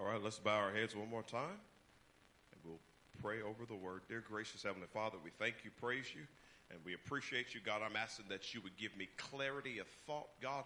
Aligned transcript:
All 0.00 0.06
right, 0.06 0.22
let's 0.22 0.38
bow 0.38 0.56
our 0.56 0.72
heads 0.72 0.96
one 0.96 1.10
more 1.10 1.22
time 1.22 1.60
and 2.52 2.60
we'll 2.64 2.80
pray 3.20 3.42
over 3.42 3.66
the 3.68 3.74
word. 3.74 4.00
Dear 4.08 4.24
gracious 4.26 4.62
Heavenly 4.62 4.86
Father, 4.94 5.18
we 5.22 5.28
thank 5.38 5.56
you, 5.62 5.70
praise 5.78 6.06
you, 6.14 6.22
and 6.70 6.80
we 6.86 6.94
appreciate 6.94 7.54
you, 7.54 7.60
God. 7.62 7.82
I'm 7.84 7.96
asking 7.96 8.24
that 8.30 8.54
you 8.54 8.62
would 8.62 8.78
give 8.78 8.96
me 8.96 9.10
clarity 9.18 9.78
of 9.78 9.86
thought, 10.06 10.28
God, 10.40 10.64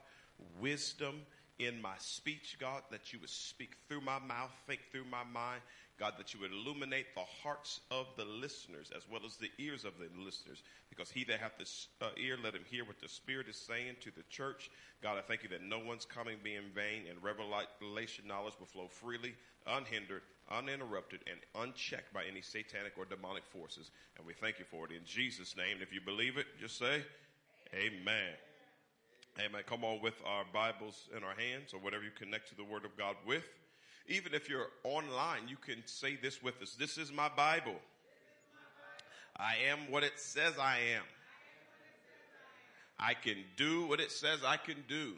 wisdom 0.61 1.23
in 1.59 1.83
my 1.83 1.95
speech, 1.99 2.59
God, 2.61 2.83
that 2.93 3.13
you 3.13 3.19
would 3.19 3.31
speak 3.31 3.75
through 3.89 4.03
my 4.03 4.21
mouth, 4.21 4.53
think 4.69 4.83
through 4.93 5.07
my 5.11 5.25
mind, 5.33 5.63
God, 5.99 6.15
that 6.19 6.35
you 6.35 6.41
would 6.41 6.51
illuminate 6.51 7.15
the 7.15 7.25
hearts 7.43 7.81
of 7.91 8.07
the 8.17 8.25
listeners 8.25 8.91
as 8.97 9.03
well 9.09 9.21
as 9.25 9.37
the 9.37 9.51
ears 9.59 9.85
of 9.85 9.93
the 9.99 10.09
listeners. 10.21 10.63
Because 10.91 11.11
he 11.11 11.23
that 11.25 11.39
hath 11.39 11.57
this 11.59 11.89
uh, 12.01 12.11
ear, 12.17 12.37
let 12.43 12.55
him 12.55 12.65
hear 12.69 12.85
what 12.85 13.01
the 13.01 13.09
Spirit 13.09 13.49
is 13.49 13.57
saying 13.57 13.97
to 14.01 14.11
the 14.11 14.25
church. 14.29 14.71
God, 15.03 15.19
I 15.19 15.21
thank 15.23 15.45
you 15.45 15.49
that 15.51 15.63
no 15.63 15.79
one's 15.79 16.05
coming 16.05 16.39
be 16.43 16.57
in 16.57 16.71
vain 16.75 17.05
and 17.09 17.23
revelation 17.85 18.27
knowledge 18.27 18.55
will 18.59 18.67
flow 18.67 18.89
freely, 18.89 19.35
unhindered, 19.67 20.23
uninterrupted, 20.51 21.21
and 21.31 21.39
unchecked 21.63 22.13
by 22.13 22.25
any 22.31 22.41
satanic 22.41 22.93
or 22.97 23.05
demonic 23.05 23.45
forces. 23.45 23.91
And 24.17 24.27
we 24.27 24.33
thank 24.33 24.59
you 24.59 24.65
for 24.65 24.87
it 24.87 24.93
in 24.93 25.05
Jesus' 25.05 25.57
name. 25.57 25.79
If 25.81 25.93
you 25.93 26.01
believe 26.01 26.37
it, 26.39 26.47
just 26.61 26.79
say, 26.79 27.03
Amen. 27.75 28.33
Amen. 29.39 29.63
Come 29.67 29.85
on 29.85 30.01
with 30.01 30.15
our 30.25 30.45
Bibles 30.53 31.09
in 31.17 31.25
our 31.25 31.35
hands 31.35 31.75
or 31.75 31.81
whatever 31.81 32.05
you 32.05 32.11
connect 32.17 32.49
to 32.51 32.57
the 32.57 32.65
Word 32.65 32.85
of 32.85 32.97
God 32.97 33.17
with. 33.27 33.45
Even 34.07 34.33
if 34.35 34.49
you're 34.49 34.69
online, 34.85 35.49
you 35.49 35.57
can 35.57 35.83
say 35.87 36.17
this 36.17 36.43
with 36.43 36.61
us. 36.63 36.77
This 36.79 36.99
is 36.99 37.13
my 37.13 37.29
Bible. 37.29 37.75
I 39.37 39.55
am 39.69 39.91
what 39.91 40.05
it 40.05 40.13
says 40.17 40.53
I 40.61 40.79
am. 40.95 41.03
I 42.99 43.15
can 43.15 43.39
do 43.57 43.87
what 43.87 43.99
it 43.99 44.13
says 44.13 44.39
I 44.47 44.57
can 44.57 44.77
do. 44.89 45.15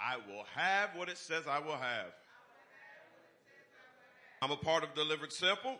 I 0.00 0.16
will 0.16 0.44
have 0.54 0.90
what 0.96 1.08
it 1.08 1.18
says 1.18 1.44
I 1.48 1.58
will 1.58 1.76
have. 1.76 2.12
I'm 4.42 4.50
a 4.50 4.56
part 4.56 4.82
of 4.82 4.94
Deliverance 4.94 5.38
Temple, 5.38 5.76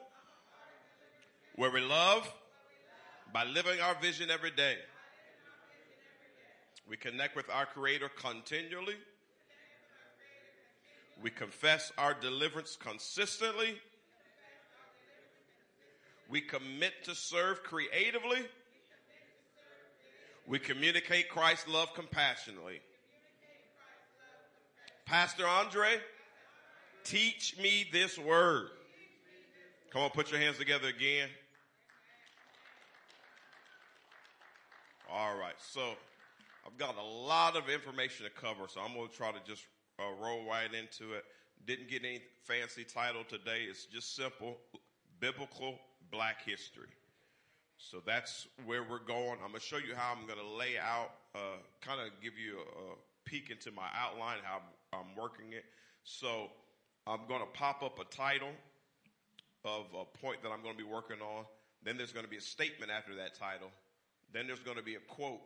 where 1.57 1.71
we 1.71 1.81
love 1.81 2.31
by 3.33 3.45
living 3.45 3.81
our 3.81 3.95
vision 4.01 4.31
every 4.31 4.51
day. 4.51 4.77
We 6.89 6.97
connect 6.97 7.37
with 7.37 7.49
our 7.51 7.65
Creator 7.67 8.11
continually 8.17 8.97
we 11.23 11.31
confess 11.31 11.93
our 11.99 12.15
deliverance 12.15 12.77
consistently. 12.81 13.79
We 16.31 16.41
commit 16.41 17.05
to 17.05 17.15
serve 17.15 17.63
creatively. 17.63 18.47
We 20.47 20.59
communicate 20.59 21.29
Christ's 21.29 21.69
love 21.69 21.93
compassionately. 21.95 22.81
Pastor 25.11 25.45
Andre, 25.45 25.89
teach 27.03 27.59
me 27.61 27.85
this 27.93 28.17
word. 28.17 28.69
Come 29.93 30.03
on, 30.03 30.11
put 30.11 30.31
your 30.31 30.39
hands 30.39 30.57
together 30.57 30.87
again. 30.87 31.29
All 35.13 35.37
right, 35.37 35.57
so 35.59 35.81
I've 36.65 36.79
got 36.79 36.97
a 36.97 37.03
lot 37.03 37.57
of 37.57 37.69
information 37.69 38.25
to 38.25 38.31
cover, 38.31 38.69
so 38.69 38.81
I'm 38.83 38.95
going 38.95 39.09
to 39.09 39.17
try 39.17 39.33
to 39.33 39.41
just 39.45 39.65
uh, 39.99 40.05
roll 40.23 40.49
right 40.49 40.73
into 40.73 41.15
it. 41.15 41.25
Didn't 41.67 41.91
get 41.91 42.05
any 42.05 42.21
fancy 42.45 42.85
title 42.85 43.25
today. 43.29 43.63
It's 43.69 43.87
just 43.87 44.15
simple 44.15 44.59
biblical 45.19 45.81
black 46.13 46.45
history. 46.47 46.87
So 47.79 48.01
that's 48.07 48.47
where 48.65 48.85
we're 48.85 49.01
going. 49.01 49.39
I'm 49.43 49.51
going 49.51 49.55
to 49.55 49.61
show 49.61 49.79
you 49.79 49.97
how 49.97 50.15
I'm 50.17 50.29
going 50.29 50.39
to 50.39 50.57
lay 50.57 50.79
out, 50.79 51.11
uh, 51.35 51.59
kind 51.81 52.01
of 52.01 52.13
give 52.23 52.35
you 52.39 52.59
a, 52.59 52.93
a, 52.93 52.95
peek 53.27 53.51
into 53.51 53.71
my 53.71 53.87
outline, 53.95 54.39
how 54.43 54.61
I'm 54.93 55.15
working 55.17 55.53
it. 55.53 55.65
So 56.05 56.49
I'm 57.07 57.21
going 57.29 57.41
to 57.41 57.47
pop 57.53 57.83
up 57.83 57.99
a 57.99 58.05
title 58.15 58.53
of 59.65 59.87
a 59.95 60.05
point 60.19 60.43
that 60.43 60.51
I'm 60.51 60.63
going 60.63 60.77
to 60.77 60.83
be 60.83 60.89
working 60.89 61.21
on. 61.21 61.45
Then 61.83 61.97
there's 61.97 62.13
going 62.13 62.25
to 62.25 62.31
be 62.31 62.37
a 62.37 62.43
statement 62.43 62.91
after 62.91 63.15
that 63.17 63.35
title. 63.35 63.71
Then 64.33 64.47
there's 64.47 64.61
going 64.61 64.77
to 64.77 64.83
be 64.83 64.95
a 64.95 65.05
quote. 65.09 65.41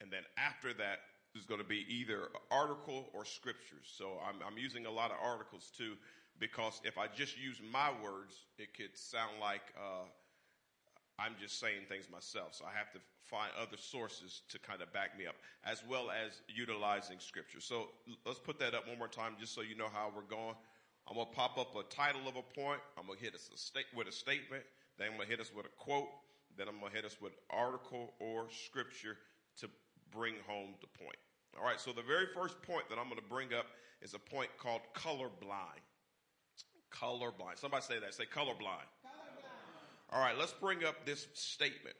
And 0.00 0.10
then 0.10 0.22
after 0.38 0.72
that, 0.74 1.00
is 1.34 1.46
going 1.46 1.60
to 1.60 1.66
be 1.66 1.86
either 1.88 2.28
article 2.50 3.08
or 3.14 3.24
scriptures. 3.24 3.86
So 3.96 4.18
I'm, 4.26 4.36
I'm 4.44 4.58
using 4.58 4.86
a 4.86 4.90
lot 4.90 5.12
of 5.12 5.18
articles 5.22 5.70
too, 5.76 5.94
because 6.38 6.80
if 6.84 6.98
I 6.98 7.06
just 7.06 7.38
use 7.38 7.60
my 7.70 7.90
words, 8.02 8.34
it 8.58 8.74
could 8.74 8.96
sound 8.96 9.38
like 9.40 9.62
uh, 9.78 10.06
I'm 11.20 11.34
just 11.40 11.60
saying 11.60 11.84
things 11.88 12.08
myself. 12.10 12.54
So 12.54 12.64
I 12.64 12.72
have 12.76 12.90
to 12.92 13.00
find 13.28 13.50
other 13.60 13.76
sources 13.76 14.42
to 14.48 14.58
kind 14.58 14.80
of 14.80 14.92
back 14.92 15.18
me 15.18 15.26
up, 15.26 15.36
as 15.64 15.82
well 15.88 16.10
as 16.10 16.40
utilizing 16.48 17.18
scripture. 17.20 17.60
So 17.60 17.88
let's 18.24 18.40
put 18.40 18.58
that 18.60 18.74
up 18.74 18.88
one 18.88 18.98
more 18.98 19.08
time, 19.08 19.36
just 19.38 19.54
so 19.54 19.60
you 19.60 19.76
know 19.76 19.88
how 19.92 20.10
we're 20.14 20.22
going. 20.22 20.56
I'm 21.08 21.16
gonna 21.16 21.30
pop 21.30 21.58
up 21.58 21.76
a 21.76 21.82
title 21.94 22.22
of 22.26 22.36
a 22.36 22.42
point. 22.42 22.80
I'm 22.96 23.06
gonna 23.06 23.18
hit 23.18 23.34
us 23.34 23.50
a 23.52 23.58
state 23.58 23.86
with 23.94 24.08
a 24.08 24.12
statement. 24.12 24.64
Then 24.98 25.08
I'm 25.08 25.18
gonna 25.18 25.28
hit 25.28 25.40
us 25.40 25.52
with 25.54 25.66
a 25.66 25.74
quote. 25.76 26.08
Then 26.56 26.68
I'm 26.68 26.80
gonna 26.80 26.92
hit 26.92 27.04
us 27.04 27.16
with 27.20 27.32
article 27.50 28.14
or 28.18 28.48
scripture 28.66 29.16
to 29.60 29.68
bring 30.10 30.34
home 30.46 30.74
the 30.80 30.88
point. 31.04 31.18
All 31.58 31.64
right, 31.64 31.80
so 31.80 31.92
the 31.92 32.02
very 32.02 32.26
first 32.34 32.60
point 32.62 32.88
that 32.88 32.98
I'm 32.98 33.08
going 33.08 33.20
to 33.20 33.28
bring 33.28 33.52
up 33.54 33.66
is 34.02 34.14
a 34.14 34.18
point 34.18 34.50
called 34.58 34.82
colorblind. 34.94 35.82
Colorblind. 36.92 37.58
Somebody 37.58 37.82
say 37.82 37.98
that. 37.98 38.14
Say 38.14 38.24
colorblind. 38.24 38.86
All 40.12 40.20
right, 40.20 40.36
let's 40.36 40.52
bring 40.52 40.84
up 40.84 41.06
this 41.06 41.28
statement. 41.34 41.94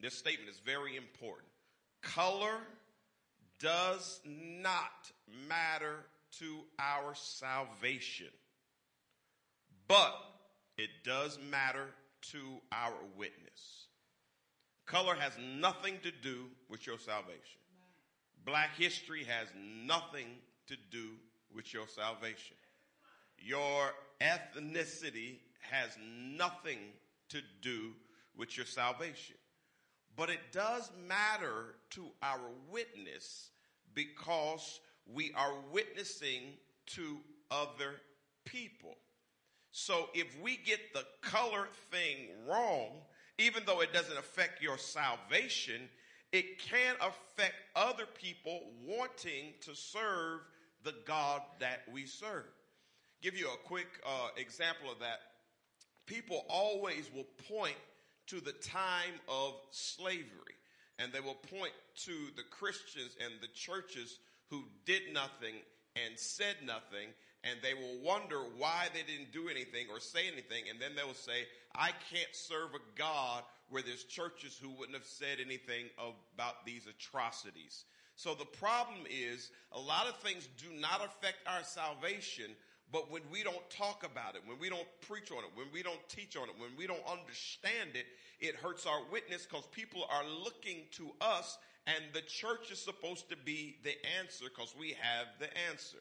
This 0.00 0.14
statement 0.14 0.48
is 0.48 0.60
very 0.64 0.96
important. 0.96 1.48
Color 2.02 2.54
does 3.58 4.20
not 4.24 5.10
matter 5.48 5.96
to 6.38 6.58
our 6.78 7.14
salvation, 7.14 8.28
but 9.88 10.14
it 10.76 10.90
does 11.04 11.38
matter 11.50 11.86
to 12.30 12.38
our 12.70 12.94
witness. 13.16 13.86
Color 14.86 15.16
has 15.16 15.32
nothing 15.58 15.98
to 16.04 16.12
do 16.22 16.44
with 16.68 16.86
your 16.86 16.98
salvation. 16.98 17.60
Black 18.44 18.70
history 18.78 19.24
has 19.24 19.48
nothing 19.84 20.28
to 20.68 20.76
do 20.90 21.08
with 21.54 21.74
your 21.74 21.88
salvation. 21.88 22.56
Your 23.38 23.90
ethnicity 24.20 25.38
has 25.60 25.90
nothing 26.00 26.78
to 27.30 27.40
do 27.62 27.92
with 28.36 28.56
your 28.56 28.66
salvation. 28.66 29.36
But 30.16 30.30
it 30.30 30.52
does 30.52 30.90
matter 31.06 31.76
to 31.90 32.06
our 32.22 32.50
witness 32.70 33.50
because 33.94 34.80
we 35.06 35.32
are 35.34 35.54
witnessing 35.72 36.42
to 36.86 37.18
other 37.50 38.00
people. 38.44 38.96
So 39.70 40.08
if 40.14 40.36
we 40.42 40.56
get 40.56 40.92
the 40.92 41.04
color 41.22 41.68
thing 41.90 42.28
wrong, 42.48 43.02
even 43.38 43.62
though 43.66 43.80
it 43.80 43.92
doesn't 43.92 44.18
affect 44.18 44.62
your 44.62 44.78
salvation, 44.78 45.88
it 46.32 46.58
can 46.58 46.94
affect 46.96 47.54
other 47.76 48.04
people 48.20 48.60
wanting 48.84 49.54
to 49.62 49.74
serve 49.74 50.40
the 50.84 50.94
God 51.06 51.42
that 51.60 51.82
we 51.92 52.06
serve. 52.06 52.44
Give 53.22 53.36
you 53.36 53.46
a 53.48 53.68
quick 53.68 53.88
uh, 54.06 54.28
example 54.36 54.90
of 54.90 54.98
that. 55.00 55.20
People 56.08 56.44
always 56.48 57.10
will 57.14 57.26
point 57.48 57.76
to 58.28 58.40
the 58.40 58.52
time 58.52 59.14
of 59.28 59.54
slavery, 59.70 60.56
and 60.98 61.12
they 61.12 61.20
will 61.20 61.34
point 61.34 61.72
to 62.04 62.12
the 62.36 62.42
Christians 62.50 63.14
and 63.22 63.34
the 63.40 63.48
churches 63.54 64.18
who 64.50 64.64
did 64.86 65.02
nothing 65.12 65.54
and 65.96 66.18
said 66.18 66.56
nothing, 66.64 67.08
and 67.44 67.58
they 67.62 67.74
will 67.74 68.02
wonder 68.02 68.38
why 68.56 68.86
they 68.94 69.02
didn't 69.02 69.32
do 69.32 69.48
anything 69.48 69.86
or 69.90 70.00
say 70.00 70.26
anything. 70.26 70.64
And 70.70 70.80
then 70.80 70.96
they 70.96 71.04
will 71.04 71.14
say, 71.14 71.46
I 71.74 71.90
can't 72.10 72.32
serve 72.32 72.74
a 72.74 72.98
God 72.98 73.42
where 73.68 73.82
there's 73.82 74.04
churches 74.04 74.58
who 74.60 74.70
wouldn't 74.70 74.96
have 74.96 75.06
said 75.06 75.38
anything 75.44 75.86
about 76.34 76.64
these 76.64 76.86
atrocities. 76.86 77.84
So 78.16 78.34
the 78.34 78.46
problem 78.46 79.00
is 79.08 79.50
a 79.72 79.78
lot 79.78 80.08
of 80.08 80.16
things 80.16 80.48
do 80.56 80.80
not 80.80 81.04
affect 81.04 81.38
our 81.46 81.62
salvation, 81.62 82.56
but 82.92 83.10
when 83.10 83.22
we 83.30 83.42
don't 83.42 83.68
talk 83.70 84.04
about 84.04 84.34
it, 84.34 84.42
when 84.46 84.58
we 84.58 84.68
don't 84.68 84.88
preach 85.06 85.30
on 85.30 85.38
it, 85.38 85.50
when 85.54 85.66
we 85.72 85.82
don't 85.82 86.08
teach 86.08 86.36
on 86.36 86.44
it, 86.44 86.54
when 86.58 86.70
we 86.76 86.86
don't 86.86 87.04
understand 87.06 87.90
it, 87.94 88.06
it 88.40 88.54
hurts 88.56 88.86
our 88.86 89.00
witness 89.12 89.46
because 89.46 89.66
people 89.66 90.06
are 90.10 90.24
looking 90.44 90.84
to 90.92 91.10
us 91.20 91.58
and 91.86 92.04
the 92.12 92.20
church 92.22 92.70
is 92.70 92.78
supposed 92.78 93.28
to 93.30 93.36
be 93.36 93.76
the 93.82 93.94
answer 94.18 94.44
because 94.44 94.74
we 94.78 94.94
have 95.00 95.26
the 95.38 95.48
answer. 95.70 95.98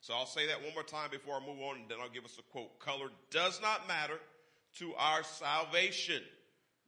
So 0.00 0.14
I'll 0.14 0.26
say 0.26 0.46
that 0.46 0.62
one 0.62 0.74
more 0.74 0.82
time 0.82 1.10
before 1.10 1.36
I 1.36 1.46
move 1.46 1.60
on, 1.62 1.76
and 1.76 1.88
then 1.88 1.98
I'll 2.02 2.10
give 2.10 2.24
us 2.24 2.36
a 2.38 2.42
quote. 2.50 2.78
Color 2.80 3.08
does 3.30 3.60
not 3.62 3.86
matter 3.86 4.18
to 4.78 4.92
our 4.98 5.22
salvation, 5.22 6.22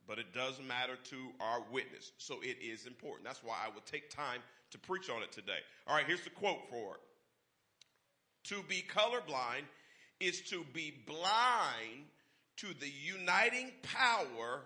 but 0.06 0.18
it 0.18 0.34
does 0.34 0.60
matter 0.66 0.96
to 1.04 1.16
our 1.40 1.62
witness. 1.70 2.12
So 2.18 2.40
it 2.42 2.56
is 2.60 2.86
important. 2.86 3.24
That's 3.24 3.42
why 3.42 3.54
I 3.64 3.68
will 3.72 3.82
take 3.86 4.10
time 4.10 4.40
to 4.72 4.78
preach 4.78 5.08
on 5.08 5.22
it 5.22 5.32
today. 5.32 5.62
All 5.86 5.94
right, 5.94 6.06
here's 6.06 6.24
the 6.24 6.30
quote 6.30 6.68
for 6.68 6.96
it. 6.96 7.00
To 8.44 8.62
be 8.68 8.84
colorblind 8.94 9.64
is 10.20 10.42
to 10.50 10.64
be 10.72 10.94
blind 11.06 12.04
to 12.58 12.68
the 12.78 12.90
uniting 13.02 13.72
power 13.82 14.62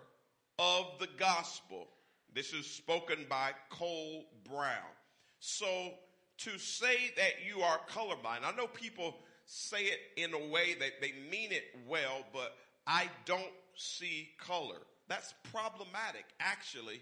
of 0.57 0.85
the 0.99 1.07
gospel. 1.17 1.87
This 2.33 2.53
is 2.53 2.65
spoken 2.65 3.25
by 3.29 3.51
Cole 3.69 4.25
Brown. 4.47 4.93
So 5.39 5.93
to 6.39 6.57
say 6.57 7.11
that 7.17 7.45
you 7.45 7.61
are 7.61 7.79
colorblind. 7.89 8.43
I 8.43 8.55
know 8.55 8.67
people 8.67 9.15
say 9.45 9.83
it 9.83 9.99
in 10.15 10.33
a 10.33 10.49
way 10.49 10.75
that 10.79 11.01
they 11.01 11.13
mean 11.29 11.51
it 11.51 11.63
well, 11.87 12.23
but 12.33 12.55
I 12.87 13.09
don't 13.25 13.51
see 13.75 14.29
color. 14.39 14.77
That's 15.07 15.33
problematic, 15.51 16.25
actually, 16.39 17.01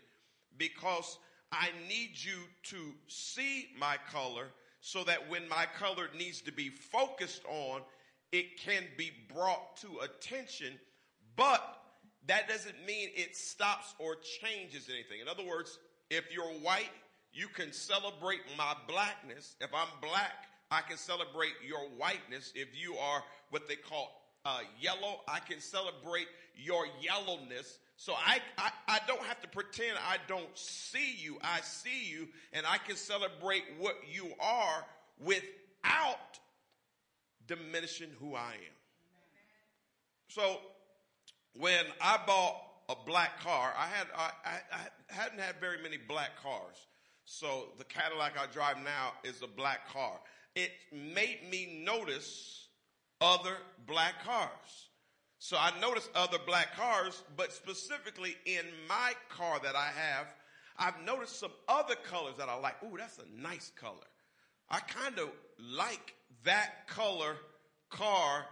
because 0.58 1.18
I 1.52 1.70
need 1.88 2.12
you 2.16 2.38
to 2.64 2.78
see 3.08 3.68
my 3.78 3.98
color 4.12 4.48
so 4.88 5.04
that 5.04 5.30
when 5.30 5.50
my 5.50 5.66
color 5.78 6.08
needs 6.18 6.40
to 6.40 6.52
be 6.54 6.70
focused 6.70 7.44
on, 7.50 7.82
it 8.32 8.58
can 8.58 8.84
be 8.98 9.12
brought 9.34 9.76
to 9.76 9.88
attention, 10.02 10.80
but 11.36 11.82
that 12.28 12.48
doesn't 12.48 12.86
mean 12.86 13.10
it 13.14 13.36
stops 13.36 13.96
or 14.00 14.16
changes 14.42 14.88
anything. 14.90 15.20
In 15.22 15.28
other 15.28 15.46
words, 15.46 15.78
if 16.10 16.34
you're 16.34 16.54
white, 16.62 16.90
you 17.34 17.50
can 17.50 17.74
celebrate 17.74 18.40
my 18.58 18.76
blackness. 18.88 19.58
If 19.60 19.72
I'm 19.74 19.90
black, 20.02 20.46
I 20.72 20.80
can 20.80 20.96
celebrate 20.96 21.56
your 21.68 21.82
whiteness. 21.98 22.54
If 22.56 22.70
you 22.74 22.96
are 22.96 23.22
what 23.50 23.68
they 23.68 23.76
call 23.76 24.10
uh, 24.46 24.60
yellow, 24.80 25.20
I 25.28 25.40
can 25.40 25.60
celebrate 25.60 26.28
your 26.56 26.86
yellowness. 27.02 27.80
So 27.98 28.14
I, 28.14 28.40
I, 28.60 28.70
I 28.88 29.00
don't 29.08 29.24
have 29.24 29.42
to 29.42 29.48
pretend 29.48 29.98
I 30.08 30.18
don't 30.28 30.56
see 30.56 31.16
you. 31.18 31.40
I 31.42 31.62
see 31.62 32.06
you 32.08 32.28
and 32.54 32.66
I 32.66 32.78
can 32.78 32.96
celebrate 32.96 33.64
what 33.80 33.96
you 34.10 34.32
are 34.40 34.86
without 35.20 36.40
diminishing 37.48 38.10
who 38.20 38.36
I 38.36 38.52
am. 38.52 38.78
So 40.28 40.60
when 41.56 41.86
I 42.00 42.20
bought 42.28 42.62
a 42.88 42.96
black 43.06 43.42
car, 43.42 43.74
I 43.76 43.88
had 43.88 44.08
I, 44.16 44.32
I, 44.46 44.52
I, 44.72 45.14
hadn't 45.14 45.40
had 45.40 45.56
very 45.60 45.82
many 45.82 45.98
black 45.98 46.42
cars. 46.42 46.76
So 47.26 47.70
the 47.80 47.84
Cadillac 47.84 48.34
I 48.40 48.46
drive 48.46 48.78
now 48.84 49.14
is 49.24 49.42
a 49.42 49.48
black 49.48 49.92
car. 49.92 50.20
It 50.56 50.72
made 50.94 51.40
me 51.50 51.82
notice 51.84 52.68
other 53.22 53.58
black 53.88 54.24
cars. 54.24 54.90
So 55.40 55.58
I 55.58 55.72
noticed 55.80 56.10
other 56.16 56.38
black 56.46 56.76
cars, 56.76 57.24
but 57.36 57.54
specifically 57.54 58.36
in 58.46 58.66
my 58.90 59.14
car 59.30 59.60
that 59.64 59.76
I 59.76 59.90
have, 59.96 60.28
I've 60.80 61.00
noticed 61.06 61.40
some 61.40 61.52
other 61.68 61.96
colors 61.96 62.36
that 62.38 62.50
I 62.50 62.56
like. 62.56 62.76
Ooh, 62.84 62.98
that's 62.98 63.20
a 63.20 63.42
nice 63.42 63.72
color. 63.80 64.08
I 64.70 64.80
kind 64.80 65.18
of 65.20 65.30
like 65.60 66.16
that 66.44 66.88
color 66.88 67.36
car 67.90 68.46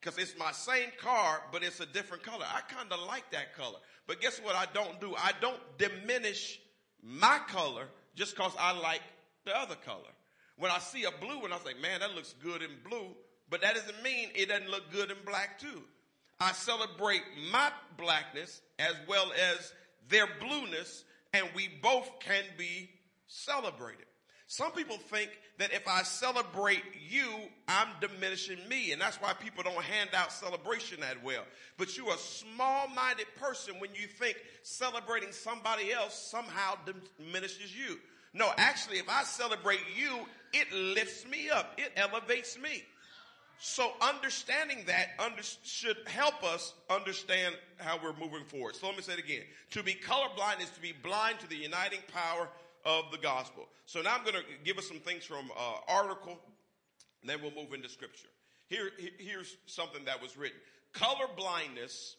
because 0.00 0.18
it's 0.18 0.36
my 0.36 0.52
same 0.52 0.90
car, 1.00 1.42
but 1.52 1.62
it's 1.62 1.80
a 1.80 1.86
different 1.86 2.22
color. 2.24 2.44
I 2.52 2.60
kind 2.72 2.92
of 2.92 3.00
like 3.06 3.30
that 3.30 3.54
color. 3.56 3.78
But 4.06 4.20
guess 4.20 4.40
what 4.40 4.56
I 4.56 4.66
don't 4.74 5.00
do? 5.00 5.14
I 5.16 5.32
don't 5.40 5.60
diminish 5.78 6.60
my 7.02 7.38
color 7.48 7.84
just 8.16 8.36
because 8.36 8.52
I 8.58 8.72
like 8.72 9.02
the 9.44 9.56
other 9.56 9.76
color. 9.76 10.10
When 10.56 10.70
I 10.70 10.78
see 10.78 11.04
a 11.04 11.10
blue 11.10 11.40
one, 11.40 11.52
I 11.52 11.58
say, 11.58 11.74
man, 11.80 12.00
that 12.00 12.14
looks 12.14 12.34
good 12.42 12.62
in 12.62 12.70
blue, 12.88 13.14
but 13.48 13.62
that 13.62 13.74
doesn't 13.74 14.02
mean 14.02 14.28
it 14.34 14.48
doesn't 14.48 14.70
look 14.70 14.90
good 14.92 15.10
in 15.10 15.16
black 15.24 15.58
too. 15.58 15.82
I 16.42 16.50
celebrate 16.52 17.22
my 17.52 17.70
blackness 17.96 18.60
as 18.80 18.94
well 19.06 19.30
as 19.52 19.72
their 20.08 20.26
blueness, 20.40 21.04
and 21.32 21.46
we 21.54 21.68
both 21.80 22.18
can 22.18 22.42
be 22.58 22.90
celebrated. 23.28 24.06
Some 24.48 24.72
people 24.72 24.96
think 24.96 25.30
that 25.58 25.72
if 25.72 25.86
I 25.86 26.02
celebrate 26.02 26.82
you, 27.08 27.26
I'm 27.68 27.86
diminishing 28.00 28.58
me. 28.68 28.90
And 28.90 29.00
that's 29.00 29.16
why 29.18 29.34
people 29.34 29.62
don't 29.62 29.82
hand 29.84 30.10
out 30.14 30.32
celebration 30.32 31.00
that 31.00 31.22
well. 31.22 31.44
But 31.78 31.96
you're 31.96 32.12
a 32.12 32.18
small 32.18 32.88
minded 32.88 33.28
person 33.40 33.76
when 33.78 33.90
you 33.94 34.08
think 34.08 34.36
celebrating 34.64 35.30
somebody 35.30 35.92
else 35.92 36.14
somehow 36.14 36.74
diminishes 37.18 37.74
you. 37.74 37.98
No, 38.34 38.50
actually, 38.56 38.98
if 38.98 39.08
I 39.08 39.22
celebrate 39.22 39.80
you, 39.96 40.26
it 40.52 40.72
lifts 40.72 41.24
me 41.26 41.48
up, 41.50 41.78
it 41.78 41.92
elevates 41.96 42.58
me. 42.58 42.82
So 43.64 43.92
understanding 44.00 44.78
that 44.88 45.10
under, 45.20 45.40
should 45.62 45.96
help 46.06 46.42
us 46.42 46.74
understand 46.90 47.54
how 47.76 47.96
we're 48.02 48.12
moving 48.18 48.44
forward. 48.44 48.74
So 48.74 48.88
let 48.88 48.96
me 48.96 49.02
say 49.02 49.12
it 49.12 49.20
again. 49.20 49.44
To 49.70 49.84
be 49.84 49.94
colorblind 49.94 50.60
is 50.60 50.70
to 50.70 50.80
be 50.80 50.92
blind 51.00 51.38
to 51.38 51.48
the 51.48 51.54
uniting 51.54 52.00
power 52.12 52.48
of 52.84 53.04
the 53.12 53.18
gospel. 53.18 53.68
So 53.86 54.02
now 54.02 54.16
I'm 54.16 54.24
going 54.24 54.34
to 54.34 54.42
give 54.64 54.78
us 54.78 54.88
some 54.88 54.98
things 54.98 55.24
from 55.24 55.48
uh, 55.56 55.74
article, 55.86 56.40
and 57.20 57.30
then 57.30 57.38
we'll 57.40 57.52
move 57.52 57.72
into 57.72 57.88
scripture. 57.88 58.26
Here, 58.66 58.90
here's 59.18 59.56
something 59.66 60.04
that 60.06 60.20
was 60.20 60.36
written. 60.36 60.58
Color 60.92 61.26
blindness 61.36 62.16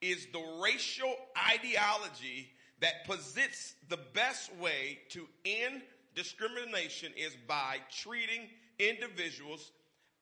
is 0.00 0.28
the 0.32 0.60
racial 0.62 1.12
ideology 1.52 2.52
that 2.78 3.04
posits 3.04 3.74
the 3.88 3.98
best 4.12 4.54
way 4.58 5.00
to 5.08 5.26
end 5.44 5.82
discrimination 6.14 7.12
is 7.16 7.36
by 7.48 7.78
treating 7.90 8.42
individuals 8.78 9.72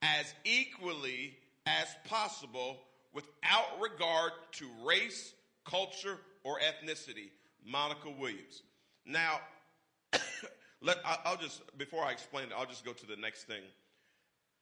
as 0.03 0.33
equally 0.43 1.37
as 1.65 1.87
possible 2.03 2.81
without 3.13 3.79
regard 3.81 4.33
to 4.51 4.67
race, 4.85 5.33
culture, 5.65 6.17
or 6.43 6.59
ethnicity. 6.59 7.29
Monnica 7.67 8.15
Williams. 8.19 8.61
Now, 9.05 9.39
let, 10.81 10.97
I'll 11.05 11.37
just, 11.37 11.61
before 11.77 12.03
I 12.03 12.11
explain 12.11 12.45
it, 12.45 12.53
I'll 12.57 12.65
just 12.65 12.83
go 12.83 12.91
to 12.91 13.05
the 13.05 13.15
next 13.15 13.45
thing. 13.45 13.61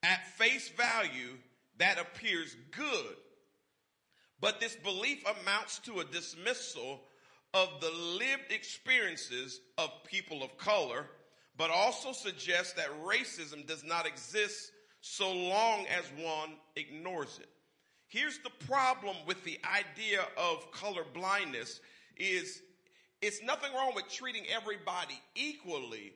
At 0.04 0.28
face 0.38 0.70
value, 0.70 1.38
that 1.80 2.00
appears 2.00 2.56
good. 2.72 3.16
But 4.40 4.60
this 4.60 4.76
belief 4.76 5.24
amounts 5.42 5.80
to 5.80 6.00
a 6.00 6.06
dismissal 6.06 7.02
of 7.54 7.70
the 7.82 7.92
lived 7.92 8.52
experiences 8.52 9.60
of 9.78 9.90
people 10.06 10.44
of 10.44 10.58
color, 10.58 11.08
but 11.58 11.72
also 11.72 12.12
suggests 12.12 12.74
that 12.74 12.90
racism 13.04 13.66
does 13.68 13.84
not 13.84 14.06
exist 14.06 14.72
so 15.02 15.32
long 15.32 15.86
as 15.88 16.06
one 16.24 16.54
ignores 16.76 17.40
it. 17.40 17.50
Here's 18.08 18.40
the 18.40 18.66
problem 18.68 19.16
with 19.26 19.44
the 19.44 19.60
idea 19.66 20.22
of 20.38 20.72
color 20.72 21.04
blindness 21.14 21.80
is 22.18 22.62
it's 23.22 23.42
nothing 23.44 23.74
wrong 23.74 23.94
with 23.96 24.10
treating 24.10 24.44
everybody 24.54 25.20
equally, 25.36 26.14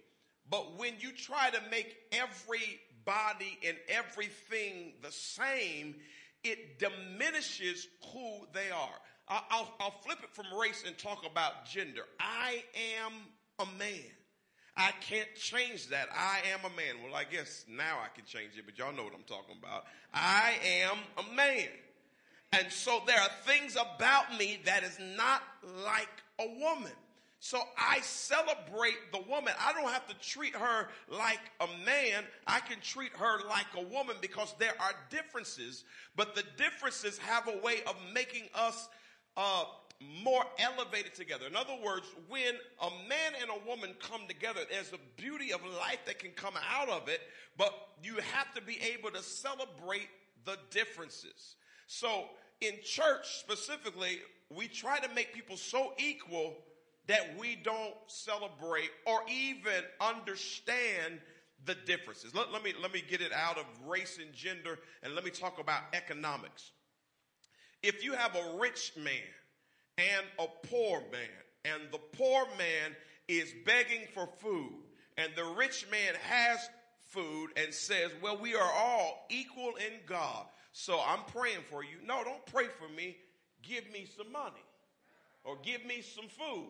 but 0.49 0.77
when 0.77 0.93
you 0.99 1.11
try 1.11 1.49
to 1.49 1.59
make 1.71 1.95
everybody 2.11 3.57
and 3.65 3.77
everything 3.87 4.93
the 5.01 5.11
same, 5.11 5.95
it 6.43 6.79
diminishes 6.79 7.87
who 8.11 8.45
they 8.53 8.69
are. 8.71 8.99
I'll, 9.27 9.73
I'll, 9.79 9.99
flip 10.03 10.19
it 10.21 10.29
from 10.33 10.45
race 10.59 10.83
and 10.85 10.95
talk 10.97 11.25
about 11.25 11.65
gender. 11.65 12.03
I 12.19 12.63
am 13.03 13.13
a 13.57 13.65
man. 13.79 14.14
I 14.77 14.91
can't 15.01 15.33
change 15.35 15.87
that. 15.87 16.09
I 16.13 16.39
am 16.53 16.59
a 16.59 16.75
man. 16.75 16.95
Well, 17.03 17.15
I 17.15 17.23
guess 17.23 17.65
now 17.69 17.97
I 18.03 18.13
can 18.13 18.25
change 18.25 18.57
it, 18.57 18.65
but 18.65 18.77
y'all 18.77 18.93
know 18.93 19.03
what 19.03 19.13
I'm 19.13 19.23
talking 19.23 19.55
about. 19.57 19.85
I 20.13 20.55
am 20.83 20.97
a 21.17 21.35
man. 21.35 21.69
And 22.51 22.71
so 22.71 23.01
there 23.07 23.19
are 23.19 23.29
things 23.45 23.75
about 23.75 24.37
me 24.37 24.59
that 24.65 24.83
is 24.83 24.97
not 25.17 25.43
like 25.83 26.09
a 26.39 26.47
woman. 26.59 26.91
So 27.39 27.61
I 27.77 27.99
celebrate 28.01 29.11
the 29.11 29.21
woman. 29.29 29.53
I 29.59 29.71
don't 29.71 29.91
have 29.91 30.07
to 30.07 30.15
treat 30.15 30.55
her 30.55 30.87
like 31.09 31.39
a 31.61 31.67
man. 31.85 32.23
I 32.47 32.59
can 32.59 32.79
treat 32.81 33.11
her 33.13 33.47
like 33.47 33.67
a 33.77 33.83
woman 33.83 34.15
because 34.19 34.55
there 34.57 34.73
are 34.79 34.93
differences, 35.09 35.83
but 36.15 36.33
the 36.33 36.43
differences 36.57 37.17
have 37.19 37.47
a 37.47 37.57
way 37.63 37.81
of 37.87 37.95
making 38.13 38.49
us 38.55 38.89
uh, 39.37 39.65
more 40.23 40.43
elevated 40.59 41.15
together. 41.15 41.45
In 41.47 41.55
other 41.55 41.75
words, 41.83 42.05
when 42.27 42.55
a 42.81 42.89
man 43.07 43.33
and 43.41 43.49
a 43.49 43.67
woman 43.67 43.91
come 43.99 44.21
together, 44.27 44.61
there's 44.69 44.91
a 44.93 45.21
beauty 45.21 45.53
of 45.53 45.61
life 45.79 45.99
that 46.05 46.19
can 46.19 46.31
come 46.31 46.53
out 46.69 46.89
of 46.89 47.07
it, 47.07 47.21
but 47.57 47.73
you 48.03 48.15
have 48.15 48.53
to 48.55 48.61
be 48.61 48.77
able 48.93 49.11
to 49.11 49.23
celebrate 49.23 50.09
the 50.43 50.57
differences. 50.69 51.55
So 51.87 52.25
in 52.61 52.73
church 52.83 53.39
specifically, 53.39 54.19
we 54.49 54.67
try 54.67 54.99
to 54.99 55.13
make 55.13 55.33
people 55.33 55.57
so 55.57 55.93
equal 55.97 56.55
that 57.07 57.37
we 57.39 57.55
don't 57.55 57.93
celebrate 58.07 58.89
or 59.05 59.21
even 59.29 59.83
understand 60.01 61.19
the 61.65 61.75
differences. 61.85 62.35
Let, 62.35 62.51
let, 62.51 62.63
me, 62.63 62.73
let 62.81 62.93
me 62.93 63.03
get 63.07 63.21
it 63.21 63.31
out 63.31 63.57
of 63.57 63.65
race 63.87 64.19
and 64.23 64.33
gender 64.33 64.79
and 65.03 65.15
let 65.15 65.23
me 65.23 65.31
talk 65.31 65.59
about 65.59 65.81
economics. 65.93 66.71
If 67.81 68.03
you 68.03 68.13
have 68.13 68.35
a 68.35 68.57
rich 68.59 68.93
man 68.97 69.13
and 69.97 70.25
a 70.39 70.47
poor 70.67 70.99
man, 71.11 71.29
and 71.63 71.81
the 71.91 71.97
poor 71.97 72.45
man 72.57 72.95
is 73.27 73.53
begging 73.65 74.07
for 74.13 74.27
food, 74.39 74.73
and 75.17 75.31
the 75.35 75.45
rich 75.57 75.85
man 75.89 76.13
has 76.27 76.69
food 77.07 77.49
and 77.55 77.73
says, 77.73 78.11
Well, 78.21 78.37
we 78.37 78.55
are 78.55 78.71
all 78.77 79.25
equal 79.29 79.73
in 79.77 79.99
God, 80.05 80.45
so 80.73 80.99
I'm 81.05 81.23
praying 81.33 81.63
for 81.69 81.83
you. 81.83 81.97
No, 82.05 82.23
don't 82.23 82.45
pray 82.47 82.65
for 82.65 82.91
me. 82.93 83.17
Give 83.61 83.89
me 83.91 84.07
some 84.17 84.31
money 84.31 84.63
or 85.43 85.57
give 85.63 85.85
me 85.85 86.01
some 86.01 86.27
food 86.27 86.67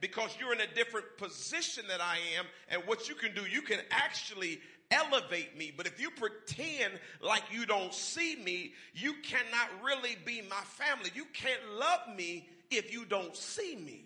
because 0.00 0.36
you're 0.38 0.52
in 0.52 0.60
a 0.60 0.74
different 0.74 1.06
position 1.16 1.84
than 1.88 2.00
I 2.00 2.18
am. 2.38 2.44
And 2.68 2.82
what 2.86 3.08
you 3.08 3.14
can 3.14 3.34
do, 3.34 3.42
you 3.42 3.62
can 3.62 3.80
actually 3.90 4.60
elevate 4.90 5.56
me. 5.56 5.72
But 5.76 5.86
if 5.86 6.00
you 6.00 6.10
pretend 6.10 6.94
like 7.20 7.42
you 7.50 7.66
don't 7.66 7.92
see 7.92 8.36
me, 8.36 8.74
you 8.94 9.14
cannot 9.22 9.68
really 9.84 10.16
be 10.24 10.42
my 10.42 10.62
family. 10.64 11.10
You 11.14 11.24
can't 11.32 11.60
love 11.78 12.16
me 12.16 12.48
if 12.70 12.92
you 12.92 13.04
don't 13.04 13.36
see 13.36 13.76
me. 13.76 14.02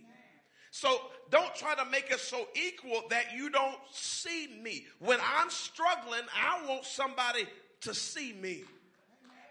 So 0.71 1.01
don't 1.31 1.55
try 1.55 1.75
to 1.75 1.85
make 1.87 2.13
us 2.13 2.23
so 2.23 2.47
equal 2.55 3.03
that 3.11 3.35
you 3.35 3.51
don't 3.51 3.79
see 3.91 4.49
me. 4.63 4.87
When 5.01 5.19
I'm 5.21 5.51
struggling, 5.51 6.23
I 6.35 6.65
want 6.69 6.85
somebody 6.85 7.47
to 7.83 7.95
see 7.95 8.33
me. 8.33 8.63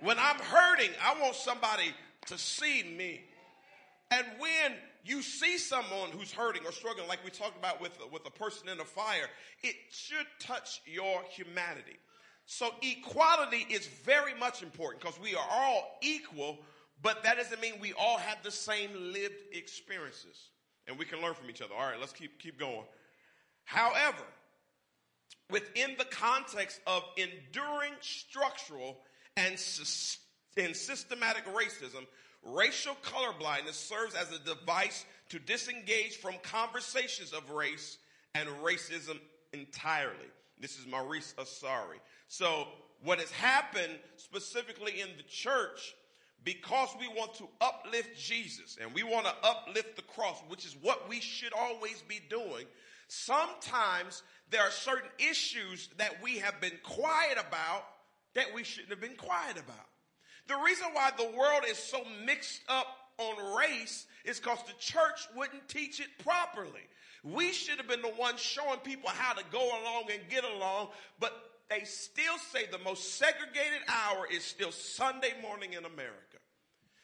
When 0.02 0.18
I'm 0.18 0.38
hurting, 0.38 0.92
I 1.04 1.20
want 1.22 1.36
somebody 1.36 1.94
to 2.28 2.38
see 2.38 2.84
me. 2.84 3.22
And 4.12 4.26
when 4.40 4.74
you 5.04 5.22
see 5.22 5.58
someone 5.58 6.10
who's 6.12 6.32
hurting 6.32 6.66
or 6.66 6.72
struggling, 6.72 7.08
like 7.08 7.24
we 7.24 7.32
talked 7.32 7.58
about 7.58 7.82
with, 7.82 7.98
with 8.12 8.26
a 8.26 8.32
person 8.32 8.70
in 8.70 8.80
a 8.80 8.86
fire, 8.86 9.28
it 9.64 9.76
should 9.92 10.26
touch 10.40 10.82
your 10.86 11.22
humanity. 11.30 11.98
So 12.46 12.72
equality 12.82 13.68
is 13.70 13.88
very 13.88 14.34
much 14.34 14.64
important 14.64 15.04
because 15.04 15.20
we 15.20 15.36
are 15.36 15.48
all 15.52 16.00
equal, 16.02 16.60
but 17.02 17.24
that 17.24 17.38
doesn't 17.38 17.62
mean 17.62 17.74
we 17.80 17.94
all 17.94 18.18
have 18.18 18.44
the 18.44 18.52
same 18.52 18.90
lived 19.14 19.36
experiences. 19.54 20.50
And 20.88 20.98
we 20.98 21.06
can 21.06 21.22
learn 21.22 21.36
from 21.36 21.50
each 21.50 21.62
other. 21.62 21.74
All 21.76 21.86
right, 21.86 22.00
let's 22.00 22.14
keep, 22.14 22.40
keep 22.40 22.60
going. 22.60 22.84
However, 23.64 24.24
within 25.52 25.96
the 25.98 26.06
context 26.06 26.82
of 26.88 27.04
enduring 27.16 27.94
structural 28.02 28.98
and, 29.38 29.54
and 30.58 30.76
systematic 30.76 31.46
racism, 31.46 32.08
racial 32.44 32.96
colorblindness 33.04 33.74
serves 33.74 34.16
as 34.16 34.32
a 34.32 34.40
device 34.40 35.06
to 35.30 35.40
disengage 35.40 36.18
from 36.18 36.34
conversations 36.42 37.34
of 37.34 37.50
race 37.52 38.00
and 38.34 38.50
racism 38.64 39.20
entirely. 39.54 40.16
This 40.60 40.78
is 40.80 40.88
Maurice 40.88 41.34
Asari. 41.38 42.00
So, 42.28 42.68
what 43.02 43.20
has 43.20 43.32
happened 43.32 43.98
specifically 44.18 45.00
in 45.00 45.08
the 45.16 45.24
church, 45.24 45.96
because 46.44 46.90
we 47.00 47.08
want 47.08 47.34
to 47.36 47.48
uplift 47.62 48.18
Jesus 48.18 48.78
and 48.82 48.94
we 48.94 49.04
want 49.04 49.26
to 49.26 49.34
uplift 49.44 49.96
the 49.96 50.02
cross, 50.04 50.42
which 50.48 50.66
is 50.66 50.76
what 50.82 51.10
we 51.10 51.20
should 51.20 51.54
always 51.54 52.02
be 52.08 52.20
doing, 52.30 52.66
sometimes 53.08 54.24
there 54.50 54.62
are 54.62 54.72
certain 54.72 55.10
issues 55.20 55.90
that 55.98 56.22
we 56.24 56.38
have 56.40 56.60
been 56.62 56.78
quiet 56.84 57.38
about 57.38 57.84
that 58.36 58.54
we 58.54 58.64
shouldn't 58.64 58.92
have 58.92 59.02
been 59.02 59.18
quiet 59.18 59.58
about. 59.58 59.88
The 60.48 60.58
reason 60.66 60.88
why 60.94 61.12
the 61.18 61.38
world 61.38 61.64
is 61.70 61.78
so 61.78 62.02
mixed 62.26 62.62
up 62.68 62.88
on 63.18 63.56
race 63.58 64.08
is 64.26 64.40
because 64.40 64.60
the 64.66 64.74
church 64.80 65.28
wouldn't 65.36 65.68
teach 65.68 66.00
it 66.00 66.08
properly. 66.24 66.88
We 67.24 67.52
should 67.52 67.78
have 67.78 67.88
been 67.88 68.02
the 68.02 68.14
ones 68.18 68.40
showing 68.40 68.80
people 68.80 69.10
how 69.10 69.34
to 69.34 69.44
go 69.52 69.60
along 69.60 70.06
and 70.12 70.22
get 70.30 70.46
along, 70.46 70.90
but 71.20 71.49
they 71.70 71.84
still 71.84 72.38
say 72.52 72.66
the 72.72 72.80
most 72.80 73.16
segregated 73.18 73.82
hour 73.88 74.28
is 74.32 74.44
still 74.44 74.72
Sunday 74.72 75.34
morning 75.42 75.74
in 75.74 75.86
America. 75.86 76.38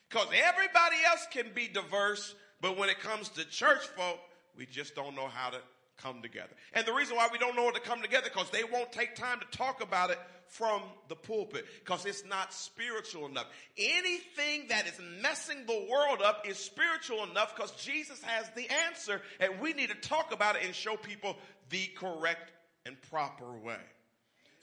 Because 0.09 0.27
everybody 0.27 0.95
else 1.07 1.27
can 1.31 1.47
be 1.53 1.67
diverse, 1.67 2.35
but 2.61 2.77
when 2.77 2.89
it 2.89 2.99
comes 2.99 3.29
to 3.29 3.45
church 3.49 3.85
folk, 3.95 4.19
we 4.57 4.65
just 4.65 4.95
don't 4.95 5.15
know 5.15 5.27
how 5.27 5.49
to 5.49 5.57
come 6.01 6.21
together. 6.21 6.53
And 6.73 6.85
the 6.85 6.93
reason 6.93 7.15
why 7.15 7.29
we 7.31 7.37
don't 7.37 7.55
know 7.55 7.65
how 7.65 7.71
to 7.71 7.79
come 7.79 8.01
together 8.01 8.29
because 8.31 8.49
they 8.49 8.63
won't 8.63 8.91
take 8.91 9.15
time 9.15 9.39
to 9.39 9.57
talk 9.57 9.81
about 9.81 10.11
it 10.11 10.19
from 10.47 10.81
the 11.09 11.15
pulpit 11.15 11.65
because 11.83 12.05
it's 12.05 12.25
not 12.25 12.53
spiritual 12.53 13.25
enough. 13.25 13.47
Anything 13.77 14.67
that 14.69 14.87
is 14.87 14.99
messing 15.21 15.65
the 15.65 15.87
world 15.89 16.21
up 16.21 16.45
is 16.47 16.57
spiritual 16.57 17.23
enough 17.23 17.55
because 17.55 17.71
Jesus 17.71 18.21
has 18.23 18.49
the 18.55 18.67
answer 18.87 19.21
and 19.39 19.59
we 19.59 19.73
need 19.73 19.89
to 19.89 19.95
talk 19.95 20.33
about 20.33 20.55
it 20.55 20.63
and 20.65 20.75
show 20.75 20.95
people 20.95 21.37
the 21.69 21.87
correct 21.95 22.51
and 22.85 23.01
proper 23.09 23.51
way. 23.57 23.77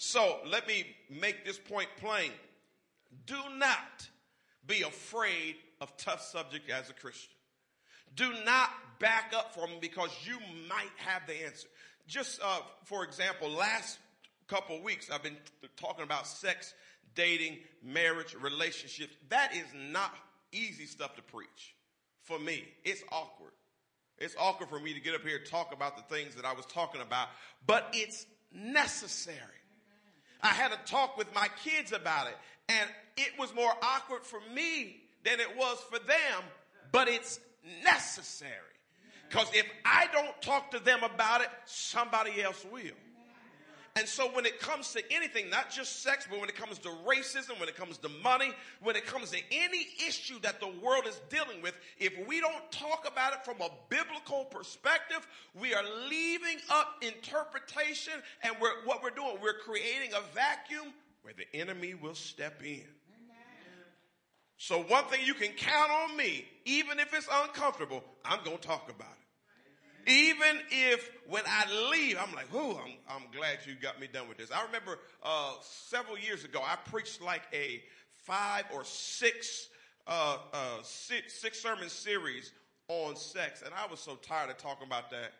So 0.04 0.40
let 0.50 0.66
me 0.66 0.84
make 1.08 1.44
this 1.44 1.60
point 1.60 1.88
plain. 2.00 2.32
Do 3.24 3.38
not 3.56 4.08
be 4.66 4.82
afraid 4.82 5.54
of 5.80 5.96
tough 5.96 6.22
subject 6.22 6.68
as 6.70 6.90
a 6.90 6.92
Christian. 6.92 7.30
Do 8.16 8.32
not 8.44 8.68
back 8.98 9.32
up 9.32 9.54
from 9.54 9.70
them 9.70 9.78
because 9.80 10.10
you 10.26 10.40
might 10.68 10.90
have 10.96 11.22
the 11.28 11.44
answer. 11.44 11.68
Just 12.08 12.40
uh, 12.42 12.58
for 12.82 13.04
example, 13.04 13.48
last 13.48 14.00
couple 14.48 14.82
weeks 14.82 15.08
I've 15.08 15.22
been 15.22 15.36
talking 15.76 16.02
about 16.02 16.26
sex, 16.26 16.74
dating, 17.14 17.58
marriage, 17.80 18.34
relationships. 18.34 19.14
That 19.28 19.54
is 19.54 19.66
not 19.92 20.12
easy 20.50 20.86
stuff 20.86 21.14
to 21.14 21.22
preach 21.22 21.76
for 22.22 22.40
me. 22.40 22.64
It's 22.82 23.04
awkward. 23.12 23.52
It's 24.18 24.34
awkward 24.36 24.68
for 24.68 24.80
me 24.80 24.94
to 24.94 25.00
get 25.00 25.14
up 25.14 25.22
here 25.22 25.36
and 25.36 25.46
talk 25.46 25.72
about 25.72 25.96
the 25.96 26.12
things 26.12 26.34
that 26.34 26.44
I 26.44 26.54
was 26.54 26.66
talking 26.66 27.02
about, 27.02 27.28
but 27.68 27.88
it's 27.92 28.26
necessary. 28.52 29.61
I 30.42 30.48
had 30.48 30.72
a 30.72 30.78
talk 30.86 31.16
with 31.16 31.32
my 31.34 31.48
kids 31.62 31.92
about 31.92 32.26
it, 32.26 32.36
and 32.68 32.88
it 33.16 33.38
was 33.38 33.54
more 33.54 33.72
awkward 33.82 34.24
for 34.24 34.40
me 34.54 35.02
than 35.24 35.40
it 35.40 35.56
was 35.56 35.78
for 35.90 35.98
them, 35.98 36.42
but 36.90 37.08
it's 37.08 37.38
necessary. 37.84 38.50
Because 39.28 39.48
if 39.54 39.66
I 39.84 40.08
don't 40.12 40.40
talk 40.42 40.70
to 40.72 40.78
them 40.78 41.02
about 41.02 41.40
it, 41.40 41.48
somebody 41.64 42.42
else 42.42 42.66
will. 42.70 42.82
And 43.94 44.08
so 44.08 44.26
when 44.30 44.46
it 44.46 44.58
comes 44.58 44.92
to 44.94 45.02
anything, 45.12 45.50
not 45.50 45.70
just 45.70 46.02
sex, 46.02 46.26
but 46.28 46.40
when 46.40 46.48
it 46.48 46.56
comes 46.56 46.78
to 46.78 46.88
racism, 47.06 47.60
when 47.60 47.68
it 47.68 47.76
comes 47.76 47.98
to 47.98 48.08
money, 48.22 48.50
when 48.80 48.96
it 48.96 49.06
comes 49.06 49.30
to 49.32 49.38
any 49.50 49.86
issue 50.06 50.40
that 50.40 50.60
the 50.60 50.68
world 50.82 51.06
is 51.06 51.20
dealing 51.28 51.60
with, 51.62 51.74
if 51.98 52.14
we 52.26 52.40
don't 52.40 52.72
talk 52.72 53.06
about 53.06 53.34
it 53.34 53.44
from 53.44 53.60
a 53.60 53.68
biblical 53.90 54.46
perspective, 54.46 55.26
we 55.60 55.74
are 55.74 55.84
leaving 56.08 56.56
up 56.70 57.02
interpretation 57.02 58.14
and 58.42 58.54
we're, 58.62 58.82
what 58.86 59.02
we're 59.02 59.10
doing, 59.10 59.36
we're 59.42 59.58
creating 59.58 60.12
a 60.14 60.34
vacuum 60.34 60.94
where 61.20 61.34
the 61.34 61.54
enemy 61.54 61.94
will 61.94 62.14
step 62.14 62.62
in. 62.64 62.84
So 64.56 64.80
one 64.84 65.04
thing 65.06 65.20
you 65.24 65.34
can 65.34 65.50
count 65.50 65.90
on 65.90 66.16
me, 66.16 66.46
even 66.64 66.98
if 66.98 67.12
it's 67.12 67.28
uncomfortable, 67.30 68.04
I'm 68.24 68.44
going 68.44 68.58
to 68.58 68.62
talk 68.62 68.88
about 68.88 69.10
it. 69.10 69.21
Even 70.06 70.60
if 70.70 71.10
when 71.28 71.42
I 71.46 71.90
leave, 71.90 72.18
I'm 72.20 72.34
like, 72.34 72.48
oh, 72.54 72.80
I'm, 72.84 72.92
I'm 73.08 73.22
glad 73.36 73.58
you 73.66 73.74
got 73.80 74.00
me 74.00 74.08
done 74.12 74.28
with 74.28 74.38
this. 74.38 74.50
I 74.50 74.64
remember 74.64 74.98
uh, 75.22 75.54
several 75.60 76.18
years 76.18 76.44
ago, 76.44 76.60
I 76.62 76.76
preached 76.90 77.22
like 77.22 77.42
a 77.52 77.82
five 78.24 78.64
or 78.74 78.84
six, 78.84 79.68
uh, 80.06 80.38
uh, 80.52 80.82
six, 80.82 81.34
six 81.40 81.60
sermon 81.60 81.88
series 81.88 82.52
on 82.88 83.16
sex, 83.16 83.62
and 83.62 83.72
I 83.74 83.90
was 83.90 84.00
so 84.00 84.16
tired 84.16 84.50
of 84.50 84.58
talking 84.58 84.86
about 84.86 85.10
that. 85.10 85.32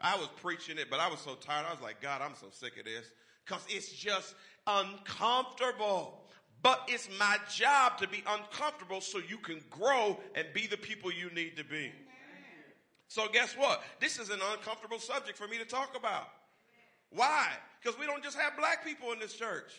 I 0.00 0.16
was 0.16 0.28
preaching 0.42 0.78
it, 0.78 0.88
but 0.90 1.00
I 1.00 1.08
was 1.08 1.20
so 1.20 1.34
tired. 1.34 1.66
I 1.68 1.72
was 1.72 1.82
like, 1.82 2.00
God, 2.00 2.20
I'm 2.22 2.34
so 2.34 2.48
sick 2.50 2.76
of 2.78 2.84
this 2.84 3.10
because 3.44 3.64
it's 3.68 3.92
just 3.92 4.34
uncomfortable. 4.66 6.18
But 6.62 6.80
it's 6.88 7.08
my 7.18 7.38
job 7.52 7.98
to 7.98 8.08
be 8.08 8.22
uncomfortable 8.26 9.00
so 9.00 9.18
you 9.18 9.38
can 9.38 9.60
grow 9.68 10.18
and 10.36 10.46
be 10.54 10.68
the 10.68 10.76
people 10.76 11.12
you 11.12 11.28
need 11.30 11.56
to 11.56 11.64
be. 11.64 11.90
So 13.12 13.28
guess 13.30 13.52
what? 13.58 13.82
This 14.00 14.18
is 14.18 14.30
an 14.30 14.40
uncomfortable 14.52 14.98
subject 14.98 15.36
for 15.36 15.46
me 15.46 15.58
to 15.58 15.66
talk 15.66 15.94
about. 15.94 16.28
Why? 17.10 17.46
Because 17.78 17.98
we 18.00 18.06
don't 18.06 18.24
just 18.24 18.38
have 18.38 18.56
black 18.56 18.86
people 18.86 19.12
in 19.12 19.18
this 19.18 19.34
church. 19.34 19.70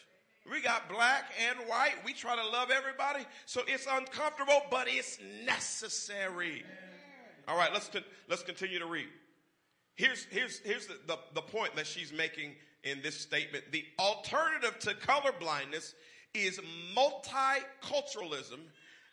We 0.51 0.61
got 0.61 0.87
black 0.87 1.31
and 1.49 1.67
white. 1.67 1.95
We 2.05 2.13
try 2.13 2.35
to 2.35 2.47
love 2.49 2.69
everybody. 2.69 3.25
So 3.47 3.61
it's 3.65 3.87
uncomfortable, 3.89 4.61
but 4.69 4.85
it's 4.87 5.17
necessary. 5.47 6.63
All 7.47 7.57
right, 7.57 7.73
let's, 7.73 7.89
let's 8.29 8.43
continue 8.43 8.77
to 8.77 8.85
read. 8.85 9.07
Here's, 9.95 10.25
here's, 10.25 10.59
here's 10.59 10.85
the, 10.85 10.99
the, 11.07 11.17
the 11.33 11.41
point 11.41 11.75
that 11.75 11.87
she's 11.87 12.13
making 12.13 12.51
in 12.83 13.01
this 13.01 13.19
statement. 13.19 13.63
The 13.71 13.83
alternative 13.97 14.77
to 14.81 14.93
colorblindness 14.93 15.95
is 16.35 16.59
multiculturalism, 16.95 18.59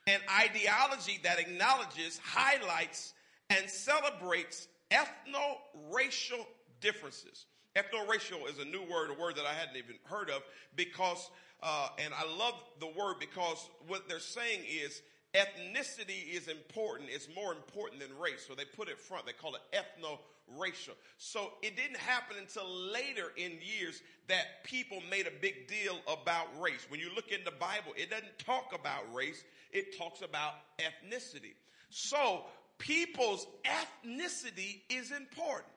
an 0.06 0.20
ideology 0.38 1.20
that 1.22 1.38
acknowledges, 1.40 2.20
highlights, 2.22 3.14
and 3.50 3.68
celebrates 3.68 4.68
ethno-racial 4.90 6.46
differences. 6.80 7.46
Ethno-racial 7.76 8.46
is 8.46 8.58
a 8.58 8.64
new 8.64 8.82
word, 8.90 9.10
a 9.10 9.20
word 9.20 9.36
that 9.36 9.46
I 9.46 9.52
hadn't 9.52 9.76
even 9.76 9.96
heard 10.04 10.30
of 10.30 10.42
because, 10.74 11.30
uh, 11.62 11.88
and 11.98 12.12
I 12.14 12.24
love 12.36 12.54
the 12.80 12.86
word 12.86 13.16
because 13.20 13.68
what 13.86 14.08
they're 14.08 14.18
saying 14.18 14.60
is 14.68 15.02
ethnicity 15.34 16.32
is 16.32 16.48
important. 16.48 17.10
It's 17.12 17.28
more 17.34 17.52
important 17.52 18.00
than 18.00 18.16
race. 18.18 18.44
So 18.46 18.54
they 18.54 18.64
put 18.64 18.88
it 18.88 18.98
front. 18.98 19.26
They 19.26 19.32
call 19.32 19.54
it 19.54 19.60
ethno 19.72 20.18
racial. 20.58 20.94
So 21.18 21.52
it 21.62 21.76
didn't 21.76 21.98
happen 21.98 22.36
until 22.38 22.68
later 22.68 23.32
in 23.36 23.52
years 23.60 24.02
that 24.26 24.64
people 24.64 24.98
made 25.08 25.28
a 25.28 25.40
big 25.40 25.68
deal 25.68 25.98
about 26.08 26.48
race. 26.60 26.86
When 26.88 26.98
you 26.98 27.10
look 27.14 27.30
in 27.30 27.44
the 27.44 27.52
Bible, 27.52 27.92
it 27.96 28.10
doesn't 28.10 28.38
talk 28.38 28.72
about 28.74 29.12
race, 29.14 29.44
it 29.72 29.96
talks 29.96 30.22
about 30.22 30.54
ethnicity. 30.80 31.54
So 31.90 32.44
people's 32.80 33.46
ethnicity 33.64 34.80
is 34.88 35.12
important. 35.12 35.68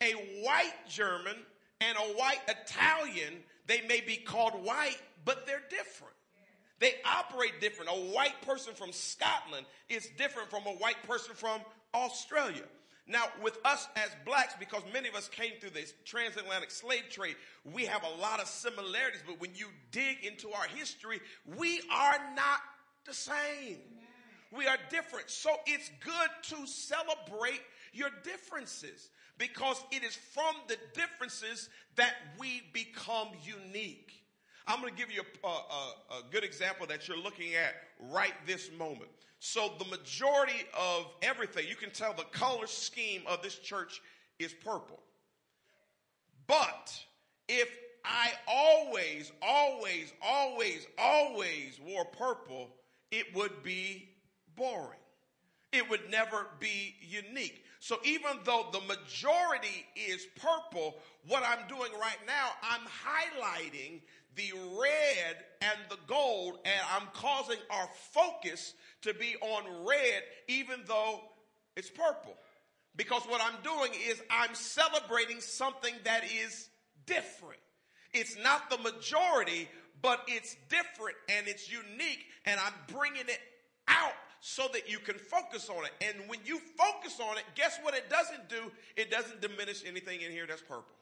A 0.00 0.12
white 0.44 0.74
German 0.88 1.34
and 1.80 1.98
a 1.98 2.12
white 2.16 2.40
Italian, 2.46 3.34
they 3.66 3.80
may 3.88 4.00
be 4.00 4.16
called 4.16 4.52
white, 4.64 4.98
but 5.24 5.46
they're 5.46 5.62
different. 5.68 6.14
They 6.78 6.94
operate 7.04 7.60
different. 7.60 7.90
A 7.90 8.14
white 8.14 8.40
person 8.42 8.74
from 8.74 8.92
Scotland 8.92 9.66
is 9.88 10.08
different 10.18 10.50
from 10.50 10.66
a 10.66 10.72
white 10.72 11.02
person 11.04 11.34
from 11.34 11.60
Australia. 11.94 12.64
Now, 13.06 13.24
with 13.42 13.58
us 13.64 13.88
as 13.96 14.10
blacks, 14.24 14.54
because 14.58 14.82
many 14.92 15.08
of 15.08 15.14
us 15.14 15.28
came 15.28 15.52
through 15.60 15.70
this 15.70 15.94
transatlantic 16.04 16.70
slave 16.70 17.04
trade, 17.10 17.36
we 17.72 17.84
have 17.86 18.04
a 18.04 18.20
lot 18.20 18.40
of 18.40 18.46
similarities, 18.46 19.22
but 19.26 19.40
when 19.40 19.50
you 19.54 19.66
dig 19.90 20.24
into 20.24 20.52
our 20.52 20.66
history, 20.74 21.20
we 21.56 21.80
are 21.90 22.18
not 22.34 22.60
the 23.04 23.14
same. 23.14 23.78
We 24.54 24.66
are 24.66 24.76
different. 24.90 25.30
So 25.30 25.50
it's 25.66 25.90
good 26.04 26.56
to 26.56 26.66
celebrate 26.66 27.62
your 27.92 28.10
differences 28.22 29.10
because 29.38 29.82
it 29.90 30.04
is 30.04 30.14
from 30.14 30.54
the 30.68 30.76
differences 30.94 31.70
that 31.96 32.14
we 32.38 32.62
become 32.72 33.28
unique. 33.42 34.12
I'm 34.66 34.80
going 34.80 34.94
to 34.94 34.98
give 34.98 35.10
you 35.10 35.22
a, 35.42 35.46
a, 35.46 35.50
a, 35.50 36.22
good 36.30 36.44
example 36.44 36.86
that 36.86 37.08
you're 37.08 37.18
looking 37.18 37.54
at 37.54 37.74
right 38.12 38.34
this 38.46 38.70
moment. 38.78 39.10
So 39.40 39.72
the 39.78 39.84
majority 39.86 40.64
of 40.78 41.06
everything, 41.20 41.66
you 41.68 41.74
can 41.74 41.90
tell 41.90 42.14
the 42.14 42.24
color 42.24 42.68
scheme 42.68 43.22
of 43.26 43.42
this 43.42 43.58
church 43.58 44.00
is 44.38 44.52
purple. 44.52 45.00
But 46.46 46.96
if 47.48 47.68
I 48.04 48.30
always, 48.46 49.32
always, 49.42 50.12
always, 50.22 50.86
always 50.96 51.80
wore 51.84 52.04
purple, 52.04 52.70
it 53.10 53.34
would 53.34 53.64
be 53.64 54.11
boring. 54.56 54.98
It 55.72 55.88
would 55.88 56.10
never 56.10 56.46
be 56.60 56.94
unique. 57.00 57.64
So 57.80 57.98
even 58.04 58.38
though 58.44 58.66
the 58.72 58.80
majority 58.80 59.86
is 59.96 60.26
purple, 60.36 60.96
what 61.26 61.42
I'm 61.42 61.66
doing 61.66 61.90
right 61.98 62.18
now, 62.26 62.50
I'm 62.62 62.82
highlighting 62.82 64.00
the 64.36 64.52
red 64.78 65.36
and 65.62 65.78
the 65.88 65.98
gold, 66.06 66.58
and 66.64 66.80
I'm 66.94 67.08
causing 67.14 67.58
our 67.70 67.88
focus 68.12 68.74
to 69.02 69.14
be 69.14 69.36
on 69.40 69.86
red, 69.86 70.22
even 70.48 70.80
though 70.86 71.20
it's 71.76 71.90
purple. 71.90 72.34
Because 72.96 73.22
what 73.22 73.40
I'm 73.40 73.60
doing 73.62 73.92
is 74.08 74.22
I'm 74.30 74.54
celebrating 74.54 75.40
something 75.40 75.94
that 76.04 76.24
is 76.24 76.68
different. 77.06 77.60
It's 78.12 78.36
not 78.42 78.68
the 78.68 78.78
majority, 78.78 79.68
but 80.02 80.20
it's 80.28 80.56
different 80.68 81.16
and 81.30 81.48
it's 81.48 81.70
unique, 81.70 82.26
and 82.44 82.60
I'm 82.60 82.96
bringing 82.96 83.28
it 83.28 83.40
out 83.88 84.12
so 84.44 84.66
that 84.72 84.90
you 84.90 84.98
can 84.98 85.14
focus 85.14 85.70
on 85.70 85.84
it. 85.84 85.92
And 86.04 86.28
when 86.28 86.40
you 86.44 86.58
focus 86.76 87.20
on 87.20 87.38
it, 87.38 87.44
guess 87.54 87.78
what 87.80 87.94
it 87.94 88.10
doesn't 88.10 88.48
do? 88.48 88.72
It 88.96 89.08
doesn't 89.08 89.40
diminish 89.40 89.84
anything 89.86 90.20
in 90.20 90.32
here 90.32 90.46
that's 90.48 90.60
purple. 90.60 90.96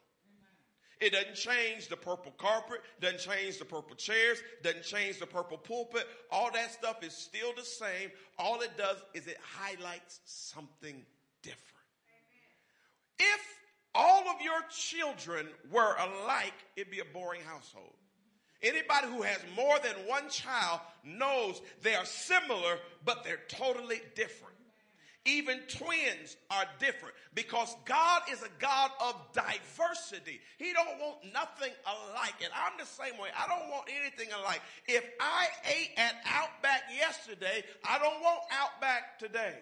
It 0.99 1.13
doesn't 1.13 1.33
change 1.33 1.87
the 1.87 1.97
purple 1.97 2.33
carpet, 2.37 2.81
doesn't 2.99 3.19
change 3.19 3.57
the 3.57 3.65
purple 3.65 3.95
chairs, 3.95 4.37
doesn't 4.61 4.83
change 4.83 5.17
the 5.17 5.25
purple 5.25 5.57
pulpit. 5.57 6.07
All 6.29 6.51
that 6.51 6.71
stuff 6.71 7.03
is 7.03 7.13
still 7.13 7.51
the 7.57 7.65
same. 7.65 8.11
All 8.37 8.61
it 8.61 8.77
does 8.77 8.97
is 9.15 9.25
it 9.25 9.37
highlights 9.41 10.19
something 10.25 11.03
different. 11.41 11.65
If 13.17 13.41
all 13.95 14.29
of 14.29 14.39
your 14.43 14.61
children 14.69 15.47
were 15.71 15.95
alike, 15.95 16.53
it'd 16.75 16.91
be 16.91 16.99
a 16.99 17.05
boring 17.05 17.41
household. 17.41 17.95
Anybody 18.63 19.07
who 19.07 19.21
has 19.23 19.39
more 19.55 19.77
than 19.79 19.93
one 20.07 20.29
child 20.29 20.79
knows 21.03 21.61
they 21.81 21.95
are 21.95 22.05
similar, 22.05 22.77
but 23.05 23.23
they're 23.23 23.41
totally 23.47 24.01
different. 24.15 24.55
Even 25.25 25.59
twins 25.67 26.35
are 26.49 26.65
different 26.79 27.13
because 27.35 27.75
God 27.85 28.23
is 28.31 28.41
a 28.41 28.49
God 28.59 28.89
of 28.99 29.15
diversity. 29.33 30.41
He 30.57 30.73
don't 30.73 30.99
want 30.99 31.17
nothing 31.31 31.71
alike. 31.85 32.33
And 32.43 32.51
I'm 32.55 32.77
the 32.79 32.87
same 32.87 33.19
way. 33.19 33.29
I 33.37 33.47
don't 33.47 33.69
want 33.69 33.87
anything 33.99 34.33
alike. 34.33 34.61
If 34.87 35.03
I 35.19 35.47
ate 35.69 35.91
at 35.97 36.15
Outback 36.25 36.83
yesterday, 36.95 37.63
I 37.87 37.99
don't 37.99 38.19
want 38.21 38.39
Outback 38.51 39.19
today. 39.19 39.53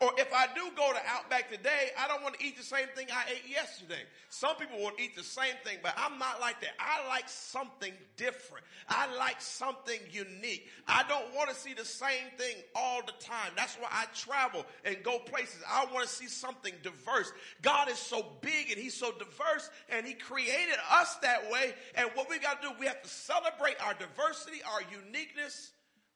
Or 0.00 0.12
if 0.16 0.32
I 0.32 0.46
do 0.54 0.62
go 0.76 0.92
to 0.94 0.98
Outback 1.08 1.50
today, 1.50 1.90
I 1.98 2.08
don't 2.08 2.22
want 2.22 2.38
to 2.38 2.44
eat 2.44 2.56
the 2.56 2.62
same 2.62 2.86
thing 2.96 3.08
I 3.12 3.24
ate 3.32 3.50
yesterday. 3.50 4.00
Some 4.30 4.56
people 4.56 4.78
to 4.78 5.02
eat 5.02 5.14
the 5.14 5.22
same 5.22 5.54
thing, 5.62 5.76
but 5.82 5.92
I'm 5.94 6.18
not 6.18 6.40
like 6.40 6.58
that. 6.62 6.70
I 6.78 7.06
like 7.08 7.28
something 7.28 7.92
different. 8.16 8.64
I 8.88 9.14
like 9.16 9.42
something 9.42 10.00
unique. 10.10 10.68
I 10.88 11.04
don't 11.06 11.34
want 11.34 11.50
to 11.50 11.54
see 11.54 11.74
the 11.74 11.84
same 11.84 12.30
thing 12.38 12.56
all 12.74 13.02
the 13.04 13.12
time. 13.22 13.52
That's 13.56 13.76
why 13.76 13.88
I 13.90 14.06
travel 14.14 14.64
and 14.86 14.96
go 15.02 15.18
places. 15.18 15.62
I 15.68 15.84
want 15.92 16.08
to 16.08 16.14
see 16.14 16.28
something 16.28 16.72
diverse. 16.82 17.30
God 17.60 17.90
is 17.90 17.98
so 17.98 18.24
big 18.40 18.70
and 18.70 18.78
he's 18.78 18.94
so 18.94 19.12
diverse 19.12 19.68
and 19.90 20.06
he 20.06 20.14
created 20.14 20.78
us 20.90 21.16
that 21.16 21.50
way. 21.50 21.74
And 21.94 22.08
what 22.14 22.30
we 22.30 22.38
got 22.38 22.62
to 22.62 22.68
do, 22.68 22.74
we 22.80 22.86
have 22.86 23.02
to 23.02 23.08
celebrate 23.08 23.76
our 23.84 23.92
diversity, 23.92 24.62
our 24.72 24.80
uniqueness 24.90 25.72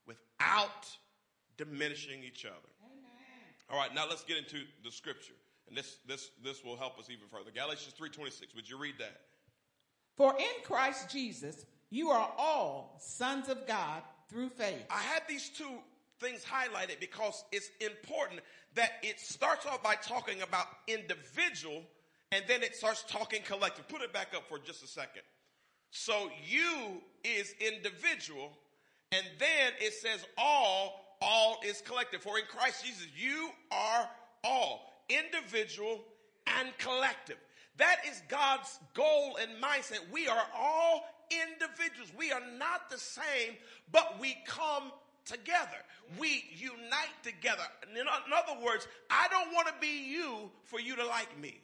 without 0.06 0.88
diminishing 1.58 2.24
each 2.24 2.46
other. 2.46 2.73
All 3.70 3.78
right, 3.78 3.94
now 3.94 4.06
let's 4.08 4.24
get 4.24 4.36
into 4.36 4.64
the 4.84 4.90
scripture. 4.90 5.34
And 5.68 5.76
this, 5.76 5.96
this, 6.06 6.30
this 6.42 6.62
will 6.62 6.76
help 6.76 6.98
us 6.98 7.08
even 7.08 7.26
further. 7.30 7.50
Galatians 7.54 7.94
3.26, 7.98 8.54
would 8.54 8.68
you 8.68 8.78
read 8.78 8.96
that? 8.98 9.20
For 10.16 10.34
in 10.38 10.62
Christ 10.64 11.10
Jesus, 11.10 11.64
you 11.90 12.10
are 12.10 12.30
all 12.38 12.96
sons 13.00 13.48
of 13.48 13.66
God 13.66 14.02
through 14.28 14.50
faith. 14.50 14.84
I 14.90 15.00
had 15.00 15.22
these 15.28 15.48
two 15.48 15.78
things 16.20 16.44
highlighted 16.44 17.00
because 17.00 17.44
it's 17.52 17.70
important 17.80 18.40
that 18.74 18.92
it 19.02 19.18
starts 19.18 19.66
off 19.66 19.82
by 19.82 19.94
talking 19.94 20.42
about 20.42 20.66
individual 20.86 21.82
and 22.32 22.44
then 22.48 22.62
it 22.62 22.74
starts 22.74 23.04
talking 23.08 23.42
collective. 23.42 23.88
Put 23.88 24.02
it 24.02 24.12
back 24.12 24.28
up 24.34 24.48
for 24.48 24.58
just 24.58 24.82
a 24.82 24.88
second. 24.88 25.22
So 25.90 26.30
you 26.46 27.00
is 27.22 27.54
individual 27.60 28.50
and 29.12 29.24
then 29.38 29.72
it 29.80 29.94
says 29.94 30.24
all 30.36 31.03
all 31.20 31.58
is 31.64 31.80
collective. 31.80 32.22
For 32.22 32.38
in 32.38 32.44
Christ 32.46 32.84
Jesus, 32.84 33.06
you 33.16 33.50
are 33.70 34.08
all 34.42 34.92
individual 35.08 36.00
and 36.46 36.68
collective. 36.78 37.36
That 37.76 37.96
is 38.08 38.22
God's 38.28 38.78
goal 38.94 39.38
and 39.40 39.50
mindset. 39.62 40.00
We 40.12 40.28
are 40.28 40.44
all 40.56 41.04
individuals. 41.30 42.12
We 42.16 42.30
are 42.30 42.42
not 42.58 42.90
the 42.90 42.98
same, 42.98 43.56
but 43.90 44.20
we 44.20 44.36
come 44.46 44.92
together. 45.24 45.78
We 46.18 46.44
unite 46.54 47.22
together. 47.22 47.62
In 47.98 48.06
other 48.06 48.64
words, 48.64 48.86
I 49.10 49.26
don't 49.30 49.52
want 49.52 49.66
to 49.68 49.74
be 49.80 50.06
you 50.08 50.50
for 50.64 50.78
you 50.78 50.94
to 50.96 51.06
like 51.06 51.38
me. 51.40 51.60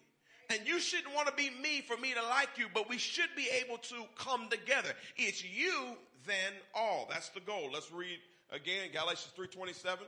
And 0.49 0.67
you 0.67 0.81
shouldn't 0.81 1.15
want 1.15 1.29
to 1.29 1.35
be 1.35 1.51
me 1.63 1.81
for 1.81 1.97
me 1.97 2.13
to 2.13 2.23
like 2.23 2.49
you, 2.57 2.67
but 2.75 2.89
we 2.89 2.99
should 2.99 3.29
be 3.37 3.49
able 3.65 3.79
to 3.79 4.05
come 4.17 4.49
together. 4.49 4.89
It's 5.17 5.45
you, 5.45 5.97
then 6.27 6.53
all. 6.75 7.07
That's 7.09 7.29
the 7.29 7.41
goal. 7.41 7.71
Let's 7.73 7.93
read 7.93 8.19
Again, 8.53 8.89
Galatians 8.93 9.33
3.27. 9.39 9.99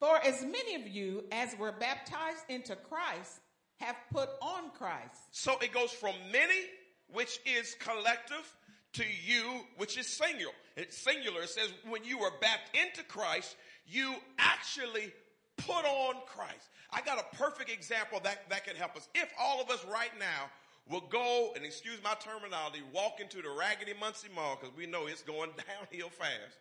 For 0.00 0.18
as 0.24 0.42
many 0.42 0.74
of 0.76 0.86
you 0.86 1.24
as 1.32 1.56
were 1.58 1.72
baptized 1.72 2.44
into 2.48 2.76
Christ 2.76 3.40
have 3.80 3.96
put 4.12 4.28
on 4.40 4.70
Christ. 4.76 5.20
So 5.30 5.56
it 5.60 5.72
goes 5.72 5.90
from 5.90 6.14
many, 6.32 6.60
which 7.12 7.40
is 7.44 7.74
collective, 7.80 8.56
to 8.94 9.04
you, 9.26 9.62
which 9.76 9.98
is 9.98 10.06
singular. 10.06 10.52
It's 10.76 10.96
singular. 10.96 11.42
It 11.42 11.48
says 11.48 11.72
when 11.88 12.04
you 12.04 12.18
were 12.18 12.30
baptized 12.40 12.86
into 12.86 13.02
Christ, 13.04 13.56
you 13.86 14.14
actually 14.38 15.12
put 15.56 15.84
on 15.84 16.14
Christ. 16.26 16.68
I 16.90 17.00
got 17.00 17.18
a 17.18 17.36
perfect 17.36 17.70
example 17.70 18.20
that, 18.22 18.48
that 18.50 18.64
can 18.64 18.76
help 18.76 18.96
us. 18.96 19.08
If 19.14 19.32
all 19.40 19.60
of 19.60 19.70
us 19.70 19.84
right 19.90 20.16
now 20.18 20.50
will 20.90 21.04
go, 21.10 21.52
and 21.56 21.64
excuse 21.64 21.98
my 22.02 22.14
terminology, 22.20 22.82
walk 22.92 23.20
into 23.20 23.38
the 23.38 23.50
Raggedy 23.50 23.94
Muncie 23.98 24.28
Mall 24.34 24.58
because 24.60 24.76
we 24.76 24.86
know 24.86 25.06
it's 25.06 25.22
going 25.22 25.50
downhill 25.90 26.10
fast. 26.10 26.58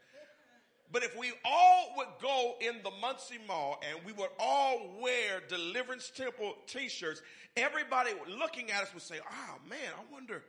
But 0.91 1.03
if 1.03 1.17
we 1.17 1.31
all 1.43 1.93
would 1.97 2.07
go 2.21 2.53
in 2.61 2.75
the 2.83 2.91
Muncie 3.01 3.39
Mall 3.47 3.81
and 3.89 4.05
we 4.05 4.11
would 4.13 4.29
all 4.39 4.91
wear 5.01 5.41
Deliverance 5.49 6.11
Temple 6.15 6.53
t-shirts, 6.67 7.23
everybody 7.57 8.11
looking 8.29 8.69
at 8.69 8.83
us 8.83 8.93
would 8.93 9.01
say, 9.01 9.15
oh 9.19 9.55
man, 9.67 9.79
I 9.97 10.13
wonder, 10.13 10.43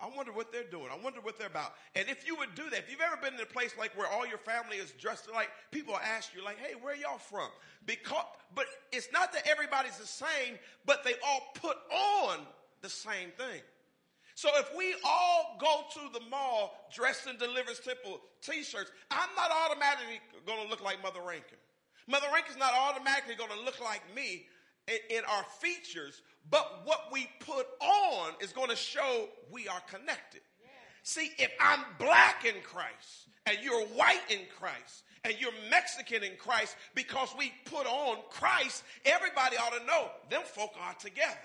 I 0.00 0.08
wonder 0.16 0.32
what 0.32 0.52
they're 0.52 0.64
doing. 0.64 0.86
I 0.90 0.96
wonder 1.04 1.20
what 1.20 1.38
they're 1.38 1.48
about. 1.48 1.74
And 1.94 2.08
if 2.08 2.26
you 2.26 2.34
would 2.36 2.54
do 2.54 2.70
that, 2.70 2.78
if 2.78 2.90
you've 2.90 3.02
ever 3.02 3.20
been 3.20 3.34
in 3.34 3.40
a 3.40 3.46
place 3.46 3.74
like 3.78 3.96
where 3.96 4.06
all 4.06 4.26
your 4.26 4.38
family 4.38 4.78
is 4.78 4.92
dressed 4.92 5.28
like, 5.34 5.50
people 5.70 5.98
ask 6.02 6.34
you 6.34 6.42
like, 6.42 6.58
hey, 6.58 6.72
where 6.80 6.96
y'all 6.96 7.18
from? 7.18 7.50
Because, 7.84 8.24
but 8.54 8.64
it's 8.92 9.12
not 9.12 9.34
that 9.34 9.46
everybody's 9.46 9.98
the 9.98 10.06
same, 10.06 10.58
but 10.86 11.04
they 11.04 11.14
all 11.26 11.52
put 11.60 11.76
on 11.92 12.38
the 12.82 12.88
same 12.88 13.30
thing. 13.36 13.60
So 14.34 14.48
if 14.54 14.70
we 14.76 14.94
all 15.04 15.58
go 15.60 15.82
to 15.94 16.18
the 16.18 16.24
mall 16.30 16.72
dressed 16.94 17.26
in 17.26 17.36
Deliverance 17.36 17.80
Temple 17.80 18.20
t-shirts, 18.40 18.90
I'm 19.10 19.28
not 19.36 19.50
automatically 19.50 20.20
going 20.46 20.64
to 20.64 20.70
look 20.70 20.82
like 20.82 21.02
Mother 21.02 21.20
Rankin. 21.20 21.58
Mother 22.06 22.26
Rankin's 22.32 22.58
not 22.58 22.72
automatically 22.74 23.34
going 23.34 23.50
to 23.50 23.60
look 23.64 23.80
like 23.82 24.02
me 24.14 24.46
in, 24.88 25.18
in 25.18 25.24
our 25.28 25.44
features, 25.60 26.22
but 26.50 26.82
what 26.84 27.12
we 27.12 27.28
put 27.40 27.66
on 27.80 28.32
is 28.40 28.52
going 28.52 28.70
to 28.70 28.76
show 28.76 29.28
we 29.50 29.68
are 29.68 29.80
connected. 29.90 30.40
See, 31.02 31.30
if 31.38 31.50
I'm 31.60 31.80
black 31.98 32.44
in 32.44 32.60
Christ 32.62 33.28
and 33.46 33.58
you're 33.62 33.86
white 33.88 34.22
in 34.28 34.40
Christ 34.58 35.04
and 35.24 35.34
you're 35.38 35.52
Mexican 35.70 36.22
in 36.22 36.36
Christ 36.38 36.76
because 36.94 37.28
we 37.36 37.52
put 37.64 37.86
on 37.86 38.18
Christ, 38.30 38.84
everybody 39.04 39.56
ought 39.56 39.78
to 39.78 39.84
know 39.86 40.08
them 40.30 40.42
folk 40.44 40.72
are 40.80 40.94
together. 40.94 41.36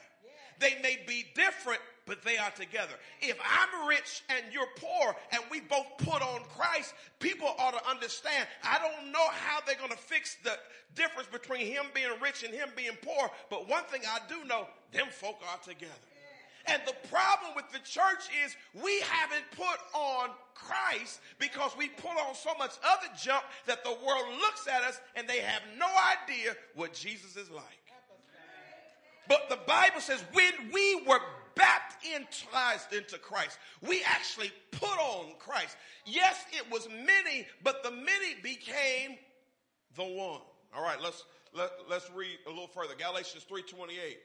They 0.60 0.78
may 0.82 1.00
be 1.08 1.26
different, 1.36 1.82
but 2.06 2.24
they 2.24 2.38
are 2.38 2.52
together. 2.52 2.94
If 3.22 3.38
I'm 3.44 3.88
rich 3.88 4.24
and 4.30 4.46
you're 4.52 4.68
poor 4.78 5.15
and 5.32 5.41
we 5.50 5.62
both 5.62 5.88
put 6.00 6.22
on 6.22 6.41
Christ, 6.56 6.94
people 7.20 7.54
ought 7.58 7.72
to 7.72 7.89
understand. 7.89 8.48
I 8.63 8.80
don't 8.80 9.12
know 9.12 9.28
how 9.30 9.60
they're 9.65 9.76
going 9.76 9.91
to 9.91 9.98
fix 9.98 10.38
the 10.44 10.58
difference 10.96 11.28
between 11.28 11.65
him 11.68 11.86
being 11.94 12.12
rich 12.22 12.44
and 12.44 12.54
him 12.54 12.70
being 12.76 12.98
poor, 13.02 13.30
but 13.50 13.68
one 13.68 13.84
thing 13.86 14.02
I 14.08 14.20
do 14.30 14.46
know, 14.46 14.68
them 14.91 15.08
folk 15.12 15.41
are 15.52 15.60
together. 15.60 15.91
And 16.68 16.82
the 16.86 16.96
problem 17.10 17.52
with 17.56 17.72
the 17.72 17.80
church 17.80 18.26
is 18.44 18.56
we 18.74 19.00
haven't 19.02 19.46
put 19.52 19.80
on 19.94 20.30
Christ 20.56 21.20
because 21.38 21.72
we 21.78 21.89
put 21.89 22.12
on 22.12 22.34
so 22.34 22.52
much 22.58 22.72
other 22.84 23.08
junk 23.22 23.44
that 23.68 23.84
the 23.84 23.91
world 24.06 24.26
looks 24.39 24.68
at 24.68 24.82
us 24.84 25.00
and 25.15 25.28
they 25.28 25.39
have 25.39 25.62
no 25.78 25.88
idea 26.24 26.56
what 26.74 26.94
Jesus 26.94 27.36
is 27.36 27.52
like. 27.52 27.85
But 29.28 29.50
the 29.50 29.60
Bible 29.68 30.02
says 30.02 30.24
when 30.34 30.72
we 30.72 31.02
were 31.08 31.20
baptized 31.56 32.94
into 32.94 33.18
Christ, 33.18 33.58
we 33.82 34.02
actually 34.06 34.52
put 34.72 34.98
on 35.00 35.34
Christ. 35.40 35.78
Yes, 36.06 36.44
it 36.52 36.70
was 36.72 36.88
many, 36.90 37.48
but 37.64 37.84
the 37.84 37.92
many 37.92 38.36
became 38.44 39.18
the 39.96 40.04
one. 40.04 40.42
All 40.76 40.84
right, 40.84 41.02
let's 41.02 41.24
let, 41.54 41.72
let's 41.90 42.10
read 42.14 42.38
a 42.46 42.50
little 42.50 42.68
further. 42.68 42.96
Galatians 42.96 43.46
3:28. 43.50 44.18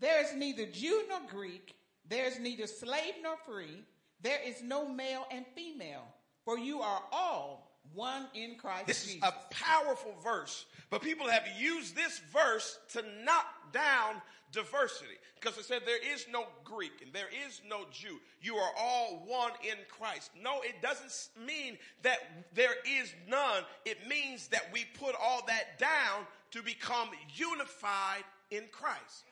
There 0.00 0.24
is 0.24 0.34
neither 0.34 0.66
Jew 0.66 1.02
nor 1.08 1.20
Greek, 1.28 1.74
there 2.08 2.26
is 2.26 2.38
neither 2.38 2.66
slave 2.66 3.14
nor 3.22 3.36
free, 3.46 3.84
there 4.20 4.40
is 4.44 4.62
no 4.62 4.88
male 4.88 5.26
and 5.30 5.44
female, 5.54 6.06
for 6.44 6.58
you 6.58 6.80
are 6.80 7.02
all 7.12 7.63
one 7.92 8.26
in 8.34 8.56
Christ 8.56 8.86
This 8.86 9.04
Jesus. 9.04 9.18
is 9.18 9.22
a 9.22 9.34
powerful 9.50 10.14
verse, 10.22 10.66
but 10.90 11.02
people 11.02 11.28
have 11.28 11.44
used 11.58 11.94
this 11.94 12.20
verse 12.32 12.78
to 12.92 13.02
knock 13.24 13.46
down 13.72 14.20
diversity 14.52 15.14
because 15.40 15.58
it 15.58 15.64
said 15.64 15.82
there 15.84 16.14
is 16.14 16.26
no 16.30 16.44
Greek 16.64 16.92
and 17.02 17.12
there 17.12 17.28
is 17.46 17.60
no 17.68 17.84
Jew. 17.90 18.20
You 18.40 18.56
are 18.56 18.70
all 18.78 19.24
one 19.26 19.50
in 19.62 19.76
Christ. 19.88 20.30
No, 20.40 20.60
it 20.62 20.80
doesn't 20.80 21.28
mean 21.44 21.76
that 22.02 22.18
there 22.54 22.74
is 22.86 23.12
none. 23.28 23.64
It 23.84 24.08
means 24.08 24.48
that 24.48 24.68
we 24.72 24.86
put 24.98 25.14
all 25.20 25.42
that 25.46 25.78
down 25.78 26.26
to 26.52 26.62
become 26.62 27.08
unified 27.34 28.22
in 28.50 28.62
Christ. 28.70 29.24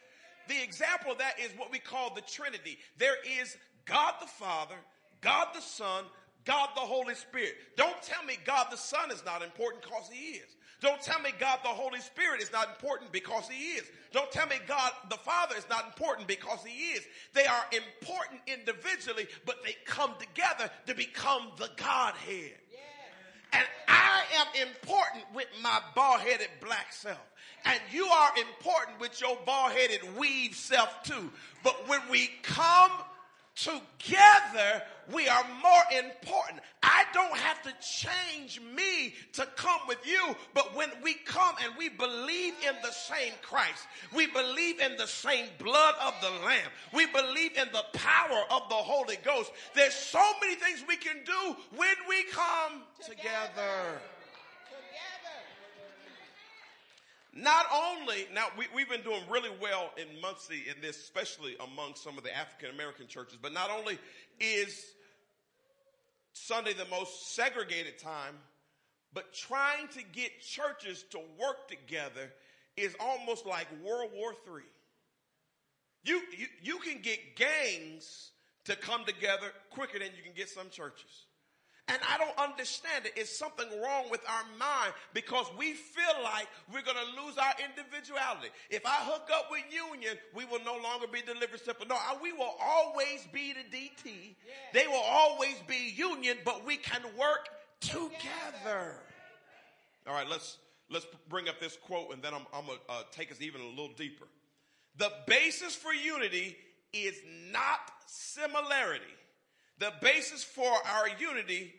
The 0.48 0.62
example 0.62 1.12
of 1.12 1.18
that 1.18 1.38
is 1.38 1.50
what 1.56 1.70
we 1.70 1.78
call 1.78 2.12
the 2.14 2.20
Trinity. 2.22 2.78
There 2.98 3.16
is 3.40 3.56
God 3.84 4.14
the 4.20 4.26
Father, 4.26 4.74
God 5.20 5.48
the 5.54 5.60
Son, 5.60 6.04
God 6.44 6.70
the 6.74 6.80
Holy 6.80 7.14
Spirit. 7.14 7.54
Don't 7.76 8.00
tell 8.02 8.22
me 8.24 8.38
God 8.44 8.68
the 8.70 8.76
Son 8.76 9.10
is 9.10 9.24
not 9.24 9.42
important 9.42 9.82
because 9.82 10.08
He 10.12 10.36
is. 10.36 10.56
Don't 10.80 11.00
tell 11.00 11.20
me 11.20 11.30
God 11.38 11.60
the 11.62 11.68
Holy 11.68 12.00
Spirit 12.00 12.42
is 12.42 12.50
not 12.50 12.68
important 12.68 13.12
because 13.12 13.48
He 13.48 13.74
is. 13.74 13.84
Don't 14.12 14.30
tell 14.32 14.48
me 14.48 14.56
God 14.66 14.90
the 15.10 15.16
Father 15.16 15.54
is 15.56 15.66
not 15.70 15.86
important 15.86 16.26
because 16.26 16.58
He 16.64 16.94
is. 16.94 17.04
They 17.34 17.46
are 17.46 17.64
important 17.72 18.40
individually, 18.48 19.28
but 19.46 19.62
they 19.64 19.76
come 19.84 20.14
together 20.18 20.70
to 20.86 20.94
become 20.94 21.52
the 21.56 21.70
Godhead. 21.76 22.58
And 23.52 23.66
I 23.86 24.22
am 24.40 24.66
important 24.66 25.24
with 25.34 25.46
my 25.62 25.80
bald 25.94 26.20
headed 26.20 26.48
black 26.64 26.92
self. 26.92 27.20
And 27.64 27.78
you 27.92 28.06
are 28.06 28.30
important 28.38 28.98
with 28.98 29.20
your 29.20 29.38
bald 29.44 29.72
headed 29.72 30.16
weave 30.16 30.56
self 30.56 31.02
too. 31.04 31.30
But 31.62 31.88
when 31.88 32.00
we 32.10 32.30
come 32.42 32.90
together, 33.54 34.82
we 35.12 35.28
are 35.28 35.44
more 35.62 35.82
important. 36.04 36.60
I 36.82 37.04
don't 37.12 37.36
have 37.36 37.62
to 37.62 37.72
change 37.80 38.60
me 38.74 39.14
to 39.34 39.46
come 39.56 39.80
with 39.86 39.98
you, 40.06 40.34
but 40.54 40.74
when 40.74 40.90
we 41.02 41.14
come 41.14 41.54
and 41.64 41.74
we 41.76 41.88
believe 41.88 42.54
in 42.66 42.74
the 42.82 42.90
same 42.90 43.32
Christ, 43.42 43.86
we 44.14 44.26
believe 44.26 44.80
in 44.80 44.96
the 44.96 45.06
same 45.06 45.46
blood 45.58 45.94
of 46.02 46.14
the 46.20 46.30
Lamb, 46.44 46.70
we 46.94 47.06
believe 47.06 47.56
in 47.56 47.68
the 47.72 47.84
power 47.98 48.42
of 48.50 48.68
the 48.68 48.74
Holy 48.74 49.18
Ghost. 49.24 49.52
There's 49.74 49.94
so 49.94 50.22
many 50.40 50.54
things 50.54 50.84
we 50.88 50.96
can 50.96 51.18
do 51.24 51.56
when 51.76 51.96
we 52.08 52.24
come 52.24 52.82
together. 53.04 54.00
Not 57.34 57.66
only, 57.72 58.26
now 58.34 58.48
we, 58.58 58.66
we've 58.74 58.88
been 58.88 59.02
doing 59.02 59.22
really 59.30 59.50
well 59.60 59.90
in 59.96 60.20
Muncie 60.20 60.64
in 60.68 60.82
this, 60.82 60.98
especially 60.98 61.56
among 61.60 61.94
some 61.94 62.18
of 62.18 62.24
the 62.24 62.36
African 62.36 62.70
American 62.70 63.06
churches, 63.06 63.38
but 63.40 63.52
not 63.52 63.70
only 63.70 63.98
is 64.38 64.84
Sunday 66.34 66.74
the 66.74 66.84
most 66.86 67.34
segregated 67.34 67.98
time, 67.98 68.34
but 69.14 69.32
trying 69.32 69.88
to 69.88 70.02
get 70.12 70.40
churches 70.42 71.04
to 71.10 71.18
work 71.40 71.68
together 71.68 72.30
is 72.76 72.94
almost 73.00 73.46
like 73.46 73.66
World 73.82 74.10
War 74.14 74.32
III. 74.46 74.62
You, 76.04 76.20
you, 76.36 76.46
you 76.62 76.78
can 76.78 77.00
get 77.00 77.36
gangs 77.36 78.30
to 78.64 78.76
come 78.76 79.04
together 79.04 79.46
quicker 79.70 79.98
than 79.98 80.08
you 80.16 80.22
can 80.22 80.32
get 80.34 80.48
some 80.48 80.68
churches. 80.70 81.26
And 81.88 81.98
I 82.08 82.16
don't 82.16 82.38
understand 82.38 83.06
it. 83.06 83.12
It's 83.16 83.36
something 83.36 83.66
wrong 83.82 84.04
with 84.10 84.20
our 84.28 84.44
mind 84.58 84.94
because 85.14 85.46
we 85.58 85.72
feel 85.72 86.22
like 86.22 86.46
we're 86.72 86.82
going 86.82 86.96
to 86.96 87.22
lose 87.22 87.36
our 87.36 87.52
individuality. 87.58 88.48
If 88.70 88.86
I 88.86 88.98
hook 89.02 89.28
up 89.34 89.48
with 89.50 89.62
Union, 89.70 90.16
we 90.34 90.44
will 90.44 90.62
no 90.64 90.78
longer 90.80 91.06
be 91.08 91.22
Deliverance 91.22 91.62
Temple. 91.62 91.86
No, 91.88 91.96
we 92.22 92.32
will 92.32 92.54
always 92.62 93.26
be 93.32 93.52
the 93.52 93.76
DT. 93.76 94.36
They 94.72 94.86
will 94.86 95.02
always 95.04 95.56
be 95.66 95.92
Union, 95.96 96.38
but 96.44 96.64
we 96.64 96.76
can 96.76 97.02
work 97.18 97.48
together. 97.80 98.94
All 100.06 100.14
right, 100.14 100.28
let's 100.28 100.58
let's 100.90 101.06
bring 101.28 101.48
up 101.48 101.60
this 101.60 101.76
quote, 101.76 102.12
and 102.12 102.22
then 102.22 102.32
I'm, 102.34 102.46
I'm 102.54 102.66
gonna 102.66 102.78
uh, 102.88 103.02
take 103.10 103.30
us 103.32 103.40
even 103.40 103.60
a 103.60 103.68
little 103.68 103.92
deeper. 103.96 104.26
The 104.98 105.10
basis 105.26 105.74
for 105.74 105.92
unity 105.92 106.56
is 106.92 107.16
not 107.50 107.80
similarity. 108.06 109.04
The 109.78 109.92
basis 110.00 110.44
for 110.44 110.70
our 110.70 111.08
unity 111.18 111.74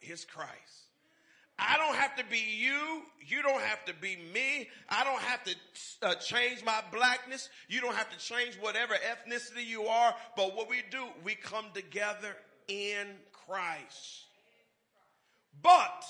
is 0.00 0.24
Christ. 0.24 0.52
I 1.58 1.76
don't 1.78 1.96
have 1.96 2.16
to 2.16 2.24
be 2.24 2.38
you. 2.38 3.02
You 3.26 3.42
don't 3.42 3.62
have 3.62 3.84
to 3.86 3.94
be 3.94 4.16
me. 4.34 4.68
I 4.90 5.04
don't 5.04 5.20
have 5.22 5.42
to 5.44 5.54
uh, 6.02 6.14
change 6.16 6.62
my 6.64 6.82
blackness. 6.92 7.48
You 7.68 7.80
don't 7.80 7.94
have 7.94 8.10
to 8.10 8.18
change 8.18 8.56
whatever 8.60 8.94
ethnicity 8.94 9.66
you 9.66 9.84
are. 9.86 10.14
But 10.36 10.54
what 10.54 10.68
we 10.68 10.82
do, 10.90 11.04
we 11.24 11.34
come 11.34 11.66
together 11.72 12.36
in 12.68 13.06
Christ. 13.46 14.26
But 15.62 16.04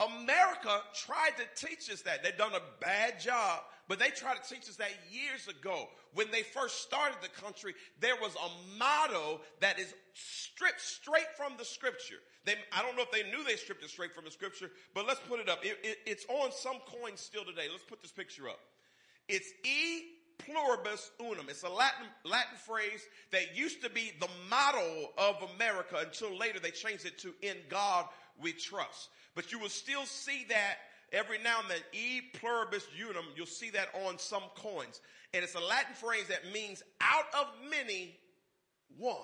America 0.00 0.80
tried 0.94 1.32
to 1.36 1.66
teach 1.66 1.90
us 1.90 2.02
that. 2.02 2.22
They've 2.22 2.36
done 2.36 2.54
a 2.54 2.62
bad 2.80 3.20
job, 3.20 3.60
but 3.88 3.98
they 4.00 4.08
tried 4.08 4.42
to 4.42 4.54
teach 4.54 4.68
us 4.68 4.76
that 4.76 4.90
years 5.10 5.46
ago. 5.46 5.88
When 6.14 6.30
they 6.32 6.42
first 6.42 6.82
started 6.82 7.18
the 7.22 7.28
country, 7.28 7.74
there 8.00 8.16
was 8.20 8.34
a 8.34 8.78
motto 8.78 9.40
that 9.60 9.78
is 9.78 9.94
stripped 10.12 10.80
straight 10.80 11.30
from 11.36 11.52
the 11.58 11.64
scripture. 11.64 12.16
They, 12.44 12.54
I 12.72 12.82
don't 12.82 12.96
know 12.96 13.02
if 13.02 13.12
they 13.12 13.22
knew 13.30 13.44
they 13.44 13.56
stripped 13.56 13.84
it 13.84 13.90
straight 13.90 14.14
from 14.14 14.24
the 14.24 14.30
scripture, 14.30 14.70
but 14.94 15.06
let's 15.06 15.20
put 15.28 15.38
it 15.38 15.48
up. 15.48 15.64
It, 15.64 15.78
it, 15.84 15.98
it's 16.06 16.26
on 16.28 16.50
some 16.50 16.76
coins 16.86 17.20
still 17.20 17.44
today. 17.44 17.68
Let's 17.70 17.84
put 17.84 18.02
this 18.02 18.12
picture 18.12 18.48
up. 18.48 18.58
It's 19.28 19.50
E 19.64 20.02
pluribus 20.38 21.12
unum. 21.20 21.46
It's 21.48 21.62
a 21.62 21.68
Latin, 21.68 22.06
Latin 22.24 22.56
phrase 22.66 23.06
that 23.30 23.56
used 23.56 23.82
to 23.82 23.90
be 23.90 24.12
the 24.20 24.28
motto 24.50 25.12
of 25.16 25.36
America 25.54 25.98
until 26.00 26.36
later 26.36 26.58
they 26.58 26.72
changed 26.72 27.06
it 27.06 27.18
to 27.20 27.32
in 27.42 27.56
God 27.68 28.06
we 28.40 28.52
trust. 28.52 29.10
But 29.34 29.52
you 29.52 29.58
will 29.58 29.68
still 29.68 30.04
see 30.06 30.46
that 30.48 30.76
every 31.12 31.38
now 31.38 31.60
and 31.60 31.70
then, 31.70 31.80
e 31.92 32.20
pluribus 32.34 32.86
unum, 32.98 33.24
you'll 33.36 33.46
see 33.46 33.70
that 33.70 33.88
on 34.06 34.18
some 34.18 34.42
coins. 34.56 35.00
And 35.32 35.42
it's 35.42 35.54
a 35.54 35.60
Latin 35.60 35.94
phrase 35.94 36.26
that 36.28 36.52
means 36.52 36.82
out 37.00 37.26
of 37.38 37.46
many, 37.70 38.16
one. 38.96 39.16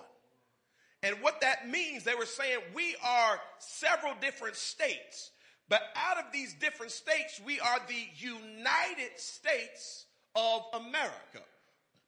And 1.02 1.16
what 1.22 1.40
that 1.40 1.68
means, 1.68 2.04
they 2.04 2.14
were 2.14 2.26
saying 2.26 2.58
we 2.74 2.94
are 3.04 3.40
several 3.58 4.14
different 4.20 4.56
states, 4.56 5.30
but 5.68 5.80
out 5.96 6.18
of 6.18 6.24
these 6.32 6.54
different 6.54 6.92
states, 6.92 7.40
we 7.46 7.60
are 7.60 7.78
the 7.88 8.06
United 8.18 9.16
States 9.16 10.06
of 10.34 10.62
America. 10.74 11.44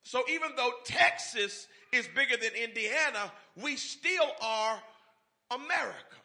So 0.03 0.25
even 0.29 0.51
though 0.57 0.73
Texas 0.85 1.69
is 1.93 2.09
bigger 2.15 2.37
than 2.37 2.51
Indiana, 2.61 3.33
we 3.63 3.77
still 3.77 4.27
are 4.43 4.83
America. 5.51 6.17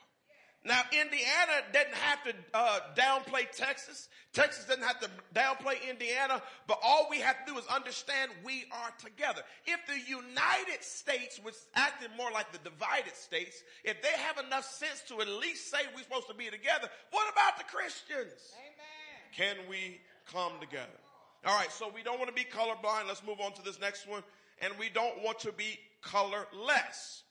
Now, 0.68 0.82
Indiana 0.92 1.64
doesn't 1.72 1.94
have 1.94 2.24
to 2.26 2.34
uh, 2.54 2.80
downplay 2.94 3.50
Texas. 3.56 4.10
Texas 4.34 4.66
doesn't 4.66 4.84
have 4.84 5.00
to 5.00 5.10
downplay 5.34 5.76
Indiana. 5.90 6.42
But 6.68 6.80
all 6.84 7.08
we 7.10 7.22
have 7.22 7.46
to 7.46 7.54
do 7.54 7.58
is 7.58 7.66
understand 7.68 8.32
we 8.44 8.66
are 8.74 8.92
together. 9.00 9.44
If 9.66 9.80
the 9.88 9.98
United 9.98 10.84
States 10.84 11.40
was 11.44 11.56
acting 11.74 12.10
more 12.18 12.32
like 12.32 12.52
the 12.52 12.58
divided 12.70 13.16
states, 13.16 13.64
if 13.86 14.02
they 14.02 14.12
have 14.12 14.46
enough 14.46 14.66
sense 14.66 15.04
to 15.08 15.22
at 15.22 15.30
least 15.30 15.72
say 15.72 15.78
we're 15.96 16.04
supposed 16.04 16.28
to 16.28 16.34
be 16.34 16.50
together, 16.50 16.90
what 17.12 17.32
about 17.32 17.58
the 17.58 17.64
Christians? 17.64 18.36
Amen. 18.60 19.32
Can 19.38 19.56
we 19.70 20.02
come 20.34 20.52
together? 20.60 21.00
All 21.46 21.58
right, 21.58 21.72
so 21.72 21.90
we 21.96 22.04
don't 22.04 22.20
want 22.20 22.28
to 22.28 22.36
be 22.36 22.44
colorblind. 22.44 23.08
Let's 23.08 23.24
move 23.26 23.40
on 23.40 23.54
to 23.54 23.62
this 23.62 23.80
next 23.80 24.06
one. 24.06 24.22
And 24.62 24.74
we 24.78 24.90
don't 24.90 25.24
want 25.24 25.40
to 25.40 25.54
be 25.54 25.80
colorless. 26.02 27.24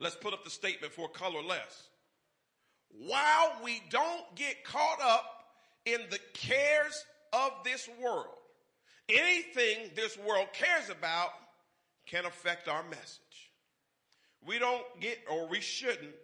Let's 0.00 0.16
put 0.16 0.34
up 0.34 0.44
the 0.44 0.50
statement 0.50 0.92
for 0.92 1.08
colorless 1.08 1.88
while 3.00 3.58
we 3.62 3.82
don't 3.90 4.34
get 4.34 4.64
caught 4.64 5.00
up 5.02 5.44
in 5.84 6.00
the 6.10 6.18
cares 6.34 7.04
of 7.32 7.50
this 7.64 7.88
world, 8.02 8.26
anything 9.08 9.90
this 9.94 10.16
world 10.18 10.48
cares 10.52 10.90
about 10.90 11.30
can 12.06 12.24
affect 12.24 12.68
our 12.68 12.82
message. 12.84 13.20
We 14.46 14.58
don't 14.58 14.84
get, 15.00 15.18
or 15.30 15.48
we 15.48 15.60
shouldn't, 15.60 16.14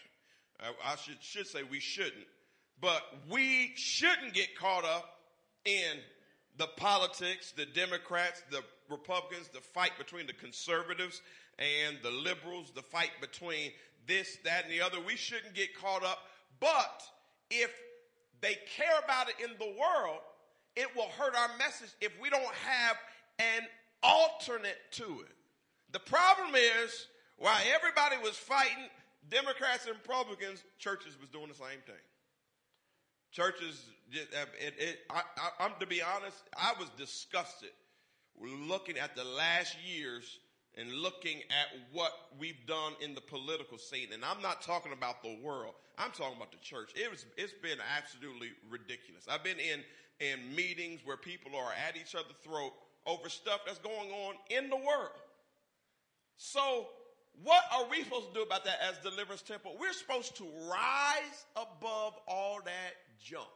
I 0.60 0.96
should, 0.96 1.22
should 1.22 1.46
say 1.46 1.62
we 1.62 1.80
shouldn't, 1.80 2.26
but 2.80 3.02
we 3.30 3.72
shouldn't 3.76 4.34
get 4.34 4.56
caught 4.56 4.84
up 4.84 5.18
in 5.64 5.98
the 6.56 6.66
politics, 6.76 7.52
the 7.52 7.66
Democrats, 7.66 8.42
the 8.50 8.62
Republicans, 8.88 9.48
the 9.48 9.60
fight 9.60 9.92
between 9.98 10.26
the 10.26 10.32
conservatives 10.32 11.20
and 11.58 11.98
the 12.02 12.10
liberals, 12.10 12.72
the 12.74 12.82
fight 12.82 13.10
between 13.20 13.70
this, 14.08 14.38
that, 14.44 14.64
and 14.64 14.72
the 14.72 14.80
other. 14.80 14.96
We 15.00 15.14
shouldn't 15.14 15.54
get 15.54 15.76
caught 15.76 16.02
up. 16.02 16.18
But 16.58 17.02
if 17.50 17.70
they 18.40 18.56
care 18.76 18.98
about 19.04 19.28
it 19.28 19.36
in 19.42 19.50
the 19.58 19.72
world, 19.78 20.20
it 20.74 20.88
will 20.96 21.08
hurt 21.18 21.36
our 21.36 21.56
message 21.58 21.90
if 22.00 22.12
we 22.20 22.30
don't 22.30 22.54
have 22.66 22.96
an 23.38 23.62
alternate 24.02 24.78
to 24.92 25.04
it. 25.20 25.34
The 25.92 26.00
problem 26.00 26.54
is, 26.54 27.06
while 27.36 27.60
everybody 27.74 28.16
was 28.22 28.36
fighting, 28.36 28.88
Democrats 29.30 29.86
and 29.86 29.96
Republicans, 29.96 30.64
churches 30.78 31.16
was 31.20 31.28
doing 31.30 31.48
the 31.48 31.54
same 31.54 31.80
thing. 31.86 31.94
Churches, 33.30 33.84
uh, 34.14 34.46
it, 34.58 34.74
it, 34.78 34.98
I, 35.10 35.22
I'm 35.60 35.72
to 35.80 35.86
be 35.86 36.02
honest, 36.02 36.42
I 36.56 36.72
was 36.78 36.88
disgusted 36.96 37.70
looking 38.40 38.98
at 38.98 39.16
the 39.16 39.24
last 39.24 39.76
years 39.84 40.38
and 40.78 40.92
looking 40.92 41.38
at 41.50 41.66
what 41.92 42.12
we've 42.38 42.64
done 42.66 42.94
in 43.00 43.14
the 43.14 43.20
political 43.20 43.78
scene. 43.78 44.08
And 44.12 44.24
I'm 44.24 44.40
not 44.40 44.62
talking 44.62 44.92
about 44.92 45.22
the 45.22 45.36
world. 45.42 45.74
I'm 45.98 46.12
talking 46.12 46.36
about 46.36 46.52
the 46.52 46.58
church. 46.58 46.92
It 46.94 47.10
was, 47.10 47.26
it's 47.36 47.52
been 47.52 47.78
absolutely 47.96 48.50
ridiculous. 48.70 49.26
I've 49.28 49.42
been 49.42 49.58
in, 49.58 49.80
in 50.20 50.54
meetings 50.54 51.00
where 51.04 51.16
people 51.16 51.52
are 51.56 51.72
at 51.88 51.96
each 51.96 52.14
other's 52.14 52.36
throat 52.44 52.72
over 53.06 53.28
stuff 53.28 53.60
that's 53.66 53.78
going 53.80 54.10
on 54.10 54.34
in 54.50 54.70
the 54.70 54.76
world. 54.76 55.18
So 56.36 56.86
what 57.42 57.62
are 57.72 57.86
we 57.90 58.02
supposed 58.02 58.28
to 58.28 58.34
do 58.34 58.42
about 58.42 58.64
that 58.64 58.78
as 58.88 58.98
Deliverance 58.98 59.42
Temple? 59.42 59.76
We're 59.80 59.92
supposed 59.92 60.36
to 60.36 60.44
rise 60.70 61.46
above 61.56 62.14
all 62.26 62.60
that 62.64 62.94
junk. 63.22 63.48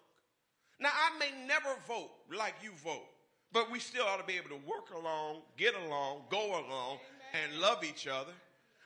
Now, 0.81 0.91
I 0.91 1.19
may 1.19 1.31
never 1.47 1.69
vote 1.87 2.11
like 2.37 2.55
you 2.63 2.73
vote, 2.83 3.07
but 3.53 3.71
we 3.71 3.79
still 3.79 4.05
ought 4.05 4.19
to 4.19 4.25
be 4.25 4.37
able 4.37 4.51
to 4.51 4.67
work 4.67 4.91
along, 4.95 5.43
get 5.57 5.75
along, 5.87 6.23
go 6.31 6.53
along, 6.53 6.99
and 7.33 7.61
love 7.61 7.85
each 7.85 8.07
other. 8.07 8.33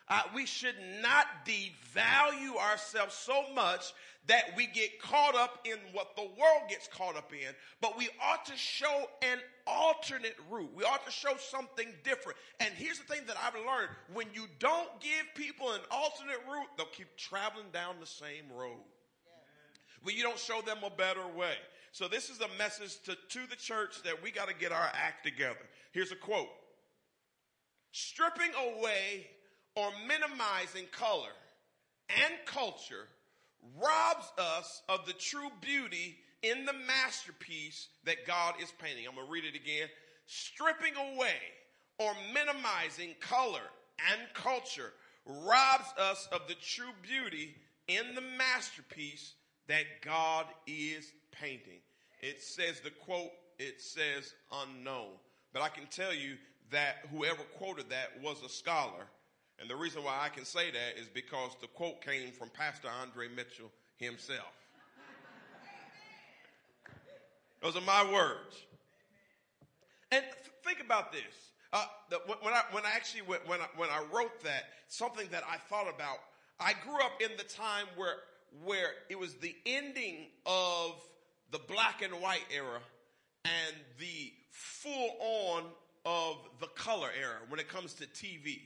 Uh, 0.09 0.23
we 0.35 0.47
should 0.47 0.77
not 1.03 1.27
devalue 1.45 2.57
ourselves 2.57 3.15
so 3.15 3.43
much 3.55 3.93
that 4.29 4.45
we 4.57 4.67
get 4.67 5.01
caught 5.01 5.35
up 5.35 5.65
in 5.65 5.79
what 5.93 6.15
the 6.17 6.23
world 6.23 6.63
gets 6.69 6.89
caught 6.89 7.17
up 7.17 7.33
in, 7.33 7.55
but 7.81 7.97
we 7.97 8.09
ought 8.23 8.45
to 8.45 8.57
show 8.57 9.09
an 9.23 9.39
alternate 9.67 10.37
route. 10.51 10.71
We 10.77 10.85
ought 10.85 11.05
to 11.07 11.13
show 11.13 11.37
something 11.39 11.89
different. 12.05 12.39
And 12.61 12.73
here's 12.75 12.99
the 12.99 13.05
thing 13.05 13.23
that 13.27 13.37
I've 13.45 13.55
learned 13.55 13.91
when 14.13 14.27
you 14.33 14.47
don't 14.59 14.89
give 15.01 15.27
people 15.35 15.73
an 15.73 15.81
alternate 15.91 16.41
route, 16.49 16.69
they'll 16.77 16.87
keep 16.87 17.17
traveling 17.17 17.67
down 17.73 17.97
the 18.01 18.07
same 18.07 18.45
road. 18.55 18.79
When 20.03 20.17
you 20.17 20.23
don't 20.23 20.39
show 20.39 20.61
them 20.63 20.79
a 20.85 20.91
better 20.91 21.27
way. 21.37 21.55
So 21.97 22.09
this 22.09 22.29
is 22.29 22.43
a 22.43 22.59
message 22.59 23.01
to, 23.05 23.15
to 23.15 23.49
the 23.49 23.57
church 23.57 24.03
that 24.03 24.23
we 24.23 24.31
got 24.31 24.49
to 24.49 24.55
get 24.55 24.71
our 24.71 24.91
act 24.93 25.25
together. 25.25 25.57
Here's 25.93 26.13
a 26.13 26.17
quote. 26.17 26.51
Stripping 27.91 28.51
away 28.55 29.27
or 29.77 29.89
minimizing 30.07 30.89
color 30.93 31.31
and 32.11 32.35
culture 32.45 33.09
robs 33.81 34.31
us 34.37 34.83
of 34.91 35.07
the 35.07 35.15
true 35.15 35.49
beauty 35.63 36.19
in 36.43 36.67
the 36.67 36.75
masterpiece 36.75 37.89
that 38.05 38.27
God 38.27 38.57
is 38.63 38.71
painting. 38.79 39.07
I'm 39.09 39.15
going 39.15 39.27
to 39.27 39.33
read 39.33 39.45
it 39.47 39.57
again. 39.57 39.89
Stripping 40.27 40.93
away 41.15 41.39
or 41.99 42.13
minimizing 42.35 43.15
color 43.21 43.71
and 44.13 44.21
culture 44.35 44.93
robs 45.25 45.95
us 45.99 46.29
of 46.31 46.43
the 46.47 46.57
true 46.57 46.93
beauty 47.03 47.55
in 47.89 48.15
the 48.15 48.21
masterpiece 48.21 49.33
that 49.67 49.87
God 50.03 50.45
is 50.67 51.11
painting. 51.33 51.81
It 52.21 52.43
says 52.43 52.81
the 52.81 52.91
quote, 52.91 53.31
it 53.59 53.81
says 53.81 54.35
unknown. 54.53 55.13
But 55.53 55.63
I 55.63 55.69
can 55.69 55.87
tell 55.87 56.15
you 56.15 56.37
that 56.71 56.97
whoever 57.11 57.43
quoted 57.59 57.91
that 57.91 58.21
was 58.23 58.43
a 58.43 58.49
scholar 58.49 59.07
and 59.59 59.71
the 59.71 59.77
reason 59.77 60.05
why 60.05 60.19
I 60.23 60.29
can 60.29 60.45
say 60.45 60.71
that 60.71 61.01
is 61.01 61.09
because 61.09 61.53
the 61.61 61.67
quote 61.69 62.03
came 62.03 62.31
from 62.33 62.51
Pastor 62.51 62.89
Andre 63.01 63.29
Mitchell 63.29 63.71
himself. 63.97 64.53
Those 67.63 67.77
are 67.77 67.83
my 67.83 68.13
words. 68.13 68.65
And 70.13 70.23
th- 70.23 70.55
think 70.65 70.81
about 70.85 71.11
this. 71.11 71.23
Uh, 71.73 71.85
the, 72.11 72.19
when 72.43 72.55
I 72.55 72.63
when 72.71 72.85
I 72.85 72.91
actually 72.95 73.23
when 73.23 73.61
I, 73.61 73.67
when 73.77 73.89
I 73.89 74.05
wrote 74.13 74.43
that, 74.45 74.65
something 74.89 75.27
that 75.31 75.43
I 75.51 75.57
thought 75.57 75.93
about. 75.93 76.19
I 76.61 76.75
grew 76.85 77.01
up 77.01 77.21
in 77.21 77.37
the 77.37 77.45
time 77.45 77.87
where 77.97 78.17
where 78.65 78.91
it 79.09 79.19
was 79.19 79.35
the 79.35 79.55
ending 79.67 80.29
of 80.45 80.95
the 81.51 81.59
black 81.59 82.03
and 82.03 82.13
white 82.21 82.45
era 82.55 82.81
and 83.45 83.77
the 83.99 84.33
full 84.51 85.11
on 85.21 85.65
of 86.05 86.37
the 86.61 86.67
color 86.69 87.09
era 87.19 87.39
when 87.49 87.61
it 87.61 87.69
comes 87.69 87.95
to 87.95 88.07
TV. 88.07 88.61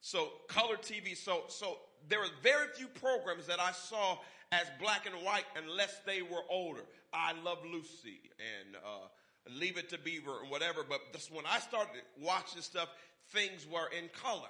So 0.00 0.28
color 0.48 0.76
TV. 0.76 1.16
So 1.16 1.44
so 1.48 1.78
there 2.08 2.20
were 2.20 2.26
very 2.42 2.68
few 2.74 2.86
programs 2.86 3.46
that 3.46 3.60
I 3.60 3.72
saw 3.72 4.18
as 4.52 4.66
black 4.80 5.06
and 5.06 5.14
white 5.24 5.44
unless 5.62 6.00
they 6.06 6.22
were 6.22 6.42
older. 6.50 6.82
I 7.12 7.32
Love 7.44 7.58
Lucy 7.64 8.20
and 8.38 8.76
uh, 8.76 9.08
Leave 9.58 9.76
It 9.76 9.88
to 9.90 9.98
Beaver 9.98 10.40
and 10.42 10.50
whatever. 10.50 10.84
But 10.88 11.00
this, 11.12 11.30
when 11.30 11.44
I 11.46 11.58
started 11.58 12.02
watching 12.20 12.62
stuff, 12.62 12.88
things 13.30 13.66
were 13.70 13.88
in 13.96 14.08
color. 14.08 14.48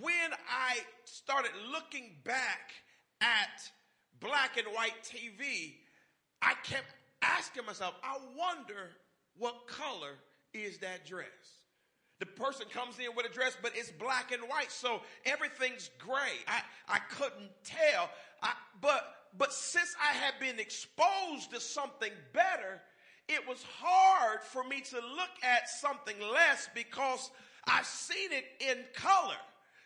When 0.00 0.32
I 0.50 0.78
started 1.04 1.50
looking 1.70 2.16
back 2.24 2.72
at 3.20 3.70
black 4.18 4.56
and 4.56 4.66
white 4.74 5.02
TV, 5.04 5.74
I 6.44 6.54
kept 6.62 6.94
asking 7.22 7.64
myself, 7.64 7.94
I 8.02 8.18
wonder 8.36 8.90
what 9.38 9.66
color 9.66 10.12
is 10.52 10.78
that 10.78 11.06
dress? 11.06 11.26
The 12.20 12.26
person 12.26 12.66
comes 12.72 12.98
in 12.98 13.16
with 13.16 13.26
a 13.26 13.32
dress, 13.32 13.56
but 13.60 13.72
it's 13.74 13.90
black 13.90 14.30
and 14.30 14.42
white, 14.42 14.70
so 14.70 15.00
everything's 15.24 15.90
gray. 15.98 16.36
I, 16.46 16.60
I 16.88 16.98
couldn't 17.10 17.50
tell. 17.64 18.10
I, 18.42 18.52
but, 18.80 19.14
but 19.36 19.52
since 19.52 19.96
I 20.00 20.14
had 20.14 20.34
been 20.38 20.60
exposed 20.60 21.50
to 21.52 21.60
something 21.60 22.12
better, 22.32 22.80
it 23.28 23.46
was 23.48 23.64
hard 23.80 24.42
for 24.42 24.62
me 24.64 24.80
to 24.82 24.96
look 24.96 25.30
at 25.42 25.68
something 25.68 26.16
less 26.32 26.68
because 26.74 27.30
I've 27.66 27.86
seen 27.86 28.30
it 28.32 28.44
in 28.60 28.84
color. 28.94 29.36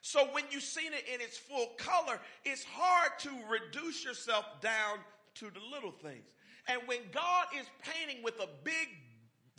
So 0.03 0.27
when 0.33 0.45
you've 0.51 0.63
seen 0.63 0.93
it 0.93 1.05
in 1.13 1.21
its 1.21 1.39
full 1.39 1.69
color, 1.79 2.21
it's 2.45 2.65
hard 2.65 3.13
to 3.21 3.31
reduce 3.49 4.05
yourself 4.05 4.45
down 4.61 4.99
to 5.37 5.47
the 5.47 5.61
little 5.73 5.93
things. 5.93 6.25
And 6.69 6.83
when 6.87 7.01
God 7.13 7.47
is 7.59 7.67
painting 7.83 8.23
with 8.23 8.39
a 8.41 8.49
big, 8.63 8.89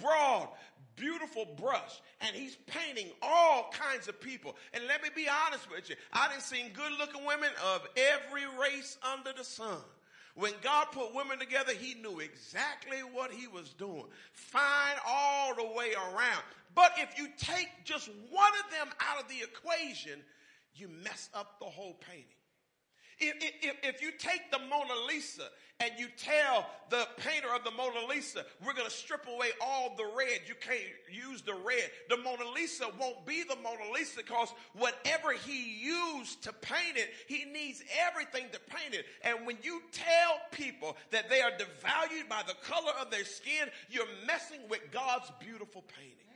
broad, 0.01 0.47
beautiful 0.95 1.45
brush 1.59 2.01
and 2.21 2.35
he's 2.35 2.57
painting 2.67 3.07
all 3.21 3.71
kinds 3.71 4.07
of 4.07 4.19
people. 4.19 4.55
And 4.73 4.83
let 4.87 5.01
me 5.01 5.09
be 5.15 5.27
honest 5.47 5.69
with 5.69 5.89
you. 5.89 5.95
I 6.13 6.27
didn't 6.29 6.43
see 6.43 6.69
good 6.73 6.91
looking 6.99 7.25
women 7.25 7.49
of 7.73 7.87
every 7.95 8.43
race 8.59 8.97
under 9.13 9.31
the 9.35 9.43
sun. 9.43 9.77
When 10.35 10.53
God 10.61 10.87
put 10.91 11.15
women 11.15 11.39
together, 11.39 11.73
he 11.73 11.95
knew 11.95 12.19
exactly 12.19 12.99
what 12.99 13.31
he 13.31 13.47
was 13.47 13.73
doing. 13.73 14.05
Fine 14.31 14.95
all 15.05 15.55
the 15.55 15.65
way 15.65 15.93
around. 15.93 16.43
But 16.75 16.93
if 16.97 17.17
you 17.17 17.27
take 17.37 17.69
just 17.83 18.09
one 18.29 18.51
of 18.63 18.71
them 18.71 18.87
out 19.01 19.21
of 19.21 19.27
the 19.27 19.41
equation, 19.41 20.19
you 20.75 20.87
mess 21.03 21.29
up 21.33 21.59
the 21.59 21.65
whole 21.65 21.97
painting. 22.07 22.38
If, 23.19 23.53
if, 23.61 23.75
if, 23.83 24.01
you 24.01 24.11
take 24.11 24.49
the 24.49 24.59
Mona 24.59 24.93
Lisa 25.07 25.43
and 25.81 25.91
you 25.97 26.07
tell 26.17 26.69
the 26.89 27.05
painter 27.17 27.49
of 27.53 27.65
the 27.65 27.71
Mona 27.71 28.07
Lisa, 28.07 28.45
we're 28.65 28.73
going 28.73 28.87
to 28.87 28.93
strip 28.93 29.27
away 29.27 29.49
all 29.61 29.93
the 29.97 30.05
red, 30.17 30.41
you 30.47 30.55
can't 30.59 30.79
use 31.11 31.41
the 31.41 31.53
red. 31.53 31.91
The 32.09 32.17
Mona 32.17 32.49
Lisa 32.55 32.85
won't 32.97 33.25
be 33.25 33.43
the 33.43 33.57
Mona 33.57 33.91
Lisa 33.93 34.17
because 34.17 34.53
whatever 34.73 35.33
he 35.33 35.79
used 35.81 36.43
to 36.43 36.53
paint 36.53 36.95
it, 36.95 37.09
he 37.27 37.45
needs 37.45 37.83
everything 38.07 38.45
to 38.53 38.59
paint 38.59 38.93
it. 38.93 39.05
And 39.23 39.45
when 39.45 39.57
you 39.63 39.81
tell 39.91 40.39
people 40.51 40.95
that 41.11 41.29
they 41.29 41.41
are 41.41 41.51
devalued 41.51 42.29
by 42.29 42.43
the 42.47 42.55
color 42.63 42.93
of 43.01 43.11
their 43.11 43.25
skin, 43.25 43.67
you're 43.89 44.05
messing 44.25 44.61
with 44.69 44.81
God's 44.91 45.29
beautiful 45.39 45.83
painting. 45.97 46.28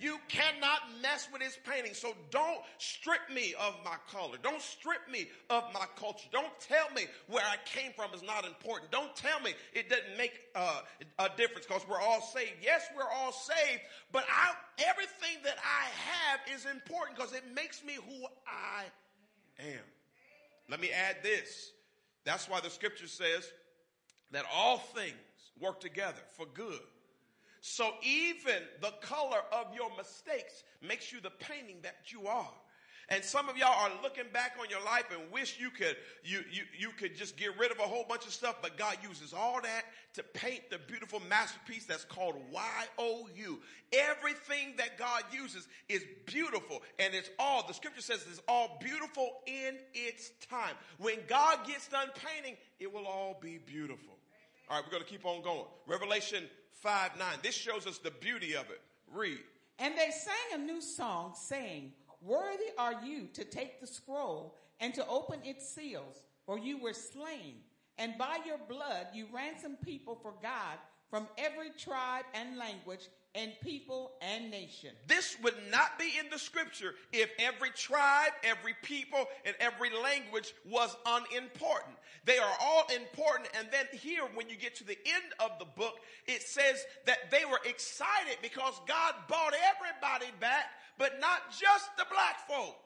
You 0.00 0.18
cannot 0.28 0.80
mess 1.00 1.28
with 1.32 1.40
his 1.40 1.56
painting. 1.64 1.94
So 1.94 2.14
don't 2.30 2.60
strip 2.78 3.20
me 3.32 3.54
of 3.60 3.74
my 3.84 3.96
color. 4.10 4.36
Don't 4.42 4.60
strip 4.60 5.08
me 5.10 5.28
of 5.50 5.64
my 5.72 5.86
culture. 5.96 6.28
Don't 6.32 6.52
tell 6.60 6.90
me 6.94 7.06
where 7.28 7.44
I 7.44 7.56
came 7.64 7.92
from 7.92 8.12
is 8.14 8.22
not 8.22 8.44
important. 8.44 8.90
Don't 8.90 9.14
tell 9.14 9.40
me 9.40 9.54
it 9.72 9.88
doesn't 9.88 10.18
make 10.18 10.32
uh, 10.54 10.80
a 11.18 11.28
difference 11.36 11.66
because 11.66 11.86
we're 11.88 12.00
all 12.00 12.20
saved. 12.20 12.54
Yes, 12.62 12.88
we're 12.96 13.10
all 13.10 13.32
saved, 13.32 13.82
but 14.10 14.24
I, 14.28 14.52
everything 14.88 15.42
that 15.44 15.56
I 15.58 15.84
have 16.10 16.40
is 16.54 16.66
important 16.66 17.16
because 17.16 17.32
it 17.32 17.44
makes 17.54 17.84
me 17.84 17.94
who 17.94 18.26
I 18.46 18.84
am. 19.60 19.84
Let 20.68 20.80
me 20.80 20.90
add 20.90 21.16
this. 21.22 21.70
That's 22.24 22.48
why 22.48 22.60
the 22.60 22.70
scripture 22.70 23.06
says 23.06 23.52
that 24.32 24.44
all 24.52 24.78
things 24.78 25.14
work 25.60 25.80
together 25.80 26.20
for 26.36 26.46
good 26.46 26.80
so 27.66 27.92
even 28.02 28.60
the 28.82 28.92
color 29.00 29.40
of 29.50 29.74
your 29.74 29.88
mistakes 29.96 30.64
makes 30.86 31.10
you 31.10 31.20
the 31.22 31.30
painting 31.30 31.76
that 31.82 32.12
you 32.12 32.26
are. 32.26 32.52
And 33.08 33.24
some 33.24 33.48
of 33.48 33.56
y'all 33.56 33.72
are 33.72 33.90
looking 34.02 34.26
back 34.34 34.56
on 34.60 34.68
your 34.68 34.84
life 34.84 35.04
and 35.10 35.32
wish 35.32 35.58
you 35.58 35.70
could, 35.70 35.96
you, 36.22 36.40
you, 36.52 36.64
you 36.78 36.90
could 36.90 37.16
just 37.16 37.38
get 37.38 37.58
rid 37.58 37.72
of 37.72 37.78
a 37.78 37.84
whole 37.84 38.04
bunch 38.06 38.26
of 38.26 38.34
stuff, 38.34 38.56
but 38.60 38.76
God 38.76 38.98
uses 39.02 39.32
all 39.32 39.62
that 39.62 39.84
to 40.12 40.22
paint 40.22 40.68
the 40.68 40.76
beautiful 40.76 41.22
masterpiece 41.26 41.86
that's 41.86 42.04
called 42.04 42.34
Y-O-U. 42.52 43.58
Everything 43.94 44.74
that 44.76 44.98
God 44.98 45.22
uses 45.32 45.66
is 45.88 46.04
beautiful 46.26 46.82
and 46.98 47.14
it's 47.14 47.30
all, 47.38 47.66
the 47.66 47.72
scripture 47.72 48.02
says 48.02 48.26
it's 48.30 48.42
all 48.46 48.76
beautiful 48.78 49.40
in 49.46 49.78
its 49.94 50.32
time. 50.50 50.74
When 50.98 51.16
God 51.28 51.66
gets 51.66 51.88
done 51.88 52.08
painting, 52.26 52.58
it 52.78 52.92
will 52.92 53.06
all 53.06 53.38
be 53.40 53.56
beautiful. 53.56 54.18
All 54.68 54.76
right, 54.76 54.84
we're 54.86 54.92
going 54.92 55.02
to 55.02 55.08
keep 55.08 55.24
on 55.24 55.42
going. 55.42 55.64
Revelation 55.86 56.44
5 56.82 57.18
9. 57.18 57.28
This 57.42 57.54
shows 57.54 57.86
us 57.86 57.98
the 57.98 58.10
beauty 58.10 58.54
of 58.54 58.70
it. 58.70 58.80
Read. 59.12 59.40
And 59.78 59.94
they 59.96 60.10
sang 60.10 60.60
a 60.60 60.64
new 60.64 60.80
song, 60.80 61.34
saying, 61.34 61.92
Worthy 62.20 62.70
are 62.78 63.02
you 63.04 63.28
to 63.34 63.44
take 63.44 63.80
the 63.80 63.86
scroll 63.86 64.56
and 64.80 64.94
to 64.94 65.06
open 65.08 65.40
its 65.44 65.68
seals, 65.68 66.22
for 66.46 66.58
you 66.58 66.78
were 66.78 66.92
slain, 66.92 67.56
and 67.98 68.16
by 68.18 68.38
your 68.46 68.58
blood 68.68 69.08
you 69.12 69.26
ransomed 69.32 69.80
people 69.82 70.18
for 70.20 70.34
God 70.42 70.78
from 71.10 71.28
every 71.38 71.70
tribe 71.70 72.24
and 72.34 72.56
language 72.56 73.08
and 73.34 73.52
people 73.62 74.12
and 74.20 74.50
nation. 74.50 74.90
This 75.08 75.36
would 75.42 75.56
not 75.70 75.98
be 75.98 76.12
in 76.18 76.30
the 76.30 76.38
scripture 76.38 76.94
if 77.12 77.30
every 77.38 77.70
tribe, 77.70 78.32
every 78.44 78.74
people, 78.82 79.26
and 79.44 79.56
every 79.58 79.90
language 79.90 80.54
was 80.64 80.96
unimportant. 81.04 81.96
They 82.24 82.38
are 82.38 82.56
all 82.60 82.86
important. 82.94 83.48
And 83.58 83.68
then 83.72 83.86
here, 83.92 84.22
when 84.34 84.48
you 84.48 84.56
get 84.56 84.76
to 84.76 84.84
the 84.84 84.98
end 85.04 85.24
of 85.40 85.58
the 85.58 85.64
book, 85.64 85.94
it 86.26 86.42
says 86.42 86.84
that 87.06 87.30
they 87.30 87.44
were 87.44 87.60
excited 87.64 88.38
because 88.40 88.80
God 88.86 89.14
bought 89.28 89.54
everybody 89.54 90.30
back, 90.40 90.66
but 90.98 91.20
not 91.20 91.50
just 91.50 91.96
the 91.96 92.06
black 92.10 92.46
folk. 92.48 92.76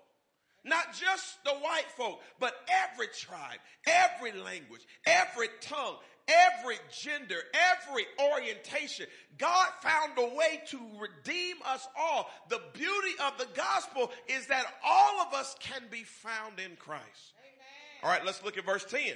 Not 0.65 0.93
just 0.93 1.43
the 1.45 1.53
white 1.53 1.89
folk, 1.97 2.21
but 2.41 2.53
every 2.69 3.07
tribe, 3.07 3.59
every 3.87 4.33
language, 4.33 4.83
every 5.07 5.49
tongue, 5.61 5.97
every 6.29 6.77
gender, 6.91 7.37
every 7.73 8.05
orientation. 8.33 9.07
God 9.39 9.69
found 9.81 10.13
a 10.19 10.35
way 10.37 10.63
to 10.69 10.79
redeem 11.01 11.57
us 11.67 11.87
all. 11.99 12.31
The 12.49 12.61
beauty 12.75 13.15
of 13.25 13.39
the 13.39 13.49
gospel 13.55 14.11
is 14.29 14.47
that 14.47 14.65
all 14.85 15.21
of 15.21 15.35
us 15.35 15.57
can 15.61 15.83
be 15.91 16.05
found 16.05 16.61
in 16.61 16.77
Christ. 16.77 17.35
Amen. 17.41 18.03
All 18.03 18.11
right, 18.11 18.25
let's 18.25 18.45
look 18.45 18.59
at 18.59 18.65
verse 18.65 18.85
10. 18.85 19.15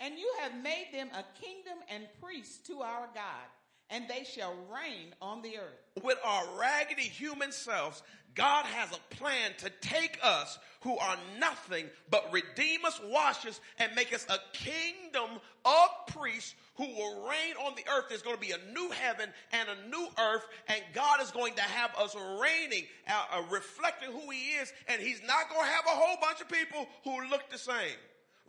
And 0.00 0.18
you 0.18 0.32
have 0.40 0.52
made 0.62 0.88
them 0.92 1.08
a 1.12 1.24
kingdom 1.40 1.78
and 1.88 2.08
priests 2.20 2.66
to 2.66 2.80
our 2.80 3.08
God, 3.14 3.46
and 3.92 4.08
they 4.08 4.24
shall 4.24 4.54
reign 4.74 5.14
on 5.20 5.42
the 5.42 5.58
earth. 5.58 6.02
With 6.02 6.18
our 6.24 6.44
raggedy 6.58 7.02
human 7.02 7.52
selves, 7.52 8.02
God 8.34 8.64
has 8.64 8.90
a 8.90 9.14
plan 9.14 9.52
to 9.58 9.70
take 9.82 10.18
us 10.22 10.58
who 10.80 10.96
are 10.96 11.16
nothing 11.38 11.84
but 12.10 12.32
redeem 12.32 12.84
us, 12.86 12.98
wash 13.04 13.46
us, 13.46 13.60
and 13.78 13.94
make 13.94 14.14
us 14.14 14.26
a 14.30 14.38
kingdom 14.56 15.38
of 15.66 15.88
priests 16.08 16.54
who 16.76 16.86
will 16.86 17.28
reign 17.28 17.54
on 17.64 17.74
the 17.76 17.84
earth. 17.92 18.06
There's 18.08 18.22
going 18.22 18.36
to 18.36 18.40
be 18.40 18.52
a 18.52 18.72
new 18.72 18.90
heaven 18.90 19.28
and 19.52 19.68
a 19.68 19.88
new 19.88 20.08
earth, 20.18 20.46
and 20.68 20.80
God 20.94 21.20
is 21.20 21.30
going 21.30 21.54
to 21.54 21.62
have 21.62 21.94
us 21.98 22.16
reigning, 22.40 22.86
uh, 23.06 23.24
uh, 23.34 23.42
reflecting 23.50 24.10
who 24.10 24.30
He 24.30 24.52
is, 24.52 24.72
and 24.88 25.00
He's 25.02 25.20
not 25.26 25.50
going 25.50 25.66
to 25.66 25.70
have 25.70 25.84
a 25.84 25.90
whole 25.90 26.16
bunch 26.20 26.40
of 26.40 26.48
people 26.48 26.88
who 27.04 27.28
look 27.28 27.50
the 27.50 27.58
same 27.58 27.98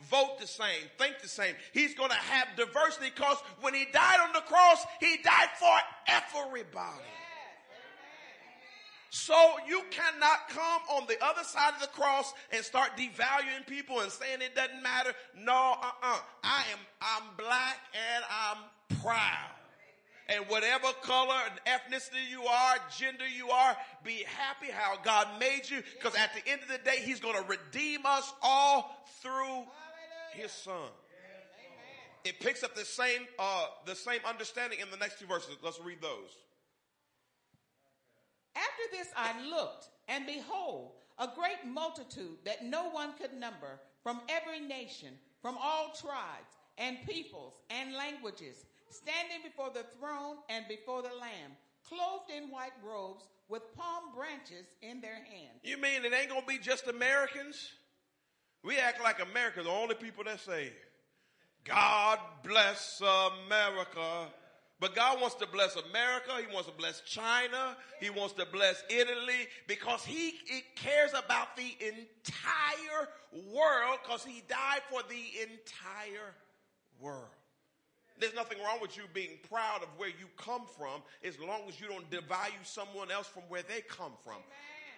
vote 0.10 0.40
the 0.40 0.48
same, 0.48 0.88
think 0.98 1.20
the 1.22 1.28
same. 1.28 1.56
He's 1.74 1.94
going 1.96 2.10
to 2.10 2.16
have 2.16 2.48
diversity 2.56 3.12
because 3.14 3.38
when 3.62 3.74
he 3.74 3.86
died 3.92 4.20
on 4.22 4.34
the 4.34 4.42
cross, 4.42 4.86
he 5.00 5.18
died 5.24 5.50
for 5.60 5.78
everybody. 6.08 7.04
So 9.16 9.36
you 9.68 9.84
cannot 9.92 10.50
come 10.50 10.82
on 10.90 11.06
the 11.08 11.24
other 11.24 11.44
side 11.44 11.76
of 11.76 11.82
the 11.82 11.88
cross 11.88 12.34
and 12.52 12.66
start 12.66 12.98
devaluing 12.98 13.68
people 13.68 14.00
and 14.00 14.12
saying 14.12 14.42
it 14.42 14.56
doesn't 14.56 14.82
matter. 14.82 15.14
No, 15.38 15.54
uh-uh. 15.54 16.18
I 16.44 16.64
am, 16.72 16.80
I'm 17.00 17.24
black 17.38 17.78
and 17.94 18.24
I'm 18.28 18.98
proud. 19.04 19.52
And 20.30 20.46
whatever 20.48 20.88
color 21.04 21.36
and 21.46 21.60
ethnicity 21.66 22.28
you 22.28 22.44
are, 22.44 22.76
gender 22.98 23.28
you 23.28 23.50
are, 23.50 23.78
be 24.04 24.24
happy 24.26 24.72
how 24.72 24.98
God 25.04 25.28
made 25.40 25.70
you. 25.70 25.84
Because 25.96 26.16
at 26.16 26.32
the 26.34 26.52
end 26.52 26.62
of 26.64 26.70
the 26.70 26.80
day, 26.80 26.98
He's 27.04 27.20
going 27.20 27.36
to 27.36 27.48
redeem 27.48 28.06
us 28.06 28.34
all 28.42 29.06
through 29.22 29.64
His 30.36 30.52
Son. 30.52 30.90
It 32.24 32.40
picks 32.40 32.64
up 32.64 32.74
the 32.76 32.86
same, 32.86 33.22
uh, 33.38 33.66
the 33.86 33.96
same 33.96 34.20
understanding 34.26 34.80
in 34.80 34.90
the 34.90 34.98
next 34.98 35.20
two 35.20 35.26
verses. 35.26 35.58
Let's 35.62 35.80
read 35.82 36.02
those. 36.02 36.38
After 38.56 38.84
this 38.92 39.08
I 39.16 39.46
looked, 39.50 39.90
and 40.08 40.26
behold, 40.26 40.92
a 41.20 41.28
great 41.36 41.66
multitude 41.66 42.38
that 42.46 42.66
no 42.66 42.90
one 42.90 43.14
could 43.20 43.34
number 43.34 43.80
from 44.02 44.22
every 44.30 44.60
nation, 44.60 45.10
from 45.42 45.58
all 45.62 45.94
tribes 46.00 46.56
and 46.78 46.98
peoples 47.08 47.62
and 47.70 47.94
languages, 47.94 48.66
standing 48.90 49.40
before 49.44 49.72
the 49.74 49.86
throne 50.00 50.38
and 50.50 50.66
before 50.68 51.02
the 51.02 51.10
Lamb, 51.10 51.52
clothed 51.88 52.32
in 52.36 52.50
white 52.50 52.74
robes 52.86 53.26
with 53.50 53.62
palm 53.76 54.16
branches 54.16 54.66
in 54.82 55.02
their 55.02 55.16
hands. 55.16 55.60
You 55.64 55.78
mean 55.78 56.06
it 56.06 56.14
ain't 56.14 56.30
gonna 56.30 56.46
be 56.48 56.58
just 56.58 56.88
Americans? 56.88 57.74
We 58.64 58.78
act 58.78 59.04
like 59.04 59.22
America's 59.22 59.66
the 59.66 59.72
only 59.72 59.96
people 59.96 60.24
that 60.24 60.40
say, 60.40 60.72
God 61.66 62.20
bless 62.44 63.02
America. 63.02 64.28
But 64.80 64.96
God 64.96 65.22
wants 65.22 65.36
to 65.36 65.48
bless 65.48 65.76
America. 65.76 66.32
He 66.46 66.54
wants 66.54 66.68
to 66.68 66.76
bless 66.76 67.02
China. 67.02 67.78
He 68.02 68.10
wants 68.10 68.34
to 68.34 68.46
bless 68.46 68.84
Italy 68.90 69.48
because 69.68 70.04
he 70.04 70.34
cares 70.76 71.12
about 71.12 71.56
the 71.56 71.76
entire 71.80 73.08
world 73.54 74.00
because 74.04 74.26
he 74.26 74.44
died 74.50 74.82
for 74.90 75.02
the 75.08 75.42
entire 75.42 76.34
world. 77.00 77.30
There's 78.20 78.34
nothing 78.34 78.60
wrong 78.64 78.80
with 78.82 78.96
you 78.98 79.04
being 79.14 79.40
proud 79.50 79.84
of 79.84 79.90
where 79.98 80.10
you 80.10 80.28
come 80.38 80.64
from 80.78 81.02
as 81.24 81.40
long 81.40 81.62
as 81.68 81.80
you 81.80 81.88
don't 81.88 82.10
devalue 82.10 82.64
someone 82.64 83.10
else 83.10 83.28
from 83.28 83.44
where 83.50 83.64
they 83.64 83.82
come 83.82 84.14
from. 84.24 84.38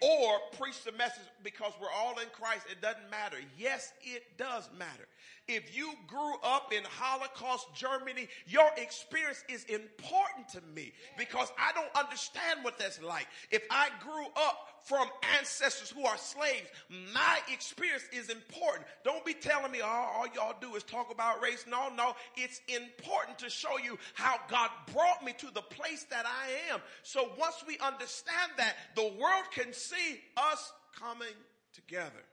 Or 0.02 0.40
preach 0.60 0.84
the 0.84 0.92
message 0.94 1.24
because 1.44 1.74
we're 1.80 1.92
all 1.96 2.20
in 2.20 2.28
Christ. 2.32 2.66
It 2.70 2.82
doesn't 2.82 3.10
matter. 3.10 3.38
Yes, 3.58 3.94
it 4.02 4.24
does 4.38 4.70
matter. 4.78 5.08
If 5.48 5.78
you 5.78 5.94
grew 6.08 6.34
up 6.44 6.74
in 6.74 6.84
Holocaust 6.84 7.68
Germany, 7.76 8.28
your 8.48 8.68
experience 8.78 9.44
is 9.48 9.64
important 9.66 10.50
to 10.50 10.62
me 10.74 10.92
because 11.20 11.52
I 11.60 11.72
don't 11.74 11.96
understand 11.96 12.64
what 12.64 12.80
that's 12.80 13.00
like. 13.02 13.28
If 13.52 13.62
I 13.70 13.90
grew 14.02 14.26
up 14.36 14.58
from 14.86 15.08
ancestors 15.38 15.92
who 15.92 16.04
are 16.04 16.18
slaves, 16.18 16.68
my 17.14 17.40
experience 17.54 18.06
is 18.12 18.30
important. 18.30 18.88
Don't 19.04 19.24
be 19.24 19.36
telling 19.36 19.72
me 19.72 19.82
oh, 19.84 19.86
all 19.86 20.26
y'all 20.34 20.56
do 20.60 20.76
is 20.76 20.84
talk 20.84 21.12
about 21.12 21.44
race. 21.44 21.66
No, 21.70 21.90
no, 21.96 22.16
it's 22.36 22.62
important 22.68 23.38
to 23.40 23.50
show 23.50 23.78
you 23.78 24.00
how 24.16 24.38
God 24.50 24.72
brought 24.94 25.24
me 25.24 25.34
to 25.38 25.48
the 25.54 25.62
place 25.62 26.06
that 26.10 26.26
I 26.26 26.74
am. 26.74 26.82
So 27.04 27.30
once 27.38 27.64
we 27.68 27.78
understand 27.78 28.52
that, 28.58 28.76
the 28.96 29.04
world 29.04 29.46
can 29.54 29.74
see 29.74 30.22
us 30.38 30.74
coming 31.00 31.28
together. 31.74 32.24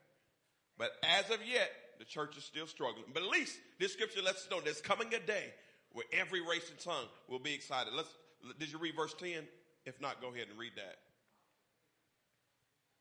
But 0.79 0.93
as 1.03 1.31
of 1.31 1.47
yet, 1.47 1.71
the 2.03 2.07
church 2.07 2.37
is 2.37 2.43
still 2.43 2.67
struggling. 2.67 3.05
But 3.15 3.23
at 3.23 3.29
least 3.29 3.61
this 3.79 3.93
scripture 3.93 4.23
lets 4.23 4.43
us 4.43 4.49
know 4.51 4.61
there's 4.61 4.81
coming 4.81 5.15
a 5.15 5.21
day 5.21 5.55
where 5.93 6.05
every 6.13 6.41
race 6.41 6.69
and 6.69 6.79
tongue 6.81 7.07
will 7.29 7.39
be 7.39 7.55
excited. 7.55 7.93
Let's, 7.95 8.09
did 8.59 8.73
you 8.73 8.79
read 8.79 8.97
verse 8.97 9.15
10? 9.15 9.47
If 9.87 10.01
not, 10.01 10.21
go 10.21 10.35
ahead 10.35 10.49
and 10.51 10.59
read 10.59 10.73
that. 10.75 10.97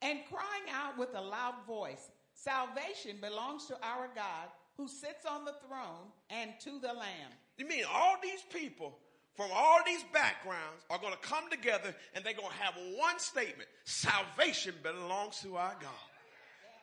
And 0.07 0.19
crying 0.29 0.69
out 0.71 0.99
with 0.99 1.09
a 1.15 1.21
loud 1.21 1.55
voice, 1.65 2.11
salvation 2.35 3.17
belongs 3.19 3.65
to 3.67 3.77
our 3.81 4.07
God 4.13 4.49
who 4.77 4.87
sits 4.87 5.25
on 5.27 5.45
the 5.45 5.55
throne 5.67 6.11
and 6.29 6.51
to 6.59 6.79
the 6.79 6.93
Lamb. 6.93 7.31
You 7.57 7.67
mean 7.67 7.85
all 7.91 8.17
these 8.21 8.43
people 8.53 8.99
from 9.35 9.49
all 9.51 9.79
these 9.83 10.03
backgrounds 10.13 10.85
are 10.91 10.99
going 10.99 11.13
to 11.13 11.27
come 11.27 11.49
together 11.49 11.95
and 12.13 12.23
they're 12.23 12.33
going 12.33 12.51
to 12.51 12.63
have 12.63 12.75
one 12.95 13.17
statement 13.17 13.67
salvation 13.83 14.75
belongs 14.83 15.39
to 15.39 15.55
our 15.55 15.75
God 15.81 16.10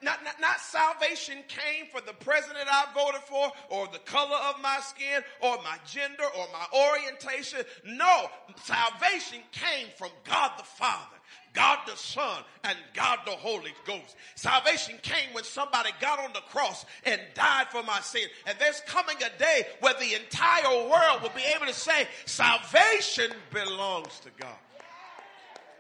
not, 0.03 0.23
not, 0.25 0.41
not 0.41 0.61
salvation 0.61 1.39
came 1.49 1.87
for 1.91 2.01
the 2.01 2.13
president 2.13 2.69
I 2.71 2.87
voted 2.95 3.23
for 3.23 3.51
or 3.71 3.89
the 3.89 3.99
color 4.01 4.37
of 4.49 4.61
my 4.63 4.79
skin 4.81 5.23
or 5.41 5.57
my 5.59 5.77
gender 5.87 6.25
or 6.37 6.47
my 6.53 6.67
orientation. 6.79 7.61
No, 7.85 8.27
salvation 8.63 9.41
came 9.53 9.89
from 9.97 10.11
God 10.25 10.53
the 10.57 10.65
Father. 10.65 11.17
God 11.55 11.79
the 11.87 11.97
Son 11.97 12.43
and 12.65 12.77
God 12.95 13.21
the 13.25 13.33
Holy 13.33 13.73
Ghost. 13.85 14.17
Salvation 14.37 14.97
came 15.03 15.33
when 15.33 15.45
somebody 15.45 15.91
got 16.01 16.21
on 16.21 16.33
the 16.33 16.41
cross 16.41 16.85
and 17.05 17.21
died 17.35 17.67
for 17.71 17.83
my 17.83 18.01
sin. 18.01 18.29
And 18.47 18.57
there's 18.61 18.81
coming 18.83 19.17
a 19.17 19.39
day 19.39 19.63
where 19.81 19.95
the 19.95 20.15
entire 20.15 20.89
world 20.89 21.23
will 21.23 21.33
be 21.35 21.43
able 21.57 21.67
to 21.67 21.75
say 21.75 22.07
salvation 22.27 23.33
belongs 23.53 24.21
to 24.21 24.31
God. 24.39 24.57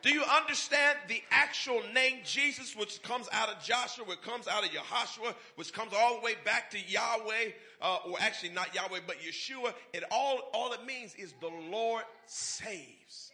Do 0.00 0.10
you 0.10 0.22
understand 0.22 0.98
the 1.08 1.22
actual 1.30 1.82
name 1.92 2.18
Jesus, 2.24 2.76
which 2.76 3.02
comes 3.02 3.28
out 3.32 3.48
of 3.48 3.62
Joshua, 3.62 4.04
which 4.04 4.22
comes 4.22 4.46
out 4.46 4.64
of 4.64 4.70
Yahshua, 4.70 5.34
which 5.56 5.72
comes 5.72 5.92
all 5.92 6.18
the 6.18 6.24
way 6.24 6.34
back 6.44 6.70
to 6.70 6.78
Yahweh, 6.78 7.50
uh, 7.82 7.98
or 8.06 8.16
actually 8.20 8.50
not 8.50 8.74
Yahweh, 8.74 9.00
but 9.06 9.16
Yeshua? 9.18 9.74
It 9.92 10.04
all, 10.10 10.50
all 10.54 10.72
it 10.72 10.84
means 10.86 11.14
is 11.16 11.34
the 11.40 11.50
Lord 11.70 12.04
saves. 12.26 13.27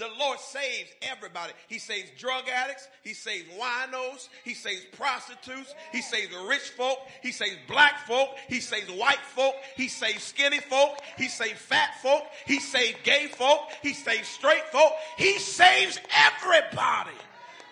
The 0.00 0.08
Lord 0.18 0.40
saves 0.40 0.88
everybody. 1.02 1.52
He 1.68 1.78
saves 1.78 2.10
drug 2.16 2.44
addicts. 2.48 2.88
He 3.04 3.12
saves 3.12 3.46
winos. 3.50 4.30
He 4.44 4.54
saves 4.54 4.82
prostitutes. 4.92 5.74
He 5.92 6.00
saves 6.00 6.34
rich 6.48 6.70
folk. 6.74 7.00
He 7.22 7.32
saves 7.32 7.58
black 7.68 8.06
folk. 8.06 8.30
He 8.48 8.60
saves 8.60 8.90
white 8.90 9.20
folk. 9.34 9.54
He 9.76 9.88
saves 9.88 10.24
skinny 10.24 10.60
folk. 10.60 10.98
He 11.18 11.28
saves 11.28 11.60
fat 11.60 12.00
folk. 12.00 12.22
He 12.46 12.60
saves 12.60 12.96
gay 13.04 13.26
folk. 13.26 13.60
He 13.82 13.92
saves 13.92 14.26
straight 14.26 14.64
folk. 14.72 14.92
He 15.18 15.38
saves 15.38 16.00
everybody 16.16 17.18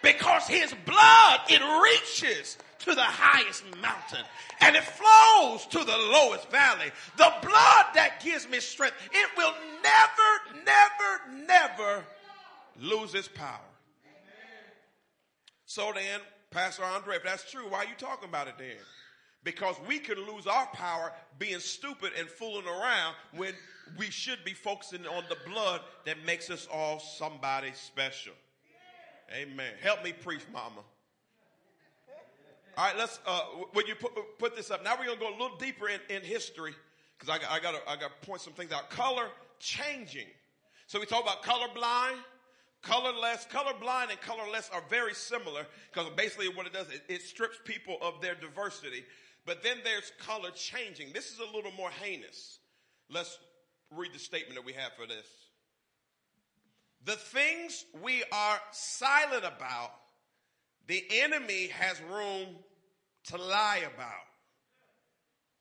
because 0.02 0.46
his 0.46 0.74
blood, 0.84 1.40
it 1.48 1.62
reaches 1.82 2.58
to 2.80 2.94
the 2.94 3.00
highest 3.00 3.64
mountain 3.80 4.24
and 4.60 4.76
it 4.76 4.84
flows 4.84 5.64
to 5.68 5.78
the 5.78 5.96
lowest 5.96 6.50
valley. 6.50 6.90
The 7.16 7.32
blood 7.40 7.86
that 7.94 8.20
gives 8.22 8.46
me 8.46 8.60
strength, 8.60 8.96
it 9.12 9.30
will 9.34 9.54
never, 9.82 10.62
never, 10.66 11.46
never 11.46 12.04
lose 12.78 13.14
its 13.14 13.28
power. 13.28 13.60
So 15.66 15.92
then, 15.94 16.20
Pastor 16.50 16.84
Andre, 16.84 17.16
if 17.16 17.24
that's 17.24 17.50
true, 17.50 17.68
why 17.68 17.78
are 17.78 17.84
you 17.84 17.94
talking 17.98 18.28
about 18.28 18.48
it 18.48 18.54
then? 18.58 18.76
Because 19.44 19.76
we 19.86 19.98
can 19.98 20.16
lose 20.26 20.46
our 20.46 20.66
power 20.68 21.12
being 21.38 21.60
stupid 21.60 22.12
and 22.18 22.28
fooling 22.28 22.66
around 22.66 23.14
when 23.36 23.52
we 23.98 24.06
should 24.06 24.44
be 24.44 24.52
focusing 24.52 25.06
on 25.06 25.24
the 25.28 25.36
blood 25.50 25.80
that 26.06 26.24
makes 26.24 26.50
us 26.50 26.66
all 26.72 26.98
somebody 26.98 27.70
special. 27.74 28.32
Amen. 29.34 29.72
Help 29.82 30.02
me 30.02 30.12
preach, 30.12 30.42
mama. 30.52 30.80
All 32.76 32.84
right, 32.84 32.96
let's, 32.96 33.18
uh, 33.26 33.40
when 33.72 33.86
you 33.86 33.94
put, 33.94 34.12
put 34.38 34.56
this 34.56 34.70
up, 34.70 34.84
now 34.84 34.94
we're 34.98 35.06
going 35.06 35.18
to 35.18 35.24
go 35.24 35.30
a 35.30 35.38
little 35.38 35.56
deeper 35.58 35.88
in, 35.88 36.00
in 36.08 36.22
history 36.22 36.72
because 37.18 37.28
I, 37.28 37.54
I 37.54 37.60
got 37.60 37.74
I 37.88 37.96
to 37.96 38.08
point 38.22 38.40
some 38.40 38.52
things 38.52 38.72
out. 38.72 38.88
Color 38.88 39.26
changing. 39.58 40.28
So 40.86 41.00
we 41.00 41.06
talk 41.06 41.22
about 41.22 41.42
colorblind. 41.42 42.18
Colorless, 42.82 43.46
colorblind 43.50 44.10
and 44.10 44.20
colorless 44.20 44.70
are 44.72 44.82
very 44.88 45.14
similar 45.14 45.66
because 45.92 46.10
basically 46.16 46.48
what 46.48 46.66
it 46.66 46.72
does, 46.72 46.88
it, 46.90 47.02
it 47.08 47.22
strips 47.22 47.58
people 47.64 47.96
of 48.00 48.20
their 48.20 48.34
diversity. 48.34 49.04
But 49.44 49.62
then 49.62 49.78
there's 49.82 50.12
color 50.20 50.50
changing. 50.50 51.12
This 51.12 51.32
is 51.32 51.38
a 51.38 51.56
little 51.56 51.72
more 51.72 51.90
heinous. 51.90 52.58
Let's 53.10 53.38
read 53.90 54.12
the 54.12 54.18
statement 54.18 54.54
that 54.54 54.64
we 54.64 54.74
have 54.74 54.92
for 54.96 55.06
this. 55.06 55.26
The 57.04 57.16
things 57.16 57.84
we 58.02 58.22
are 58.32 58.60
silent 58.70 59.44
about, 59.44 59.92
the 60.86 61.02
enemy 61.10 61.68
has 61.68 62.00
room 62.02 62.56
to 63.24 63.36
lie 63.38 63.82
about. 63.94 64.12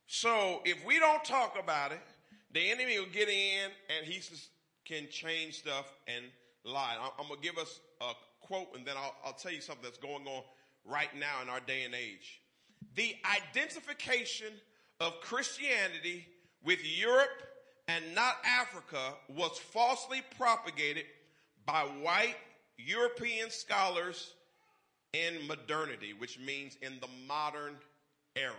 So 0.08 0.62
if 0.66 0.86
we 0.86 1.00
don't 1.00 1.24
talk 1.24 1.58
about 1.62 1.92
it, 1.92 2.02
the 2.52 2.70
enemy 2.70 3.00
will 3.00 3.12
get 3.12 3.30
in 3.30 3.70
and 3.96 4.06
he 4.06 4.22
can 4.86 5.10
change 5.10 5.60
stuff 5.60 5.86
and 6.08 6.26
I'm 6.76 7.28
going 7.28 7.42
to 7.42 7.48
give 7.48 7.58
us 7.58 7.80
a 8.02 8.14
quote 8.42 8.76
and 8.76 8.86
then 8.86 8.96
I'll, 8.98 9.16
I'll 9.26 9.34
tell 9.34 9.52
you 9.52 9.62
something 9.62 9.84
that's 9.84 9.98
going 9.98 10.28
on 10.28 10.44
right 10.86 11.10
now 11.18 11.42
in 11.42 11.50
our 11.50 11.60
day 11.60 11.84
and 11.84 11.94
age. 11.94 12.42
The 12.96 13.16
identification 13.54 14.54
of 15.00 15.20
Christianity 15.22 16.28
with 16.64 16.80
Europe 16.84 17.30
and 17.88 18.04
not 18.16 18.36
Africa 18.46 19.14
was 19.30 19.58
falsely 19.58 20.22
propagated 20.38 21.06
by 21.66 21.82
white 21.82 22.36
European 22.78 23.50
scholars 23.50 24.34
in 25.14 25.48
modernity, 25.48 26.14
which 26.14 26.40
means 26.40 26.78
in 26.82 27.00
the 27.00 27.08
modern 27.28 27.76
era. 28.36 28.54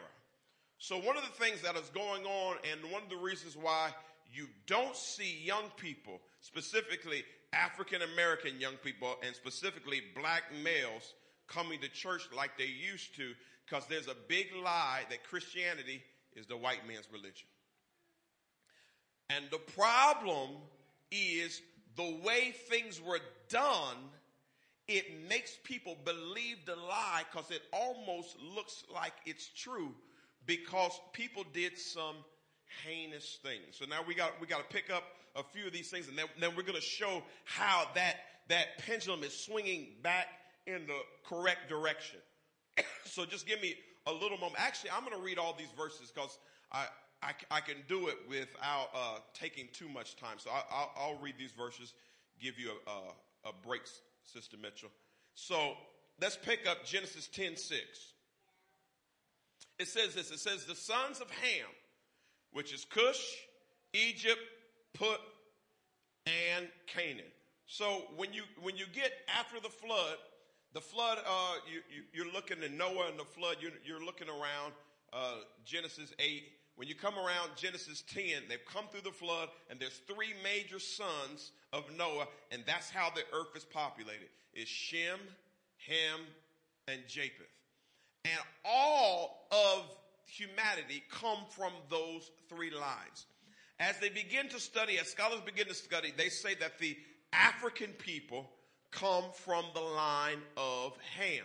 So, 0.79 0.97
one 0.99 1.17
of 1.17 1.25
the 1.25 1.45
things 1.45 1.61
that 1.63 1.77
is 1.77 1.89
going 1.91 2.25
on, 2.25 2.57
and 2.71 2.93
one 2.93 3.03
of 3.03 3.09
the 3.09 3.17
reasons 3.17 3.57
why 3.57 3.91
you 4.33 4.47
don't 4.67 4.97
see 4.97 5.41
young 5.43 5.65
people, 5.77 6.21
specifically 6.41 7.25
African 7.53 8.03
American 8.03 8.61
young 8.61 8.77
people 8.77 9.17
and 9.25 9.35
specifically 9.35 10.03
black 10.15 10.45
males 10.63 11.15
coming 11.47 11.81
to 11.81 11.89
church 11.89 12.29
like 12.37 12.59
they 12.59 12.67
used 12.67 13.17
to 13.17 13.33
because 13.65 13.87
there's 13.87 14.09
a 14.09 14.17
big 14.29 14.49
lie 14.63 15.03
that 15.11 15.25
Christianity 15.25 16.03
is 16.35 16.47
the 16.47 16.57
white 16.57 16.87
man's 16.87 17.09
religion. 17.13 17.49
And 19.31 19.45
the 19.51 19.59
problem 19.59 20.51
is 21.11 21.61
the 21.97 22.19
way 22.25 22.55
things 22.69 23.01
were 23.01 23.21
done, 23.49 23.97
it 24.87 25.29
makes 25.29 25.57
people 25.65 25.97
believe 26.05 26.65
the 26.65 26.77
lie 26.77 27.25
because 27.31 27.51
it 27.51 27.63
almost 27.73 28.37
looks 28.55 28.85
like 28.93 29.13
it's 29.27 29.49
true 29.49 29.95
because 30.47 30.99
people 31.13 31.45
did 31.53 31.77
some 31.77 32.17
heinous 32.87 33.39
things. 33.43 33.77
So 33.79 33.85
now 33.85 34.01
we 34.07 34.15
got 34.15 34.41
we 34.41 34.47
got 34.47 34.69
to 34.69 34.75
pick 34.75 34.91
up 34.91 35.05
a 35.39 35.43
few 35.43 35.67
of 35.67 35.73
these 35.73 35.91
things, 35.91 36.09
and 36.09 36.19
then, 36.19 36.27
then 36.41 36.51
we're 36.57 36.63
going 36.63 36.75
to 36.75 36.81
show 36.81 37.23
how 37.45 37.85
that, 37.95 38.17
that 38.49 38.79
pendulum 38.87 39.23
is 39.23 39.33
swinging 39.33 39.89
back 40.03 40.27
in 40.67 40.87
the 40.87 40.99
correct 41.27 41.69
direction. 41.69 42.19
so 43.05 43.25
just 43.25 43.47
give 43.47 43.61
me 43.63 43.75
a 44.07 44.13
little 44.13 44.39
moment. 44.39 44.57
Actually, 44.59 44.91
I'm 44.91 45.05
going 45.05 45.17
to 45.17 45.23
read 45.23 45.39
all 45.39 45.55
these 45.57 45.71
verses 45.77 46.11
because 46.15 46.39
I, 46.73 46.87
I, 47.23 47.33
I, 47.51 47.61
can 47.61 47.77
do 47.89 48.09
it 48.09 48.17
without 48.29 48.89
uh, 48.95 49.19
taking 49.35 49.69
too 49.73 49.89
much 49.89 50.17
time. 50.17 50.39
So 50.39 50.51
I, 50.51 51.09
will 51.09 51.19
read 51.19 51.35
these 51.39 51.53
verses, 51.53 51.95
give 52.41 52.59
you 52.59 52.71
a, 52.87 52.91
a, 52.91 53.51
a 53.51 53.53
break, 53.67 53.83
Sister 54.25 54.57
Mitchell. 54.61 54.91
So 55.35 55.75
let's 56.21 56.37
pick 56.37 56.67
up 56.69 56.85
Genesis 56.85 57.29
10 57.29 57.57
6. 57.57 57.81
It 59.79 59.87
says 59.87 60.15
this 60.15 60.31
it 60.31 60.41
says, 60.41 60.65
The 60.65 60.75
sons 60.75 61.21
of 61.21 61.31
Ham, 61.31 61.69
which 62.53 62.73
is 62.73 62.85
Cush, 62.85 63.37
Egypt, 63.95 64.41
Put, 64.95 65.21
and 66.27 66.69
Canaan. 66.87 67.31
So 67.67 68.03
when 68.17 68.33
you 68.33 68.43
when 68.61 68.77
you 68.77 68.87
get 68.93 69.13
after 69.39 69.61
the 69.61 69.69
flood, 69.69 70.17
the 70.73 70.81
flood, 70.81 71.19
uh, 71.27 71.55
you, 71.71 71.81
you, 72.13 72.29
are 72.29 72.33
looking 72.33 72.63
at 72.63 72.73
Noah 72.73 73.09
and 73.09 73.19
the 73.19 73.25
flood. 73.25 73.57
You're, 73.61 73.73
you're 73.85 74.05
looking 74.05 74.29
around 74.29 74.73
uh, 75.13 75.37
Genesis 75.65 76.13
eight. 76.19 76.53
When 76.77 76.87
you 76.87 76.95
come 76.95 77.15
around 77.17 77.51
Genesis 77.57 78.05
10, 78.15 78.45
they've 78.49 78.65
come 78.73 78.85
through 78.93 79.01
the 79.01 79.11
flood, 79.11 79.49
and 79.69 79.81
there's 79.81 80.01
three 80.07 80.33
major 80.45 80.79
sons 80.79 81.51
of 81.73 81.85
Noah, 81.99 82.29
and 82.53 82.63
that's 82.69 82.89
how 82.89 83.11
the 83.11 83.23
earth 83.37 83.57
is 83.57 83.65
populated. 83.65 84.29
Is 84.55 84.69
Shem, 84.69 85.19
Ham, 85.89 86.21
and 86.87 87.01
Japheth. 87.09 87.51
And 88.25 88.39
all 88.65 89.49
of 89.51 89.91
humanity 90.27 91.03
come 91.11 91.39
from 91.51 91.73
those 91.91 92.31
three 92.49 92.71
lines. 92.71 93.27
As 93.81 93.99
they 94.01 94.09
begin 94.09 94.49
to 94.49 94.59
study, 94.59 94.99
as 94.99 95.09
scholars 95.09 95.41
begin 95.45 95.67
to 95.69 95.75
study, 95.75 96.13
they 96.17 96.29
say 96.29 96.55
that 96.57 96.79
the 96.79 96.97
African 97.33 97.91
people 97.93 98.51
come 98.91 99.25
from 99.33 99.65
the 99.75 99.81
line 99.81 100.41
of 100.57 100.97
Ham. 101.17 101.45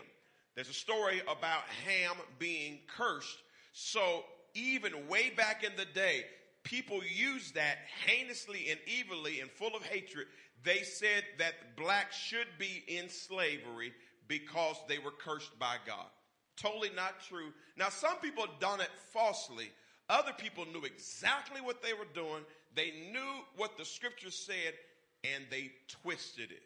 There's 0.55 0.69
a 0.69 0.73
story 0.73 1.21
about 1.21 1.63
Ham 1.85 2.15
being 2.39 2.79
cursed. 2.95 3.37
So 3.73 4.23
even 4.53 5.07
way 5.07 5.31
back 5.35 5.63
in 5.63 5.71
the 5.77 5.85
day, 5.85 6.25
people 6.63 7.01
used 7.03 7.55
that 7.55 7.77
heinously 8.05 8.69
and 8.69 8.79
evilly 8.99 9.39
and 9.39 9.49
full 9.51 9.75
of 9.75 9.83
hatred. 9.83 10.27
They 10.63 10.83
said 10.83 11.23
that 11.39 11.75
blacks 11.75 12.15
should 12.15 12.47
be 12.57 12.83
in 12.87 13.09
slavery 13.09 13.93
because 14.27 14.77
they 14.87 14.99
were 14.99 15.11
cursed 15.11 15.57
by 15.59 15.75
God. 15.85 16.07
Totally 16.55 16.91
not 16.95 17.19
true. 17.27 17.51
Now, 17.77 17.89
some 17.89 18.17
people 18.17 18.45
done 18.59 18.79
it 18.79 18.89
falsely, 19.11 19.71
other 20.09 20.31
people 20.37 20.65
knew 20.65 20.83
exactly 20.83 21.61
what 21.61 21.81
they 21.81 21.93
were 21.93 22.07
doing. 22.13 22.43
They 22.75 22.91
knew 23.11 23.43
what 23.57 23.77
the 23.77 23.85
scripture 23.85 24.31
said 24.31 24.73
and 25.23 25.45
they 25.49 25.71
twisted 25.87 26.51
it. 26.51 26.63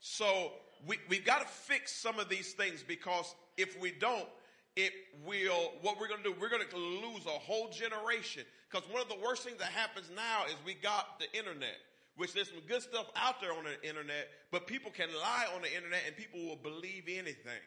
So 0.00 0.52
we, 0.86 0.98
we've 1.08 1.24
got 1.24 1.40
to 1.40 1.46
fix 1.46 1.92
some 1.92 2.18
of 2.18 2.28
these 2.28 2.52
things 2.52 2.84
because 2.86 3.34
if 3.56 3.80
we 3.80 3.92
don't, 3.92 4.28
it 4.76 4.92
will, 5.24 5.72
what 5.82 6.00
we're 6.00 6.08
going 6.08 6.22
to 6.22 6.30
do, 6.30 6.34
we're 6.40 6.48
going 6.48 6.68
to 6.68 6.76
lose 6.76 7.26
a 7.26 7.30
whole 7.30 7.68
generation. 7.68 8.42
Because 8.70 8.88
one 8.90 9.00
of 9.00 9.08
the 9.08 9.18
worst 9.24 9.44
things 9.44 9.58
that 9.58 9.68
happens 9.68 10.10
now 10.14 10.44
is 10.46 10.56
we 10.66 10.74
got 10.74 11.20
the 11.20 11.38
internet, 11.38 11.76
which 12.16 12.32
there's 12.32 12.48
some 12.48 12.60
good 12.66 12.82
stuff 12.82 13.06
out 13.14 13.40
there 13.40 13.52
on 13.52 13.64
the 13.64 13.88
internet, 13.88 14.28
but 14.50 14.66
people 14.66 14.90
can 14.90 15.08
lie 15.20 15.46
on 15.54 15.62
the 15.62 15.74
internet 15.74 16.02
and 16.06 16.16
people 16.16 16.44
will 16.44 16.56
believe 16.56 17.04
anything. 17.08 17.62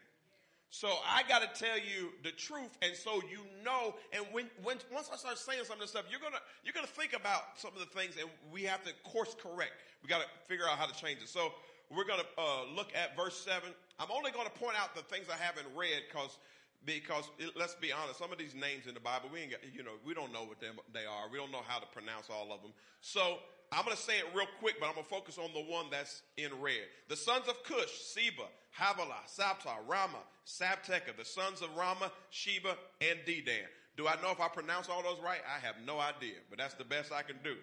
So 0.70 0.90
I 1.08 1.24
got 1.30 1.42
to 1.42 1.60
tell 1.60 1.78
you 1.78 2.12
the 2.24 2.32
truth, 2.32 2.78
and 2.82 2.96
so 2.96 3.22
you 3.32 3.40
know. 3.64 3.96
And 4.12 4.26
when, 4.32 4.50
when 4.64 4.78
once 4.94 5.10
I 5.12 5.16
start 5.16 5.38
saying 5.38 5.64
some 5.64 5.76
of 5.76 5.82
this 5.82 5.92
stuff, 5.92 6.06
you're 6.12 6.20
gonna 6.20 6.44
you're 6.64 6.74
gonna 6.74 6.88
think 6.88 7.14
about 7.14 7.56
some 7.56 7.72
of 7.72 7.80
the 7.80 7.88
things, 7.98 8.16
and 8.20 8.30
we 8.52 8.64
have 8.64 8.84
to 8.84 8.92
course 9.04 9.36
correct. 9.42 9.72
We 10.04 10.10
got 10.10 10.22
to 10.22 10.28
figure 10.46 10.68
out 10.68 10.78
how 10.78 10.86
to 10.86 10.94
change 10.94 11.22
it. 11.22 11.30
So 11.30 11.54
we're 11.90 12.06
gonna 12.06 12.28
uh, 12.38 12.66
look 12.76 12.92
at 12.96 13.16
verse 13.16 13.38
seven. 13.40 13.70
I'm 14.00 14.12
only 14.12 14.32
to 14.32 14.60
point 14.60 14.76
out 14.78 14.94
the 14.94 15.04
things 15.04 15.28
I 15.32 15.42
haven't 15.42 15.68
read 15.76 16.04
because 16.12 16.38
because 16.86 17.30
it, 17.40 17.52
let's 17.56 17.76
be 17.76 17.92
honest, 17.92 18.20
some 18.20 18.32
of 18.32 18.38
these 18.38 18.54
names 18.54 18.88
in 18.88 18.94
the 18.94 19.00
Bible 19.00 19.30
we 19.34 19.42
ain't 19.42 19.52
got, 19.52 19.60
you 19.74 19.84
know 19.84 19.96
we 20.06 20.14
don't 20.14 20.32
know 20.32 20.44
what 20.44 20.60
them, 20.60 20.76
they 20.94 21.06
are. 21.06 21.32
We 21.32 21.38
don't 21.38 21.52
know 21.52 21.64
how 21.66 21.80
to 21.80 21.88
pronounce 21.88 22.28
all 22.30 22.52
of 22.52 22.62
them. 22.62 22.72
So 23.02 23.40
I'm 23.72 23.84
going 23.84 23.96
to 23.96 24.02
say 24.02 24.18
it 24.20 24.26
real 24.34 24.48
quick, 24.60 24.76
but 24.80 24.88
I'm 24.88 24.94
going 24.94 25.04
to 25.04 25.10
focus 25.10 25.38
on 25.38 25.50
the 25.54 25.62
one 25.62 25.88
that's 25.92 26.22
in 26.38 26.50
red. 26.62 26.88
The 27.10 27.18
sons 27.18 27.48
of 27.48 27.64
Cush, 27.64 27.92
Seba, 28.02 28.44
Havilah, 28.80 29.28
Sabta, 29.28 29.76
Rama, 29.88 30.20
Sabteka, 30.46 31.18
the 31.18 31.26
sons 31.26 31.62
of 31.62 31.76
Rama, 31.76 32.12
Sheba, 32.30 32.78
and 33.02 33.20
Dedan. 33.28 33.68
Do 33.98 34.08
I 34.08 34.16
know 34.22 34.32
if 34.32 34.40
I 34.40 34.48
pronounce 34.48 34.90
all 34.90 35.04
those 35.04 35.20
right? 35.24 35.42
I 35.46 35.60
have 35.66 35.76
no 35.86 36.00
idea, 36.00 36.36
but 36.50 36.60
that's 36.60 36.76
the 36.76 36.84
best 36.84 37.12
I 37.12 37.24
can 37.24 37.38
do. 37.44 37.56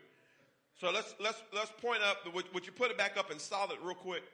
So 0.81 0.91
let's 0.91 1.15
let's 1.21 1.41
let's 1.55 1.71
point 1.81 2.03
up. 2.03 2.35
Would, 2.35 2.53
would 2.53 2.67
you 2.67 2.73
put 2.73 2.91
it 2.91 2.99
back 2.99 3.17
up 3.17 3.31
in 3.31 3.39
solid 3.39 3.79
real 3.83 3.95
quick? 3.95 4.25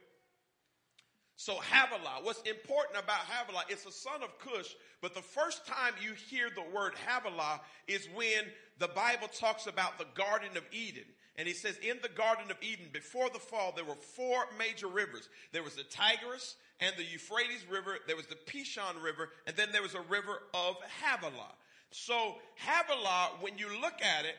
So 1.36 1.54
Havilah, 1.54 2.22
what's 2.22 2.42
important 2.42 3.02
about 3.02 3.20
Havilah, 3.20 3.64
it's 3.70 3.86
a 3.86 3.92
son 3.92 4.22
of 4.22 4.38
Cush, 4.38 4.74
but 5.00 5.14
the 5.14 5.22
first 5.22 5.66
time 5.66 5.94
you 6.02 6.12
hear 6.12 6.48
the 6.54 6.76
word 6.76 6.92
Havilah 7.06 7.60
is 7.86 8.08
when 8.14 8.44
the 8.78 8.88
Bible 8.88 9.28
talks 9.28 9.66
about 9.66 9.96
the 9.96 10.04
Garden 10.14 10.54
of 10.56 10.64
Eden. 10.70 11.04
And 11.40 11.48
he 11.48 11.54
says 11.54 11.78
in 11.78 11.96
the 12.02 12.10
Garden 12.10 12.50
of 12.50 12.58
Eden, 12.60 12.88
before 12.92 13.30
the 13.30 13.38
fall, 13.38 13.72
there 13.74 13.86
were 13.86 13.94
four 13.94 14.44
major 14.58 14.88
rivers. 14.88 15.30
There 15.52 15.62
was 15.62 15.74
the 15.74 15.84
Tigris 15.84 16.56
and 16.80 16.94
the 16.98 17.02
Euphrates 17.02 17.64
River, 17.70 17.96
there 18.06 18.14
was 18.14 18.26
the 18.26 18.34
Pishon 18.34 19.02
River, 19.02 19.30
and 19.46 19.56
then 19.56 19.68
there 19.72 19.80
was 19.80 19.94
a 19.94 20.02
river 20.02 20.42
of 20.52 20.76
Havilah. 21.02 21.54
So 21.92 22.34
Havilah, 22.56 23.38
when 23.40 23.56
you 23.56 23.68
look 23.80 24.02
at 24.02 24.26
it, 24.26 24.36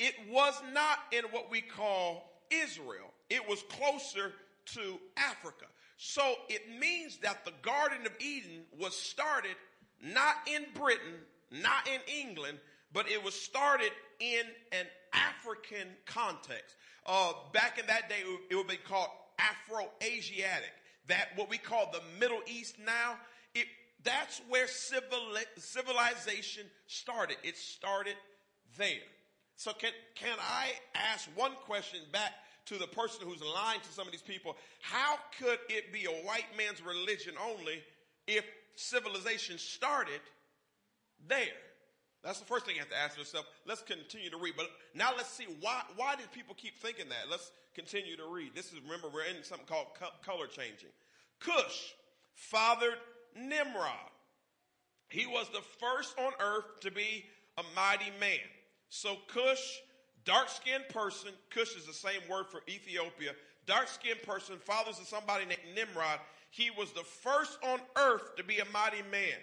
it 0.00 0.14
was 0.30 0.54
not 0.72 1.00
in 1.12 1.24
what 1.32 1.50
we 1.50 1.60
call 1.60 2.32
Israel. 2.50 3.12
It 3.28 3.46
was 3.46 3.62
closer 3.64 4.32
to 4.72 4.98
Africa. 5.18 5.66
So 5.98 6.22
it 6.48 6.62
means 6.80 7.18
that 7.18 7.44
the 7.44 7.52
Garden 7.60 8.06
of 8.06 8.12
Eden 8.20 8.62
was 8.80 8.96
started 8.96 9.54
not 10.02 10.36
in 10.46 10.64
Britain, 10.72 11.16
not 11.50 11.86
in 11.86 12.00
England, 12.26 12.56
but 12.92 13.10
it 13.10 13.22
was 13.22 13.34
started 13.34 13.90
in 14.20 14.42
an 14.72 14.86
African 15.12 15.88
context. 16.06 16.76
Uh, 17.06 17.32
back 17.52 17.78
in 17.78 17.86
that 17.86 18.08
day, 18.08 18.22
it 18.50 18.54
would 18.54 18.68
be 18.68 18.76
called 18.76 19.08
Afro-Asiatic. 19.38 20.72
That 21.06 21.28
what 21.36 21.48
we 21.48 21.58
call 21.58 21.90
the 21.90 22.02
Middle 22.20 22.40
East 22.46 22.76
now, 22.84 23.16
it, 23.54 23.66
that's 24.04 24.40
where 24.48 24.68
civil, 24.68 25.34
civilization 25.56 26.64
started. 26.86 27.36
It 27.42 27.56
started 27.56 28.14
there. 28.76 28.90
So 29.56 29.72
can, 29.72 29.90
can 30.14 30.36
I 30.38 30.72
ask 30.94 31.28
one 31.34 31.52
question 31.64 32.00
back 32.12 32.32
to 32.66 32.76
the 32.76 32.86
person 32.86 33.26
who's 33.26 33.42
lying 33.42 33.80
to 33.80 33.92
some 33.92 34.06
of 34.06 34.12
these 34.12 34.22
people, 34.22 34.56
how 34.82 35.16
could 35.40 35.58
it 35.70 35.92
be 35.92 36.04
a 36.04 36.26
white 36.26 36.46
man's 36.56 36.82
religion 36.82 37.34
only 37.50 37.82
if 38.26 38.44
civilization 38.76 39.58
started 39.58 40.20
there? 41.26 41.38
That's 42.24 42.40
the 42.40 42.46
first 42.46 42.66
thing 42.66 42.74
you 42.74 42.80
have 42.80 42.90
to 42.90 42.98
ask 42.98 43.16
yourself. 43.16 43.46
Let's 43.66 43.82
continue 43.82 44.30
to 44.30 44.36
read. 44.36 44.54
But 44.56 44.66
now 44.94 45.10
let's 45.16 45.30
see 45.30 45.46
why, 45.60 45.82
why 45.96 46.16
did 46.16 46.30
people 46.32 46.54
keep 46.56 46.76
thinking 46.78 47.08
that? 47.08 47.30
Let's 47.30 47.52
continue 47.74 48.16
to 48.16 48.26
read. 48.26 48.54
This 48.54 48.66
is, 48.72 48.80
remember, 48.82 49.08
we're 49.12 49.24
in 49.24 49.42
something 49.44 49.66
called 49.66 49.86
color 50.24 50.46
changing. 50.46 50.90
Cush 51.40 51.94
fathered 52.34 52.98
Nimrod. 53.36 54.10
He 55.08 55.26
was 55.26 55.48
the 55.50 55.62
first 55.78 56.18
on 56.18 56.32
earth 56.40 56.80
to 56.80 56.90
be 56.90 57.24
a 57.56 57.62
mighty 57.74 58.10
man. 58.20 58.40
So 58.90 59.16
Cush 59.28 59.80
Dark 60.28 60.50
skinned 60.50 60.86
person, 60.90 61.30
Cush 61.48 61.74
is 61.74 61.86
the 61.86 61.92
same 61.94 62.20
word 62.28 62.48
for 62.50 62.60
Ethiopia. 62.68 63.32
Dark 63.64 63.88
skinned 63.88 64.22
person, 64.22 64.56
fathers 64.58 64.98
of 65.00 65.06
somebody 65.06 65.46
named 65.46 65.60
Nimrod. 65.74 66.20
He 66.50 66.70
was 66.70 66.92
the 66.92 67.02
first 67.02 67.58
on 67.62 67.80
earth 67.96 68.36
to 68.36 68.44
be 68.44 68.58
a 68.58 68.64
mighty 68.66 69.02
man. 69.10 69.38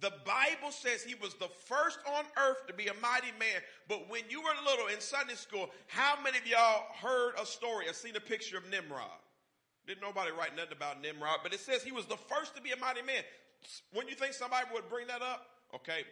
The 0.00 0.12
Bible 0.24 0.70
says 0.70 1.02
he 1.02 1.16
was 1.16 1.34
the 1.34 1.48
first 1.66 1.98
on 2.06 2.24
earth 2.36 2.66
to 2.68 2.74
be 2.74 2.86
a 2.86 2.94
mighty 3.02 3.32
man. 3.38 3.60
But 3.88 4.08
when 4.08 4.22
you 4.30 4.40
were 4.40 4.50
little 4.64 4.86
in 4.86 5.00
Sunday 5.00 5.34
school, 5.34 5.70
how 5.88 6.14
many 6.22 6.38
of 6.38 6.46
y'all 6.46 6.84
heard 7.02 7.34
a 7.40 7.44
story 7.44 7.88
or 7.88 7.92
seen 7.92 8.14
a 8.14 8.20
picture 8.20 8.56
of 8.56 8.68
Nimrod? 8.70 9.18
Didn't 9.86 10.02
nobody 10.02 10.30
write 10.30 10.54
nothing 10.54 10.76
about 10.76 11.02
Nimrod, 11.02 11.40
but 11.42 11.52
it 11.52 11.60
says 11.60 11.82
he 11.82 11.92
was 11.92 12.06
the 12.06 12.16
first 12.16 12.54
to 12.54 12.62
be 12.62 12.70
a 12.70 12.76
mighty 12.76 13.02
man. 13.02 13.22
When 13.92 14.06
you 14.06 14.14
think 14.14 14.34
somebody 14.34 14.66
would 14.72 14.88
bring 14.88 15.08
that 15.08 15.22
up, 15.22 15.46
okay, 15.74 16.04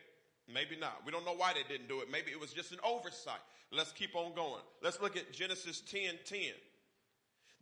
maybe 0.52 0.76
not. 0.76 1.02
We 1.04 1.12
don't 1.12 1.24
know 1.24 1.34
why 1.36 1.52
they 1.52 1.62
didn't 1.62 1.88
do 1.88 2.00
it. 2.00 2.10
Maybe 2.10 2.32
it 2.32 2.40
was 2.40 2.52
just 2.52 2.72
an 2.72 2.78
oversight. 2.82 3.40
Let's 3.70 3.92
keep 3.92 4.16
on 4.16 4.34
going. 4.34 4.62
Let's 4.82 5.00
look 5.00 5.16
at 5.16 5.32
Genesis 5.32 5.80
10 5.80 6.18
10. 6.24 6.40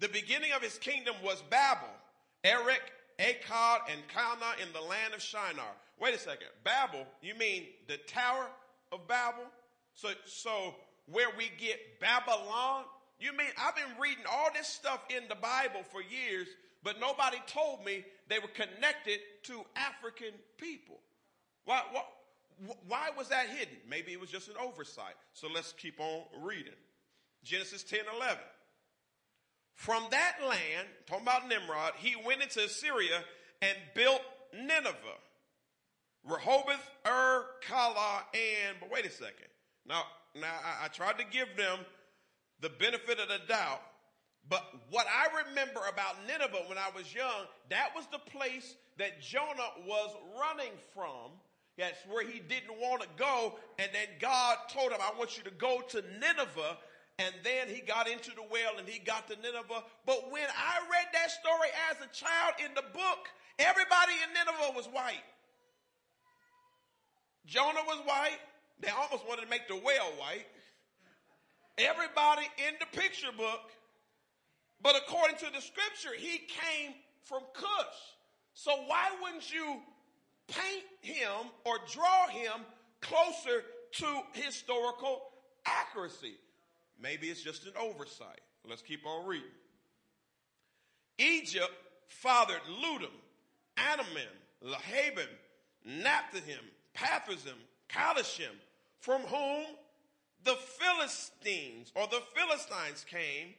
The 0.00 0.08
beginning 0.08 0.52
of 0.52 0.62
his 0.62 0.78
kingdom 0.78 1.14
was 1.22 1.42
Babel, 1.50 1.88
Erech, 2.44 2.92
Akkad, 3.18 3.78
and 3.90 4.00
Calneh 4.08 4.62
in 4.62 4.72
the 4.72 4.80
land 4.80 5.14
of 5.14 5.22
Shinar. 5.22 5.74
Wait 6.00 6.14
a 6.14 6.18
second. 6.18 6.48
Babel, 6.64 7.06
you 7.22 7.34
mean 7.34 7.64
the 7.88 7.96
Tower 7.98 8.46
of 8.92 9.06
Babel? 9.06 9.44
So, 9.94 10.10
so 10.26 10.74
where 11.06 11.28
we 11.36 11.50
get 11.58 11.78
Babylon? 12.00 12.84
You 13.18 13.32
mean 13.32 13.48
I've 13.58 13.76
been 13.76 14.00
reading 14.00 14.24
all 14.30 14.48
this 14.54 14.66
stuff 14.66 15.00
in 15.08 15.28
the 15.28 15.36
Bible 15.36 15.82
for 15.92 16.02
years, 16.02 16.48
but 16.82 17.00
nobody 17.00 17.38
told 17.46 17.84
me 17.84 18.04
they 18.28 18.38
were 18.38 18.48
connected 18.48 19.20
to 19.44 19.64
African 19.76 20.34
people. 20.58 20.98
Why, 21.64 21.82
why, 21.92 22.02
why 22.88 23.10
was 23.16 23.28
that 23.28 23.48
hidden? 23.48 23.76
Maybe 23.88 24.12
it 24.12 24.20
was 24.20 24.30
just 24.30 24.48
an 24.48 24.56
oversight. 24.62 25.14
So 25.32 25.48
let's 25.52 25.72
keep 25.72 26.00
on 26.00 26.22
reading. 26.42 26.74
Genesis 27.44 27.82
10 27.84 28.00
11. 28.16 28.38
From 29.74 30.04
that 30.10 30.36
land, 30.46 30.88
talking 31.06 31.24
about 31.24 31.48
Nimrod, 31.48 31.94
he 31.96 32.14
went 32.24 32.42
into 32.42 32.68
Syria 32.68 33.24
and 33.60 33.76
built 33.94 34.20
Nineveh, 34.54 35.18
Rehoboth, 36.24 36.90
Ur, 37.06 37.46
Calah, 37.66 38.22
and, 38.32 38.76
but 38.80 38.90
wait 38.90 39.04
a 39.06 39.10
second. 39.10 39.48
Now, 39.86 40.04
now 40.34 40.54
I, 40.64 40.86
I 40.86 40.88
tried 40.88 41.18
to 41.18 41.24
give 41.24 41.48
them 41.56 41.80
the 42.60 42.70
benefit 42.70 43.18
of 43.18 43.28
the 43.28 43.40
doubt, 43.46 43.82
but 44.48 44.64
what 44.90 45.06
I 45.06 45.44
remember 45.48 45.80
about 45.92 46.16
Nineveh 46.26 46.64
when 46.68 46.78
I 46.78 46.90
was 46.96 47.14
young, 47.14 47.46
that 47.70 47.90
was 47.94 48.06
the 48.10 48.18
place 48.18 48.74
that 48.98 49.20
Jonah 49.20 49.72
was 49.86 50.14
running 50.38 50.72
from 50.94 51.32
that's 51.76 51.98
where 52.08 52.26
he 52.26 52.38
didn't 52.38 52.78
want 52.78 53.02
to 53.02 53.08
go. 53.16 53.54
And 53.78 53.90
then 53.92 54.06
God 54.20 54.58
told 54.72 54.92
him, 54.92 55.00
I 55.00 55.16
want 55.18 55.36
you 55.36 55.42
to 55.44 55.50
go 55.50 55.80
to 55.88 56.02
Nineveh. 56.20 56.78
And 57.18 57.34
then 57.42 57.68
he 57.68 57.80
got 57.80 58.08
into 58.08 58.30
the 58.30 58.42
well 58.50 58.78
and 58.78 58.88
he 58.88 58.98
got 58.98 59.28
to 59.28 59.36
Nineveh. 59.36 59.84
But 60.06 60.30
when 60.30 60.46
I 60.46 60.78
read 60.90 61.06
that 61.12 61.30
story 61.30 61.68
as 61.90 61.96
a 61.98 62.10
child 62.12 62.54
in 62.64 62.74
the 62.74 62.82
book, 62.92 63.28
everybody 63.58 64.12
in 64.22 64.34
Nineveh 64.34 64.76
was 64.76 64.86
white. 64.86 65.22
Jonah 67.46 67.80
was 67.86 67.98
white. 68.04 68.38
They 68.80 68.88
almost 68.88 69.26
wanted 69.28 69.42
to 69.42 69.48
make 69.48 69.68
the 69.68 69.76
whale 69.76 70.12
white. 70.18 70.46
Everybody 71.78 72.48
in 72.68 72.74
the 72.80 72.98
picture 72.98 73.32
book. 73.36 73.60
But 74.82 74.96
according 74.96 75.36
to 75.38 75.46
the 75.46 75.60
scripture, 75.60 76.14
he 76.16 76.38
came 76.38 76.94
from 77.22 77.42
Cush. 77.54 77.96
So 78.54 78.70
why 78.86 79.10
wouldn't 79.22 79.52
you 79.52 79.80
paint 80.48 80.84
him 81.00 81.50
or 81.64 81.78
draw 81.90 82.28
him 82.28 82.64
closer 83.00 83.64
to 83.92 84.06
historical 84.32 85.22
accuracy. 85.66 86.34
Maybe 87.00 87.28
it's 87.28 87.42
just 87.42 87.66
an 87.66 87.72
oversight. 87.80 88.40
Let's 88.68 88.82
keep 88.82 89.06
on 89.06 89.26
reading. 89.26 89.46
Egypt 91.18 91.70
fathered 92.08 92.60
Ludim, 92.82 93.12
Anamim, 93.76 94.32
Lehabim, 94.64 95.28
Naphtuhim, 95.86 96.64
Pathrazim, 96.96 97.58
Calishim, 97.88 98.54
from 99.00 99.22
whom 99.22 99.64
the 100.44 100.54
Philistines 100.54 101.92
or 101.94 102.06
the 102.06 102.22
Philistines 102.34 103.04
came 103.08 103.54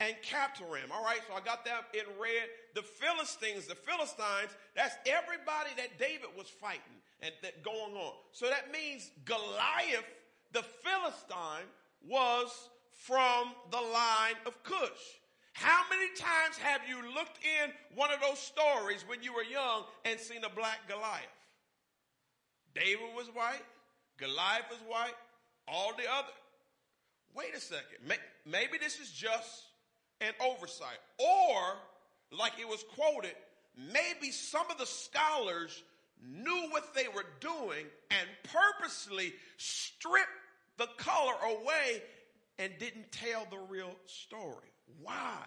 and 0.00 0.14
captured 0.22 0.76
him. 0.76 0.90
All 0.92 1.02
right, 1.02 1.20
so 1.26 1.34
I 1.34 1.40
got 1.40 1.64
that 1.64 1.86
in 1.94 2.04
red. 2.20 2.48
The 2.74 2.82
Philistines, 2.82 3.66
the 3.66 3.74
Philistines, 3.74 4.54
that's 4.74 4.96
everybody 5.06 5.70
that 5.76 5.98
David 5.98 6.28
was 6.36 6.48
fighting 6.48 7.00
and 7.22 7.32
that 7.42 7.64
going 7.64 7.94
on. 7.94 8.12
So 8.32 8.48
that 8.48 8.70
means 8.70 9.10
Goliath, 9.24 10.04
the 10.52 10.62
Philistine, 10.62 11.66
was 12.06 12.68
from 12.92 13.52
the 13.70 13.80
line 13.80 14.36
of 14.44 14.62
Cush. 14.62 15.20
How 15.54 15.84
many 15.88 16.08
times 16.14 16.58
have 16.58 16.82
you 16.86 16.96
looked 17.14 17.38
in 17.42 17.70
one 17.94 18.12
of 18.12 18.20
those 18.20 18.38
stories 18.38 19.04
when 19.08 19.22
you 19.22 19.32
were 19.32 19.44
young 19.44 19.84
and 20.04 20.20
seen 20.20 20.44
a 20.44 20.50
black 20.50 20.80
Goliath? 20.86 21.35
David 22.76 23.14
was 23.16 23.26
white, 23.28 23.64
Goliath 24.18 24.70
was 24.70 24.80
white, 24.86 25.14
all 25.66 25.92
the 25.96 26.04
other. 26.04 26.32
Wait 27.34 27.54
a 27.56 27.60
second. 27.60 27.98
Maybe 28.44 28.78
this 28.78 29.00
is 29.00 29.10
just 29.10 29.64
an 30.20 30.32
oversight. 30.40 30.98
Or, 31.18 31.76
like 32.30 32.52
it 32.60 32.68
was 32.68 32.84
quoted, 32.94 33.34
maybe 33.76 34.30
some 34.30 34.70
of 34.70 34.78
the 34.78 34.86
scholars 34.86 35.82
knew 36.22 36.68
what 36.70 36.94
they 36.94 37.08
were 37.14 37.26
doing 37.40 37.86
and 38.10 38.28
purposely 38.44 39.32
stripped 39.58 40.28
the 40.78 40.88
color 40.96 41.34
away 41.44 42.02
and 42.58 42.72
didn't 42.78 43.10
tell 43.12 43.46
the 43.50 43.58
real 43.58 43.94
story. 44.06 44.70
Why? 45.02 45.38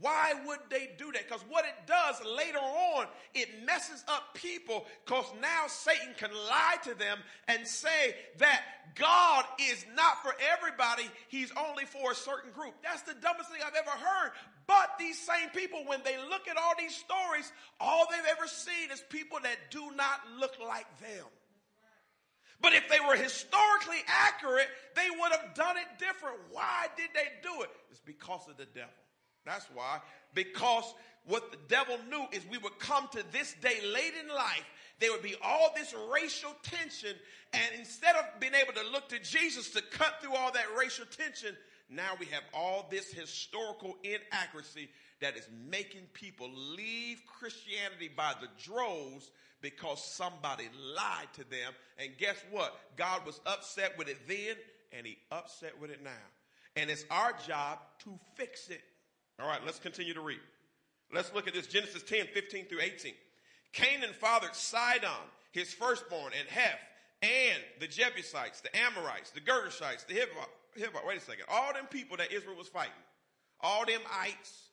Why 0.00 0.34
would 0.46 0.58
they 0.70 0.90
do 0.98 1.12
that? 1.12 1.28
Because 1.28 1.44
what 1.48 1.64
it 1.64 1.86
does 1.86 2.20
later 2.36 2.58
on, 2.58 3.06
it 3.34 3.48
messes 3.64 4.02
up 4.08 4.34
people 4.34 4.86
because 5.04 5.26
now 5.40 5.66
Satan 5.68 6.14
can 6.18 6.30
lie 6.32 6.76
to 6.84 6.94
them 6.94 7.18
and 7.46 7.66
say 7.66 8.16
that 8.38 8.62
God 8.96 9.44
is 9.60 9.84
not 9.94 10.22
for 10.22 10.34
everybody. 10.56 11.04
He's 11.28 11.52
only 11.56 11.84
for 11.84 12.12
a 12.12 12.14
certain 12.14 12.50
group. 12.50 12.74
That's 12.82 13.02
the 13.02 13.14
dumbest 13.14 13.50
thing 13.50 13.60
I've 13.64 13.74
ever 13.74 13.90
heard. 13.90 14.32
But 14.66 14.90
these 14.98 15.18
same 15.20 15.50
people, 15.50 15.84
when 15.86 16.00
they 16.04 16.16
look 16.28 16.48
at 16.48 16.56
all 16.56 16.72
these 16.78 16.96
stories, 16.96 17.52
all 17.78 18.06
they've 18.10 18.32
ever 18.36 18.48
seen 18.48 18.90
is 18.90 19.02
people 19.08 19.38
that 19.42 19.70
do 19.70 19.90
not 19.94 20.20
look 20.38 20.56
like 20.58 20.86
them. 21.00 21.26
But 22.60 22.74
if 22.74 22.88
they 22.88 23.00
were 23.00 23.16
historically 23.16 23.98
accurate, 24.06 24.68
they 24.94 25.08
would 25.10 25.32
have 25.32 25.54
done 25.54 25.76
it 25.76 25.98
different. 25.98 26.38
Why 26.50 26.86
did 26.96 27.10
they 27.12 27.28
do 27.42 27.62
it? 27.62 27.70
It's 27.90 28.00
because 28.00 28.48
of 28.48 28.56
the 28.56 28.66
devil. 28.66 28.90
That's 29.44 29.66
why. 29.74 30.00
Because 30.34 30.84
what 31.26 31.50
the 31.50 31.58
devil 31.68 31.98
knew 32.10 32.24
is 32.32 32.44
we 32.50 32.58
would 32.58 32.78
come 32.78 33.08
to 33.12 33.22
this 33.32 33.54
day 33.60 33.78
late 33.92 34.12
in 34.20 34.28
life. 34.34 34.64
There 35.00 35.12
would 35.12 35.22
be 35.22 35.36
all 35.42 35.72
this 35.74 35.94
racial 36.12 36.54
tension. 36.62 37.14
And 37.52 37.78
instead 37.78 38.16
of 38.16 38.24
being 38.40 38.54
able 38.54 38.72
to 38.72 38.90
look 38.90 39.08
to 39.10 39.18
Jesus 39.18 39.70
to 39.70 39.82
cut 39.82 40.20
through 40.20 40.34
all 40.34 40.52
that 40.52 40.66
racial 40.78 41.06
tension, 41.06 41.56
now 41.90 42.12
we 42.18 42.26
have 42.26 42.42
all 42.54 42.86
this 42.90 43.12
historical 43.12 43.96
inaccuracy 44.02 44.88
that 45.20 45.36
is 45.36 45.48
making 45.68 46.02
people 46.12 46.50
leave 46.76 47.22
Christianity 47.26 48.10
by 48.14 48.32
the 48.40 48.48
droves 48.62 49.30
because 49.60 50.02
somebody 50.02 50.68
lied 50.96 51.28
to 51.34 51.48
them. 51.48 51.72
And 51.98 52.10
guess 52.18 52.36
what? 52.50 52.74
God 52.96 53.24
was 53.24 53.40
upset 53.46 53.96
with 53.96 54.08
it 54.08 54.18
then, 54.26 54.56
and 54.92 55.06
he 55.06 55.16
upset 55.30 55.80
with 55.80 55.90
it 55.90 56.02
now. 56.02 56.10
And 56.76 56.90
it's 56.90 57.04
our 57.10 57.32
job 57.46 57.78
to 58.04 58.18
fix 58.34 58.68
it. 58.68 58.82
All 59.42 59.48
right, 59.48 59.60
let's 59.66 59.80
continue 59.80 60.14
to 60.14 60.20
read. 60.20 60.38
Let's 61.12 61.34
look 61.34 61.48
at 61.48 61.54
this 61.54 61.66
Genesis 61.66 62.04
10, 62.04 62.26
15 62.32 62.66
through 62.66 62.80
18. 62.80 63.12
Canaan 63.72 64.12
fathered 64.20 64.54
Sidon, 64.54 65.10
his 65.50 65.74
firstborn, 65.74 66.32
and 66.38 66.48
Heth, 66.48 66.78
and 67.22 67.58
the 67.80 67.88
Jebusites, 67.88 68.60
the 68.60 68.74
Amorites, 68.76 69.30
the 69.30 69.40
Girgashites, 69.40 70.06
the 70.06 70.14
Hivites. 70.14 71.06
Wait 71.06 71.18
a 71.18 71.20
second. 71.20 71.44
All 71.50 71.72
them 71.72 71.86
people 71.90 72.16
that 72.18 72.32
Israel 72.32 72.56
was 72.56 72.68
fighting, 72.68 72.92
all 73.60 73.84
them 73.84 74.00
ites, 74.20 74.68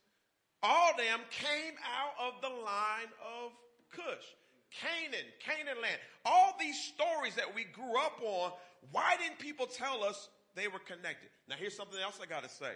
all 0.61 0.91
them 0.97 1.19
came 1.31 1.73
out 1.83 2.33
of 2.33 2.41
the 2.41 2.49
line 2.49 3.09
of 3.41 3.51
Cush. 3.91 4.25
Canaan, 4.69 5.25
Canaan 5.39 5.81
land. 5.81 5.97
All 6.25 6.55
these 6.59 6.79
stories 6.79 7.33
that 7.35 7.55
we 7.55 7.63
grew 7.63 7.97
up 7.97 8.21
on, 8.21 8.51
why 8.91 9.15
didn't 9.17 9.39
people 9.39 9.65
tell 9.65 10.03
us 10.03 10.29
they 10.53 10.67
were 10.67 10.79
connected? 10.79 11.29
Now 11.47 11.55
here's 11.57 11.75
something 11.75 11.99
else 11.99 12.19
I 12.21 12.27
got 12.27 12.43
to 12.43 12.49
say. 12.49 12.73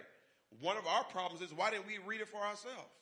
One 0.60 0.76
of 0.76 0.86
our 0.86 1.04
problems 1.04 1.42
is 1.42 1.52
why 1.52 1.70
didn't 1.70 1.86
we 1.86 1.98
read 2.06 2.20
it 2.20 2.28
for 2.28 2.40
ourselves? 2.40 2.92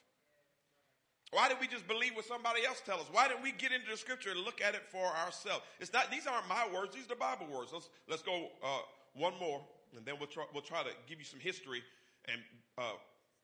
Why 1.33 1.49
did 1.49 1.59
we 1.61 1.67
just 1.67 1.89
believe 1.89 2.15
what 2.15 2.27
somebody 2.27 2.65
else 2.67 2.83
tell 2.85 3.01
us? 3.01 3.07
Why 3.11 3.27
didn't 3.27 3.43
we 3.43 3.53
get 3.53 3.73
into 3.73 3.91
the 3.91 3.97
scripture 3.97 4.31
and 4.31 4.41
look 4.41 4.61
at 4.61 4.75
it 4.75 4.83
for 4.91 5.07
ourselves? 5.25 5.63
It's 5.81 5.93
not, 5.93 6.11
these 6.11 6.27
aren't 6.27 6.47
my 6.47 6.69
words. 6.75 6.95
These 6.95 7.07
are 7.07 7.09
the 7.09 7.17
Bible 7.17 7.47
words. 7.51 7.71
Let's, 7.73 7.89
let's 8.09 8.23
go, 8.23 8.49
uh, 8.63 8.81
one 9.15 9.33
more 9.41 9.63
and 9.97 10.05
then 10.05 10.15
we'll 10.19 10.29
try, 10.29 10.45
we'll 10.53 10.63
try 10.63 10.83
to 10.83 10.91
give 11.09 11.19
you 11.19 11.25
some 11.25 11.41
history 11.41 11.83
and, 12.27 12.41
uh, 12.79 12.93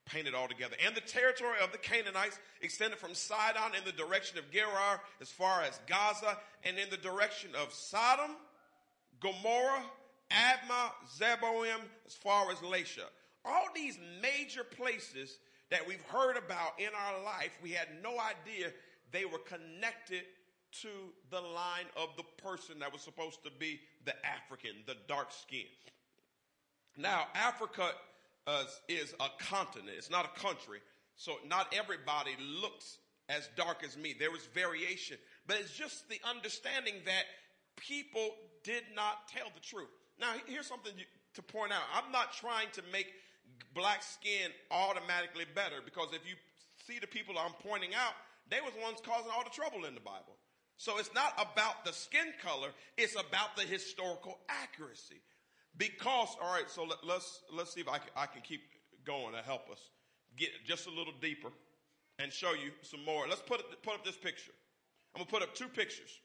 paint 0.06 0.26
it 0.26 0.34
all 0.34 0.48
together. 0.48 0.74
And 0.84 0.94
the 0.94 1.02
territory 1.02 1.56
of 1.62 1.70
the 1.70 1.78
Canaanites 1.78 2.38
extended 2.62 2.98
from 2.98 3.14
Sidon 3.14 3.74
in 3.76 3.84
the 3.84 3.92
direction 3.92 4.38
of 4.38 4.50
Gerar 4.50 5.00
as 5.20 5.30
far 5.30 5.62
as 5.62 5.78
Gaza 5.86 6.38
and 6.64 6.78
in 6.78 6.88
the 6.88 6.96
direction 6.96 7.50
of 7.54 7.72
Sodom, 7.74 8.30
Gomorrah, 9.20 9.82
Admah, 10.30 10.92
Zeboim 11.18 11.80
as 12.06 12.14
far 12.14 12.50
as 12.50 12.58
Lasha. 12.58 13.04
All 13.44 13.66
these 13.74 13.98
major 14.20 14.64
places 14.64 15.38
that 15.70 15.86
we've 15.86 16.02
heard 16.02 16.36
about 16.36 16.78
in 16.78 16.88
our 16.94 17.22
life, 17.22 17.58
we 17.62 17.70
had 17.70 17.88
no 18.02 18.16
idea 18.18 18.72
they 19.12 19.24
were 19.24 19.38
connected 19.38 20.22
to 20.70 20.88
the 21.30 21.40
line 21.40 21.86
of 21.96 22.10
the 22.16 22.24
person 22.42 22.78
that 22.80 22.92
was 22.92 23.00
supposed 23.00 23.42
to 23.44 23.50
be 23.58 23.80
the 24.04 24.14
African, 24.26 24.70
the 24.86 24.96
dark 25.06 25.32
skin. 25.32 25.66
Now, 26.96 27.26
Africa 27.34 27.90
uh, 28.46 28.64
is 28.88 29.14
a 29.20 29.28
continent. 29.44 29.92
It's 29.96 30.10
not 30.10 30.26
a 30.26 30.40
country. 30.40 30.80
So 31.16 31.32
not 31.46 31.74
everybody 31.76 32.32
looks 32.60 32.98
as 33.28 33.48
dark 33.56 33.84
as 33.84 33.96
me. 33.96 34.14
There 34.18 34.30
was 34.30 34.46
variation, 34.54 35.16
but 35.46 35.58
it's 35.58 35.74
just 35.74 36.08
the 36.08 36.20
understanding 36.28 36.94
that 37.06 37.24
people 37.76 38.30
did 38.62 38.84
not 38.94 39.28
tell 39.28 39.46
the 39.54 39.60
truth. 39.60 39.88
Now, 40.20 40.32
here's 40.46 40.66
something 40.66 40.92
to 41.34 41.42
point 41.42 41.72
out. 41.72 41.82
I'm 41.94 42.10
not 42.10 42.32
trying 42.32 42.68
to 42.72 42.82
make 42.92 43.12
black 43.74 44.02
skin 44.02 44.50
automatically 44.70 45.44
better 45.54 45.76
because 45.84 46.08
if 46.12 46.28
you 46.28 46.34
see 46.86 46.98
the 46.98 47.06
people 47.06 47.36
I'm 47.38 47.52
pointing 47.62 47.94
out, 47.94 48.14
they 48.50 48.60
was 48.60 48.72
the 48.74 48.82
ones 48.82 48.98
causing 49.04 49.30
all 49.30 49.44
the 49.44 49.50
trouble 49.50 49.84
in 49.84 49.94
the 49.94 50.00
Bible. 50.00 50.36
So 50.76 50.98
it's 50.98 51.12
not 51.14 51.34
about 51.34 51.84
the 51.84 51.92
skin 51.92 52.32
color, 52.42 52.68
it's 52.96 53.14
about 53.14 53.56
the 53.56 53.62
historical 53.62 54.38
accuracy. 54.48 55.20
Because, 55.76 56.28
all 56.42 56.52
right, 56.52 56.68
so 56.68 56.82
let, 56.82 56.98
us 56.98 57.04
let's, 57.04 57.42
let's 57.52 57.74
see 57.74 57.80
if 57.80 57.88
I 57.88 57.98
can, 57.98 58.10
I 58.16 58.26
can 58.26 58.42
keep 58.42 58.62
going 59.04 59.34
to 59.34 59.42
help 59.42 59.70
us 59.70 59.78
get 60.36 60.50
just 60.66 60.86
a 60.86 60.90
little 60.90 61.12
deeper 61.20 61.50
and 62.18 62.32
show 62.32 62.52
you 62.52 62.70
some 62.82 63.04
more. 63.04 63.26
Let's 63.28 63.42
put, 63.42 63.60
put 63.82 63.94
up 63.94 64.04
this 64.04 64.16
picture. 64.16 64.52
I'm 65.14 65.20
gonna 65.20 65.30
put 65.30 65.42
up 65.42 65.54
two 65.54 65.68
pictures. 65.68 66.20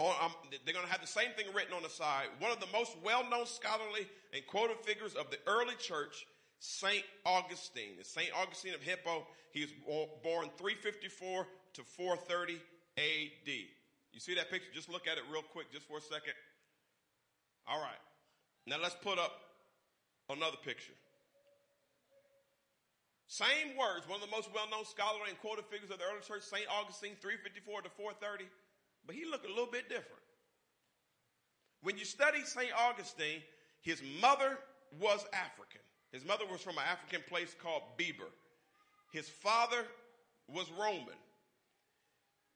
Oh, 0.00 0.34
they're 0.64 0.74
going 0.74 0.86
to 0.86 0.90
have 0.90 1.00
the 1.00 1.06
same 1.06 1.30
thing 1.36 1.46
written 1.54 1.74
on 1.74 1.82
the 1.82 1.88
side. 1.88 2.26
One 2.40 2.50
of 2.50 2.58
the 2.60 2.66
most 2.72 2.96
well-known 3.04 3.46
scholarly 3.46 4.08
and 4.32 4.44
quoted 4.46 4.78
figures 4.84 5.14
of 5.14 5.30
the 5.30 5.38
early 5.46 5.74
church, 5.78 6.26
Saint 6.58 7.04
Augustine. 7.24 7.94
It's 8.00 8.10
Saint 8.10 8.30
Augustine 8.34 8.74
of 8.74 8.82
Hippo. 8.82 9.26
He 9.52 9.60
was 9.60 9.70
born 10.22 10.48
354 10.58 11.46
to 11.74 11.82
430 11.84 12.54
AD. 12.98 13.52
You 14.12 14.20
see 14.20 14.34
that 14.34 14.50
picture? 14.50 14.68
Just 14.74 14.88
look 14.90 15.06
at 15.06 15.18
it 15.18 15.24
real 15.30 15.42
quick, 15.42 15.70
just 15.72 15.86
for 15.86 15.98
a 15.98 16.00
second. 16.02 16.34
All 17.68 17.80
right. 17.80 18.02
Now 18.66 18.76
let's 18.82 18.96
put 19.02 19.18
up 19.18 19.32
another 20.30 20.56
picture. 20.64 20.94
Same 23.26 23.76
words, 23.78 24.06
one 24.08 24.20
of 24.20 24.28
the 24.28 24.34
most 24.34 24.52
well-known 24.52 24.84
scholarly 24.84 25.30
and 25.30 25.40
quoted 25.40 25.64
figures 25.72 25.90
of 25.90 25.96
the 25.98 26.04
early 26.04 26.20
church, 26.20 26.42
St. 26.42 26.68
Augustine, 26.68 27.16
354 27.16 27.82
to 27.82 27.90
430, 27.96 28.44
but 29.06 29.14
he 29.14 29.24
looked 29.24 29.46
a 29.46 29.48
little 29.48 29.70
bit 29.70 29.88
different. 29.88 30.22
When 31.82 31.98
you 31.98 32.04
study 32.04 32.42
St. 32.44 32.70
Augustine, 32.76 33.42
his 33.80 34.00
mother 34.20 34.58
was 35.00 35.24
African. 35.32 35.80
His 36.12 36.24
mother 36.24 36.44
was 36.50 36.60
from 36.60 36.78
an 36.78 36.84
African 36.88 37.22
place 37.28 37.56
called 37.60 37.82
Berber. 37.98 38.30
His 39.12 39.28
father 39.28 39.84
was 40.48 40.70
Roman. 40.78 41.18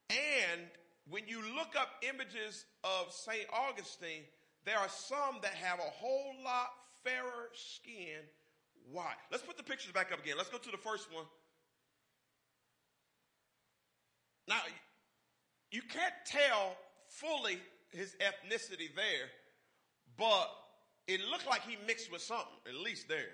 And 0.09 0.61
when 1.09 1.27
you 1.27 1.41
look 1.55 1.75
up 1.77 1.89
images 2.01 2.65
of 2.83 3.11
St. 3.11 3.45
Augustine, 3.51 4.23
there 4.65 4.77
are 4.77 4.89
some 4.89 5.39
that 5.41 5.53
have 5.53 5.79
a 5.79 5.89
whole 5.89 6.33
lot 6.43 6.69
fairer 7.03 7.49
skin. 7.53 8.21
Why? 8.91 9.11
Let's 9.31 9.43
put 9.43 9.57
the 9.57 9.63
pictures 9.63 9.91
back 9.91 10.11
up 10.13 10.19
again. 10.23 10.35
Let's 10.37 10.49
go 10.49 10.57
to 10.57 10.71
the 10.71 10.77
first 10.77 11.11
one. 11.13 11.25
Now, 14.47 14.61
you 15.71 15.81
can't 15.81 16.13
tell 16.25 16.75
fully 17.07 17.59
his 17.91 18.15
ethnicity 18.21 18.93
there, 18.95 19.29
but 20.17 20.49
it 21.07 21.21
looked 21.31 21.47
like 21.47 21.61
he 21.61 21.77
mixed 21.85 22.11
with 22.11 22.21
something, 22.21 22.47
at 22.67 22.75
least 22.75 23.07
there. 23.07 23.33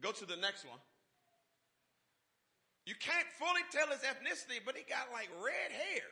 Go 0.00 0.12
to 0.12 0.26
the 0.26 0.36
next 0.36 0.64
one. 0.64 0.78
You 2.86 2.94
can't 2.98 3.26
fully 3.38 3.62
tell 3.70 3.88
his 3.88 4.00
ethnicity, 4.00 4.60
but 4.64 4.76
he 4.76 4.82
got 4.88 5.12
like 5.12 5.28
red 5.44 5.72
hair 5.72 6.08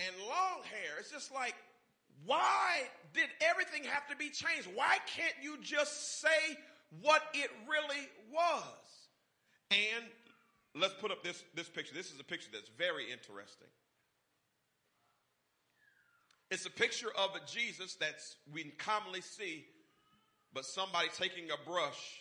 and 0.00 0.16
long 0.28 0.64
hair. 0.64 0.98
It's 0.98 1.10
just 1.10 1.32
like 1.32 1.54
why 2.26 2.82
did 3.14 3.28
everything 3.40 3.84
have 3.84 4.06
to 4.08 4.16
be 4.16 4.28
changed? 4.30 4.68
Why 4.74 4.98
can't 5.06 5.34
you 5.42 5.56
just 5.62 6.20
say 6.20 6.58
what 7.00 7.22
it 7.32 7.50
really 7.68 8.08
was? 8.32 9.08
And 9.70 10.04
let's 10.74 10.94
put 10.94 11.10
up 11.10 11.22
this, 11.22 11.42
this 11.54 11.68
picture. 11.68 11.94
This 11.94 12.12
is 12.12 12.20
a 12.20 12.24
picture 12.24 12.50
that's 12.52 12.70
very 12.78 13.04
interesting. 13.10 13.68
It's 16.50 16.66
a 16.66 16.70
picture 16.70 17.10
of 17.16 17.30
a 17.36 17.46
Jesus 17.46 17.94
that 17.96 18.16
we 18.52 18.64
commonly 18.78 19.20
see, 19.20 19.64
but 20.52 20.64
somebody 20.64 21.08
taking 21.16 21.44
a 21.50 21.70
brush 21.70 22.20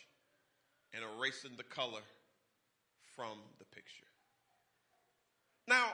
and 0.93 1.03
erasing 1.17 1.51
the 1.57 1.63
color 1.63 2.01
from 3.15 3.37
the 3.57 3.65
picture. 3.65 4.05
Now, 5.67 5.85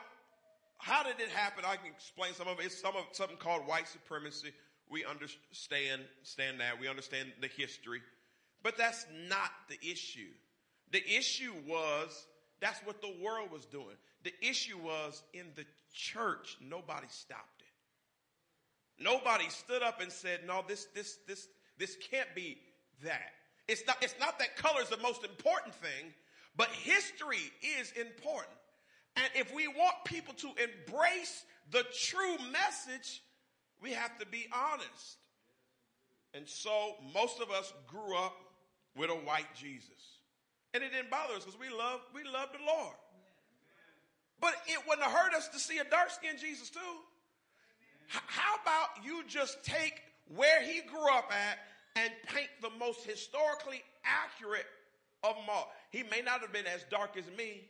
how 0.78 1.04
did 1.04 1.20
it 1.20 1.30
happen? 1.30 1.64
I 1.66 1.78
can 1.78 1.88
explain 1.88 2.34
some 2.34 2.48
of 2.48 2.60
it. 2.60 2.66
It's 2.66 2.80
some 2.80 2.96
of 2.96 3.04
something 3.14 3.38
called 3.38 3.68
white 3.68 3.88
supremacy. 3.88 4.52
We 4.90 5.06
understand 5.06 6.04
stand 6.24 6.60
that. 6.60 6.80
We 6.80 6.88
understand 6.88 7.32
the 7.42 7.48
history. 7.48 8.02
But 8.64 8.78
that's 8.78 9.06
not 9.30 9.52
the 9.70 9.78
issue. 9.82 10.30
The 10.92 11.04
issue 11.08 11.54
was 11.68 12.28
that's 12.62 12.80
what 12.86 13.02
the 13.02 13.14
world 13.22 13.52
was 13.52 13.66
doing. 13.66 13.96
The 14.24 14.34
issue 14.42 14.78
was 14.78 15.22
in 15.34 15.46
the 15.56 15.66
church, 15.94 16.58
nobody 16.62 17.08
stopped 17.10 17.62
it. 17.62 19.04
Nobody 19.04 19.50
stood 19.50 19.84
up 19.84 20.02
and 20.02 20.12
said, 20.12 20.42
no, 20.48 20.64
this, 20.68 20.88
this, 20.96 21.18
this, 21.28 21.48
this 21.78 21.98
can't 22.12 22.34
be 22.34 22.58
that. 23.04 23.34
It's 23.68 23.86
not, 23.86 23.98
it's 24.02 24.16
not 24.20 24.40
that 24.40 24.56
color 24.56 24.82
is 24.82 24.90
the 24.90 24.98
most 24.98 25.24
important 25.24 25.76
thing, 25.76 26.14
but 26.56 26.70
history 26.70 27.52
is 27.80 27.92
important. 27.94 28.56
And 29.18 29.26
if 29.36 29.54
we 29.54 29.68
want 29.68 29.96
people 30.06 30.34
to 30.36 30.48
embrace 30.48 31.44
the 31.72 31.84
true 32.08 32.38
message, 32.52 33.22
we 33.82 33.92
have 33.92 34.18
to 34.20 34.26
be 34.28 34.48
honest. 34.54 35.18
And 36.34 36.48
so 36.48 36.96
most 37.14 37.42
of 37.42 37.50
us 37.50 37.74
grew 37.88 38.16
up 38.16 38.36
with 38.96 39.10
a 39.10 39.14
white 39.14 39.54
Jesus. 39.56 40.15
And 40.76 40.84
it 40.84 40.92
didn't 40.92 41.10
bother 41.10 41.36
us 41.36 41.46
because 41.46 41.58
we 41.58 41.70
love, 41.70 42.02
we 42.14 42.26
love 42.26 42.50
the 42.52 42.60
Lord. 42.68 42.96
But 44.42 44.56
it 44.68 44.78
wouldn't 44.86 45.08
hurt 45.08 45.34
us 45.34 45.48
to 45.50 45.60
see 45.60 45.78
a 45.78 45.86
dark 45.86 46.10
skinned 46.10 46.38
Jesus 46.38 46.70
too. 46.70 46.80
H- 48.14 48.22
how 48.28 48.56
about 48.62 49.06
you 49.06 49.24
just 49.26 49.64
take 49.64 50.02
where 50.36 50.62
he 50.62 50.82
grew 50.82 51.10
up 51.14 51.32
at 51.32 51.60
and 51.96 52.12
paint 52.28 52.50
the 52.62 52.72
most 52.78 53.06
historically 53.06 53.82
accurate 54.04 54.66
of 55.24 55.36
them 55.38 55.46
all? 55.50 55.72
He 55.92 56.04
may 56.04 56.22
not 56.22 56.42
have 56.42 56.52
been 56.52 56.68
as 56.68 56.84
dark 56.92 57.16
as 57.16 57.24
me, 57.38 57.62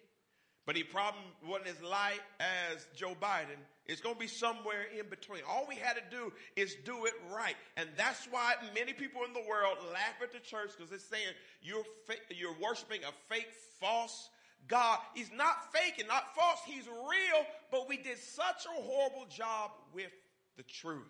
but 0.66 0.76
he 0.76 0.84
probably 0.84 1.22
wasn't 1.48 1.70
as 1.70 1.82
light 1.82 2.22
as 2.40 2.88
Joe 2.96 3.16
Biden. 3.22 3.60
It's 3.86 4.02
going 4.02 4.16
to 4.16 4.20
be 4.20 4.28
somewhere 4.28 4.86
in 4.98 5.08
between. 5.10 5.42
All 5.48 5.66
we 5.70 5.76
had 5.76 5.94
to 5.94 6.02
do 6.10 6.34
is 6.56 6.76
do 6.86 7.06
it 7.06 7.14
right. 7.32 7.56
And 7.78 7.88
that's 7.96 8.28
why 8.32 8.56
many 8.74 8.94
people 8.94 9.22
in 9.28 9.34
the 9.34 9.48
world 9.48 9.78
laugh 9.94 10.16
at 10.24 10.34
the 10.34 10.40
church 10.40 10.72
because 10.76 10.92
it's 10.92 11.06
saying 11.06 11.34
you're, 11.62 11.84
you're 12.36 12.56
worshiping 12.60 13.02
a 13.04 13.34
fake, 13.34 13.50
false 13.80 14.30
God. 14.68 15.00
He's 15.14 15.32
not 15.32 15.72
fake 15.72 16.00
and 16.00 16.08
not 16.08 16.36
false. 16.36 16.60
He's 16.66 16.88
real, 16.88 17.46
but 17.72 17.88
we 17.88 17.98
did 17.98 18.18
such 18.18 18.66
a 18.66 18.82
horrible 18.82 19.28
job 19.30 19.72
with 19.94 20.12
the 20.58 20.64
truth. 20.64 21.04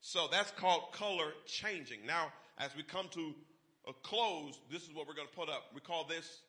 So 0.00 0.26
that's 0.30 0.50
called 0.52 0.92
color 0.92 1.32
changing. 1.46 2.00
Now, 2.04 2.32
as 2.58 2.74
we 2.76 2.82
come 2.82 3.06
to 3.10 3.34
a 3.88 3.92
close, 4.02 4.58
this 4.70 4.82
is 4.82 4.92
what 4.92 5.06
we're 5.06 5.14
going 5.14 5.28
to 5.28 5.34
put 5.34 5.48
up. 5.48 5.70
We 5.72 5.80
call 5.80 6.04
this 6.04 6.40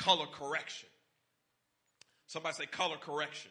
color 0.00 0.24
correction. 0.32 0.88
Somebody 2.26 2.54
say 2.54 2.66
color 2.66 2.96
correction. 2.96 3.50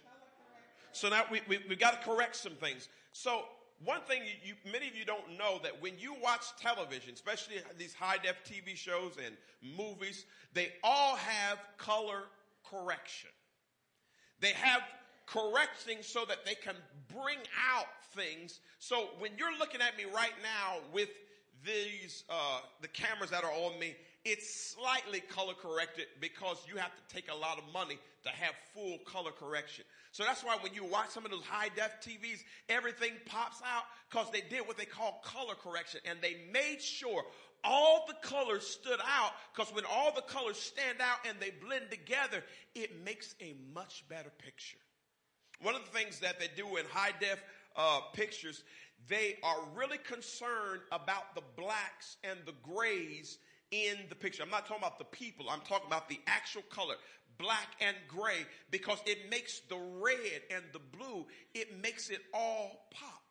So 0.94 1.08
now 1.10 1.24
we, 1.32 1.42
we, 1.48 1.60
we 1.70 1.76
got 1.76 2.02
to 2.02 2.10
correct 2.10 2.36
some 2.36 2.54
things. 2.54 2.90
So 3.12 3.44
one 3.86 4.02
thing 4.02 4.24
you, 4.24 4.34
you, 4.66 4.72
many 4.72 4.88
of 4.88 4.96
you 4.96 5.06
don't 5.06 5.38
know 5.38 5.60
that 5.62 5.80
when 5.80 5.94
you 6.00 6.16
watch 6.24 6.46
television, 6.60 7.14
especially 7.14 7.58
these 7.78 7.94
high 7.94 8.18
def 8.18 8.44
TV 8.44 8.76
shows 8.76 9.14
and 9.24 9.36
movies, 9.78 10.26
they 10.54 10.74
all 10.84 11.16
have 11.18 11.60
color 11.78 12.24
correction. 12.68 13.30
They 14.40 14.54
have 14.54 14.82
correcting 15.28 15.98
so 16.02 16.26
that 16.28 16.46
they 16.46 16.56
can 16.56 16.76
bring 17.14 17.38
out 17.72 17.86
things. 18.16 18.60
So 18.80 19.10
when 19.20 19.32
you're 19.38 19.56
looking 19.60 19.82
at 19.82 19.96
me 19.98 20.06
right 20.06 20.34
now 20.42 20.80
with 20.92 21.10
these 21.64 22.24
uh, 22.30 22.62
the 22.82 22.88
cameras 22.88 23.30
that 23.30 23.44
are 23.44 23.52
on 23.52 23.78
me, 23.78 23.96
it's 24.26 24.76
slightly 24.76 25.22
color 25.22 25.54
corrected 25.54 26.06
because 26.20 26.58
you 26.68 26.78
have 26.78 26.92
to 26.96 27.14
take 27.14 27.32
a 27.32 27.36
lot 27.36 27.58
of 27.58 27.64
money 27.74 27.98
to 28.24 28.30
have 28.30 28.54
full 28.74 28.98
color 29.06 29.32
correction. 29.32 29.86
So 30.12 30.24
that's 30.24 30.44
why 30.44 30.58
when 30.62 30.74
you 30.74 30.84
watch 30.84 31.10
some 31.10 31.26
of 31.26 31.32
those 31.32 31.44
high 31.44 31.70
def 31.76 32.02
TVs, 32.02 32.44
everything 32.68 33.14
pops 33.26 33.62
out 33.62 33.84
because 34.10 34.30
they 34.32 34.42
did 34.42 34.68
what 34.68 34.78
they 34.78 34.86
call 34.86 35.22
color 35.24 35.54
correction 35.56 36.02
and 36.06 36.20
they 36.22 36.38
made 36.52 36.82
sure 36.82 37.24
all 37.64 38.06
the 38.08 38.28
colors 38.28 38.66
stood 38.66 39.00
out 39.06 39.32
because 39.54 39.74
when 39.74 39.86
all 39.86 40.14
the 40.14 40.22
colors 40.22 40.58
stand 40.58 41.00
out 41.02 41.18
and 41.28 41.38
they 41.40 41.52
blend 41.66 41.90
together, 41.90 42.44
it 42.76 43.04
makes 43.04 43.36
a 43.42 43.56
much 43.74 44.04
better 44.10 44.32
picture. 44.38 44.78
One 45.62 45.76
of 45.76 45.82
the 45.86 45.98
things 45.98 46.20
that 46.20 46.40
they 46.40 46.50
do 46.56 46.78
in 46.78 46.86
high 46.90 47.14
def 47.20 47.42
uh, 47.76 48.00
pictures, 48.14 48.64
they 49.08 49.38
are 49.44 49.60
really 49.76 49.98
concerned 49.98 50.82
about 50.92 51.36
the 51.36 51.44
blacks 51.56 52.18
and 52.24 52.40
the 52.46 52.54
grays 52.64 53.38
in 53.72 53.98
the 54.10 54.16
picture. 54.16 54.44
I'm 54.44 54.50
not 54.50 54.68
talking 54.68 54.84
about 54.84 54.98
the 54.98 55.06
people. 55.06 55.50
I'm 55.50 55.62
talking 55.62 55.88
about 55.88 56.10
the 56.10 56.20
actual 56.28 56.64
color, 56.64 56.96
black 57.38 57.68
and 57.82 57.96
gray, 58.08 58.46
because 58.72 59.00
it 59.06 59.30
makes 59.30 59.60
the 59.70 59.78
red 59.78 60.42
and 60.52 60.64
the 60.74 60.80
blue, 60.98 61.26
it 61.54 61.82
makes 61.82 62.10
it 62.10 62.22
all 62.34 62.88
pop. 62.92 63.24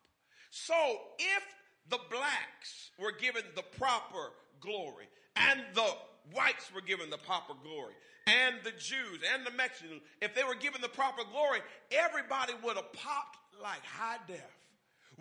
So 0.51 0.75
if 1.19 1.43
the 1.89 1.99
blacks 2.09 2.91
were 2.99 3.11
given 3.11 3.43
the 3.55 3.63
proper 3.77 4.31
glory 4.59 5.07
and 5.35 5.61
the 5.73 5.87
whites 6.33 6.71
were 6.73 6.81
given 6.81 7.09
the 7.09 7.17
proper 7.17 7.53
glory 7.63 7.93
and 8.27 8.55
the 8.63 8.71
Jews 8.71 9.21
and 9.33 9.45
the 9.45 9.51
Mexicans, 9.51 10.01
if 10.21 10.35
they 10.35 10.43
were 10.43 10.55
given 10.55 10.81
the 10.81 10.89
proper 10.89 11.23
glory, 11.31 11.59
everybody 11.91 12.53
would 12.63 12.75
have 12.75 12.91
popped 12.93 13.37
like 13.61 13.83
high 13.83 14.17
def 14.27 14.58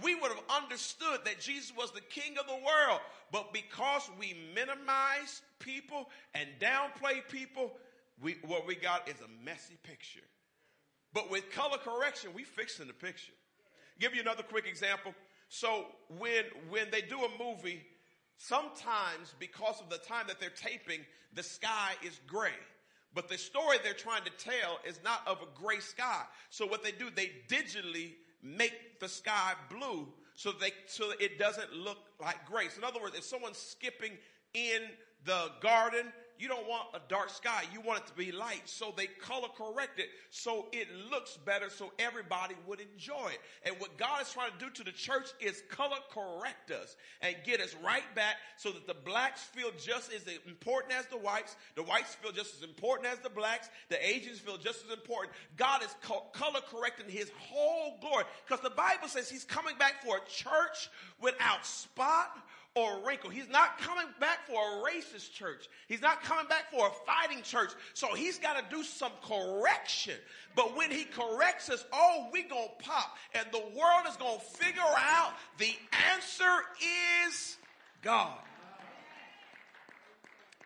we 0.02 0.14
would 0.14 0.30
have 0.30 0.62
understood 0.62 1.20
that 1.24 1.40
Jesus 1.40 1.72
was 1.76 1.90
the 1.90 2.00
king 2.00 2.36
of 2.38 2.46
the 2.46 2.54
world. 2.54 3.00
But 3.32 3.52
because 3.52 4.08
we 4.18 4.36
minimize 4.54 5.42
people 5.58 6.08
and 6.34 6.48
downplay 6.60 7.26
people, 7.28 7.72
we, 8.20 8.36
what 8.44 8.66
we 8.66 8.74
got 8.74 9.08
is 9.08 9.16
a 9.16 9.44
messy 9.44 9.76
picture. 9.82 10.24
But 11.12 11.30
with 11.30 11.50
color 11.50 11.78
correction, 11.78 12.30
we 12.34 12.44
fixing 12.44 12.86
the 12.86 12.92
picture. 12.92 13.32
Give 13.98 14.14
you 14.14 14.20
another 14.20 14.42
quick 14.42 14.66
example. 14.66 15.14
So 15.48 15.86
when, 16.18 16.44
when 16.68 16.90
they 16.90 17.00
do 17.00 17.18
a 17.18 17.28
movie, 17.42 17.82
sometimes 18.36 19.34
because 19.38 19.80
of 19.80 19.88
the 19.88 19.98
time 19.98 20.26
that 20.28 20.38
they're 20.38 20.50
taping, 20.50 21.00
the 21.34 21.42
sky 21.42 21.92
is 22.04 22.20
gray. 22.26 22.52
But 23.14 23.28
the 23.28 23.38
story 23.38 23.78
they're 23.82 23.94
trying 23.94 24.24
to 24.24 24.30
tell 24.30 24.78
is 24.86 25.00
not 25.02 25.26
of 25.26 25.38
a 25.38 25.60
gray 25.60 25.80
sky. 25.80 26.22
So 26.50 26.66
what 26.66 26.84
they 26.84 26.92
do, 26.92 27.06
they 27.14 27.32
digitally 27.48 28.12
make 28.42 29.00
the 29.00 29.08
sky 29.08 29.54
blue 29.70 30.08
so 30.34 30.52
they 30.52 30.70
so 30.86 31.10
it 31.18 31.38
doesn't 31.38 31.72
look 31.72 31.98
like 32.20 32.46
grace. 32.46 32.76
In 32.76 32.84
other 32.84 33.00
words, 33.00 33.16
if 33.16 33.24
someone's 33.24 33.58
skipping 33.58 34.12
in 34.54 34.82
the 35.24 35.50
garden 35.60 36.12
you 36.38 36.48
don't 36.48 36.68
want 36.68 36.88
a 36.94 37.00
dark 37.08 37.30
sky. 37.30 37.64
You 37.72 37.80
want 37.80 38.00
it 38.00 38.06
to 38.06 38.12
be 38.14 38.32
light. 38.32 38.62
So 38.66 38.94
they 38.96 39.06
color 39.06 39.48
correct 39.56 39.98
it 39.98 40.08
so 40.30 40.66
it 40.72 40.86
looks 41.10 41.36
better 41.44 41.68
so 41.70 41.92
everybody 41.98 42.54
would 42.66 42.80
enjoy 42.80 43.30
it. 43.32 43.40
And 43.64 43.76
what 43.78 43.96
God 43.98 44.22
is 44.22 44.32
trying 44.32 44.52
to 44.52 44.64
do 44.64 44.70
to 44.70 44.84
the 44.84 44.92
church 44.92 45.28
is 45.40 45.62
color 45.70 45.96
correct 46.12 46.70
us 46.70 46.96
and 47.22 47.34
get 47.44 47.60
us 47.60 47.74
right 47.84 48.02
back 48.14 48.36
so 48.56 48.70
that 48.70 48.86
the 48.86 48.94
blacks 48.94 49.42
feel 49.42 49.70
just 49.82 50.12
as 50.12 50.22
important 50.46 50.94
as 50.94 51.06
the 51.06 51.18
whites. 51.18 51.56
The 51.74 51.82
whites 51.82 52.14
feel 52.14 52.32
just 52.32 52.56
as 52.56 52.62
important 52.62 53.12
as 53.12 53.18
the 53.18 53.30
blacks. 53.30 53.68
The 53.88 54.04
Asians 54.06 54.38
feel 54.38 54.58
just 54.58 54.84
as 54.86 54.92
important. 54.92 55.32
God 55.56 55.82
is 55.82 55.94
co- 56.02 56.26
color 56.32 56.60
correcting 56.70 57.08
his 57.08 57.30
whole 57.38 57.98
glory 58.00 58.24
because 58.46 58.62
the 58.62 58.70
Bible 58.70 59.08
says 59.08 59.28
he's 59.28 59.44
coming 59.44 59.76
back 59.78 60.04
for 60.04 60.16
a 60.16 60.28
church 60.28 60.90
without 61.20 61.66
spot 61.66 62.38
or 62.78 62.98
a 62.98 63.06
wrinkle. 63.06 63.30
He's 63.30 63.48
not 63.48 63.78
coming 63.78 64.06
back 64.20 64.46
for 64.46 64.54
a 64.54 64.82
racist 64.82 65.32
church. 65.32 65.68
He's 65.88 66.00
not 66.00 66.22
coming 66.22 66.46
back 66.46 66.70
for 66.70 66.86
a 66.86 66.90
fighting 67.04 67.42
church. 67.42 67.70
So 67.94 68.14
he's 68.14 68.38
got 68.38 68.56
to 68.56 68.76
do 68.76 68.84
some 68.84 69.10
correction. 69.22 70.14
But 70.54 70.76
when 70.76 70.90
he 70.90 71.04
corrects 71.04 71.70
us, 71.70 71.84
oh, 71.92 72.28
we 72.32 72.42
gonna 72.42 72.66
pop. 72.78 73.16
And 73.34 73.46
the 73.50 73.62
world 73.76 74.06
is 74.08 74.16
gonna 74.16 74.38
figure 74.38 74.82
out 74.96 75.32
the 75.58 75.72
answer 76.12 76.44
is 77.26 77.56
God. 78.02 78.38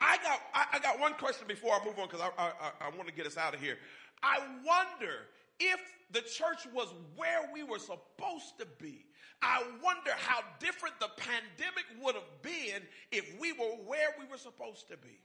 I 0.00 0.16
got, 0.18 0.40
I, 0.52 0.64
I 0.74 0.78
got 0.80 0.98
one 0.98 1.14
question 1.14 1.46
before 1.46 1.74
I 1.74 1.84
move 1.84 1.98
on 1.98 2.08
because 2.08 2.20
I, 2.20 2.42
I, 2.42 2.50
I 2.80 2.96
want 2.96 3.08
to 3.08 3.14
get 3.14 3.26
us 3.26 3.36
out 3.36 3.54
of 3.54 3.60
here. 3.60 3.78
I 4.22 4.38
wonder 4.64 5.14
if 5.62 5.80
the 6.10 6.20
church 6.20 6.66
was 6.74 6.88
where 7.16 7.50
we 7.52 7.62
were 7.62 7.78
supposed 7.78 8.58
to 8.58 8.66
be 8.78 9.06
I 9.42 9.64
wonder 9.82 10.12
how 10.16 10.40
different 10.60 11.00
the 11.00 11.10
pandemic 11.16 11.84
would 12.00 12.14
have 12.14 12.42
been 12.42 12.82
if 13.10 13.38
we 13.40 13.52
were 13.52 13.76
where 13.86 14.14
we 14.18 14.24
were 14.26 14.38
supposed 14.38 14.88
to 14.88 14.96
be. 14.96 15.18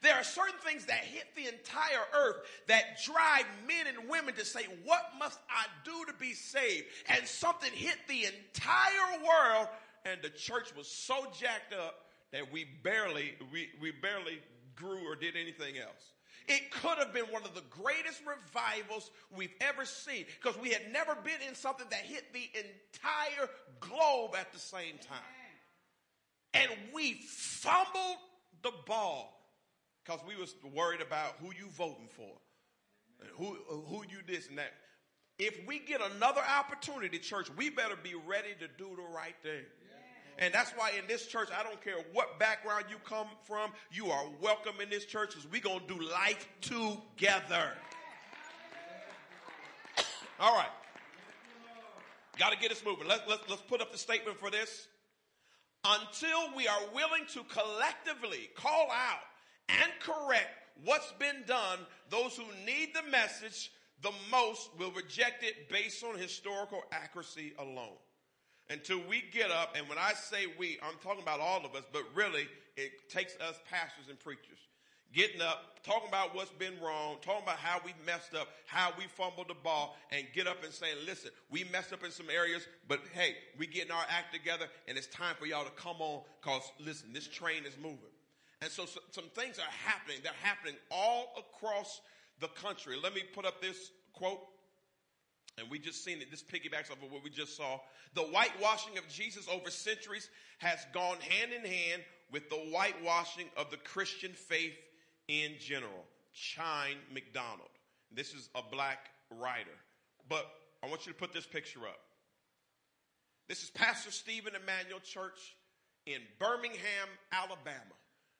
There 0.00 0.14
are 0.14 0.24
certain 0.24 0.58
things 0.64 0.86
that 0.86 0.98
hit 0.98 1.24
the 1.34 1.48
entire 1.48 2.04
earth 2.16 2.36
that 2.68 3.02
drive 3.04 3.46
men 3.66 3.86
and 3.86 4.08
women 4.08 4.34
to 4.34 4.44
say, 4.44 4.66
What 4.84 5.10
must 5.18 5.38
I 5.50 5.66
do 5.84 6.04
to 6.06 6.18
be 6.18 6.34
saved? 6.34 6.86
And 7.08 7.26
something 7.26 7.70
hit 7.72 7.96
the 8.08 8.26
entire 8.26 9.24
world, 9.24 9.68
and 10.04 10.20
the 10.22 10.30
church 10.30 10.74
was 10.76 10.86
so 10.86 11.26
jacked 11.38 11.74
up 11.74 12.06
that 12.32 12.52
we 12.52 12.66
barely, 12.82 13.34
we, 13.52 13.70
we 13.80 13.90
barely 13.90 14.40
grew 14.76 15.06
or 15.06 15.16
did 15.16 15.36
anything 15.36 15.78
else. 15.78 16.13
It 16.46 16.70
could 16.70 16.98
have 16.98 17.12
been 17.12 17.26
one 17.26 17.44
of 17.44 17.54
the 17.54 17.62
greatest 17.70 18.20
revivals 18.26 19.10
we've 19.34 19.54
ever 19.60 19.84
seen 19.84 20.26
because 20.42 20.60
we 20.60 20.70
had 20.70 20.92
never 20.92 21.14
been 21.14 21.40
in 21.48 21.54
something 21.54 21.86
that 21.90 22.00
hit 22.00 22.32
the 22.32 22.48
entire 22.54 23.48
globe 23.80 24.34
at 24.38 24.52
the 24.52 24.58
same 24.58 24.98
time. 25.06 25.18
And 26.52 26.70
we 26.92 27.14
fumbled 27.14 28.18
the 28.62 28.72
ball 28.86 29.40
because 30.04 30.20
we 30.26 30.36
was 30.36 30.54
worried 30.74 31.00
about 31.00 31.36
who 31.40 31.46
you 31.46 31.68
voting 31.70 32.08
for 32.08 32.30
who, 33.32 33.56
who 33.68 34.04
you 34.08 34.18
this 34.26 34.48
and 34.48 34.58
that. 34.58 34.72
If 35.38 35.66
we 35.66 35.80
get 35.80 36.00
another 36.00 36.40
opportunity, 36.40 37.18
church, 37.18 37.48
we 37.56 37.70
better 37.70 37.96
be 38.00 38.14
ready 38.14 38.54
to 38.60 38.68
do 38.68 38.96
the 38.96 39.02
right 39.14 39.34
thing. 39.42 39.64
And 40.38 40.52
that's 40.52 40.72
why 40.72 40.92
in 40.98 41.06
this 41.06 41.26
church, 41.26 41.48
I 41.56 41.62
don't 41.62 41.82
care 41.82 41.94
what 42.12 42.38
background 42.38 42.86
you 42.90 42.96
come 43.04 43.28
from, 43.44 43.70
you 43.92 44.10
are 44.10 44.24
welcome 44.40 44.74
in 44.82 44.90
this 44.90 45.04
church 45.04 45.30
because 45.30 45.46
we're 45.50 45.60
going 45.60 45.80
to 45.86 45.94
do 45.94 46.00
life 46.00 46.48
together. 46.60 47.70
All 50.40 50.54
right. 50.54 50.68
Got 52.38 52.52
to 52.52 52.58
get 52.58 52.72
us 52.72 52.82
moving. 52.84 53.06
Let, 53.06 53.28
let, 53.28 53.48
let's 53.48 53.62
put 53.62 53.80
up 53.80 53.92
the 53.92 53.98
statement 53.98 54.38
for 54.38 54.50
this. 54.50 54.88
Until 55.84 56.56
we 56.56 56.66
are 56.66 56.80
willing 56.94 57.26
to 57.34 57.44
collectively 57.44 58.50
call 58.56 58.88
out 58.90 59.20
and 59.68 59.92
correct 60.00 60.48
what's 60.84 61.12
been 61.12 61.44
done, 61.46 61.78
those 62.10 62.36
who 62.36 62.44
need 62.66 62.88
the 62.94 63.08
message 63.10 63.70
the 64.02 64.10
most 64.30 64.70
will 64.78 64.90
reject 64.90 65.44
it 65.44 65.68
based 65.68 66.02
on 66.02 66.18
historical 66.18 66.82
accuracy 66.90 67.52
alone 67.58 67.96
until 68.70 68.98
we 69.08 69.22
get 69.32 69.50
up, 69.50 69.74
and 69.76 69.88
when 69.88 69.98
I 69.98 70.12
say 70.14 70.46
we, 70.58 70.78
I'm 70.82 70.98
talking 71.02 71.22
about 71.22 71.40
all 71.40 71.64
of 71.64 71.74
us, 71.74 71.84
but 71.92 72.02
really 72.14 72.46
it 72.76 73.08
takes 73.08 73.34
us 73.36 73.58
pastors 73.70 74.08
and 74.08 74.18
preachers. 74.18 74.58
getting 75.14 75.40
up, 75.40 75.78
talking 75.84 76.08
about 76.08 76.34
what's 76.34 76.50
been 76.50 76.74
wrong, 76.82 77.16
talking 77.22 77.44
about 77.44 77.56
how 77.56 77.80
we 77.84 77.92
messed 78.04 78.34
up, 78.34 78.48
how 78.66 78.92
we 78.98 79.04
fumbled 79.06 79.48
the 79.48 79.54
ball, 79.54 79.96
and 80.10 80.26
get 80.34 80.46
up 80.46 80.62
and 80.64 80.72
saying, 80.72 80.96
listen, 81.06 81.30
we 81.50 81.64
messed 81.72 81.92
up 81.92 82.04
in 82.04 82.10
some 82.10 82.28
areas, 82.28 82.66
but 82.88 83.00
hey, 83.12 83.36
we 83.56 83.66
getting 83.66 83.92
our 83.92 84.04
act 84.08 84.34
together, 84.34 84.66
and 84.88 84.98
it's 84.98 85.06
time 85.06 85.36
for 85.38 85.46
y'all 85.46 85.64
to 85.64 85.70
come 85.70 85.96
on, 86.00 86.22
cause 86.42 86.62
listen, 86.84 87.12
this 87.12 87.28
train 87.28 87.64
is 87.64 87.76
moving. 87.80 87.98
And 88.60 88.70
so, 88.70 88.86
so 88.86 89.00
some 89.10 89.24
things 89.34 89.58
are 89.58 89.72
happening. 89.84 90.18
They're 90.22 90.32
happening 90.42 90.74
all 90.90 91.34
across 91.36 92.00
the 92.40 92.48
country. 92.48 92.96
Let 93.00 93.14
me 93.14 93.22
put 93.34 93.44
up 93.44 93.60
this 93.60 93.90
quote. 94.14 94.40
And 95.58 95.70
we 95.70 95.78
just 95.78 96.04
seen 96.04 96.20
it. 96.20 96.30
This 96.30 96.42
piggybacks 96.42 96.90
off 96.90 97.02
of 97.02 97.12
what 97.12 97.22
we 97.22 97.30
just 97.30 97.56
saw. 97.56 97.78
The 98.14 98.22
whitewashing 98.22 98.98
of 98.98 99.08
Jesus 99.08 99.46
over 99.48 99.70
centuries 99.70 100.28
has 100.58 100.84
gone 100.92 101.16
hand 101.20 101.52
in 101.52 101.64
hand 101.64 102.02
with 102.32 102.50
the 102.50 102.56
whitewashing 102.56 103.46
of 103.56 103.70
the 103.70 103.76
Christian 103.76 104.32
faith 104.32 104.74
in 105.28 105.52
general. 105.60 106.04
Chine 106.32 106.96
McDonald. 107.12 107.68
This 108.12 108.34
is 108.34 108.48
a 108.54 108.62
black 108.72 109.10
writer. 109.30 109.70
But 110.28 110.46
I 110.82 110.88
want 110.88 111.06
you 111.06 111.12
to 111.12 111.18
put 111.18 111.32
this 111.32 111.46
picture 111.46 111.80
up. 111.80 112.00
This 113.48 113.62
is 113.62 113.70
Pastor 113.70 114.10
Stephen 114.10 114.54
Emmanuel 114.60 115.00
Church 115.00 115.54
in 116.06 116.20
Birmingham, 116.38 117.08
Alabama. 117.30 117.94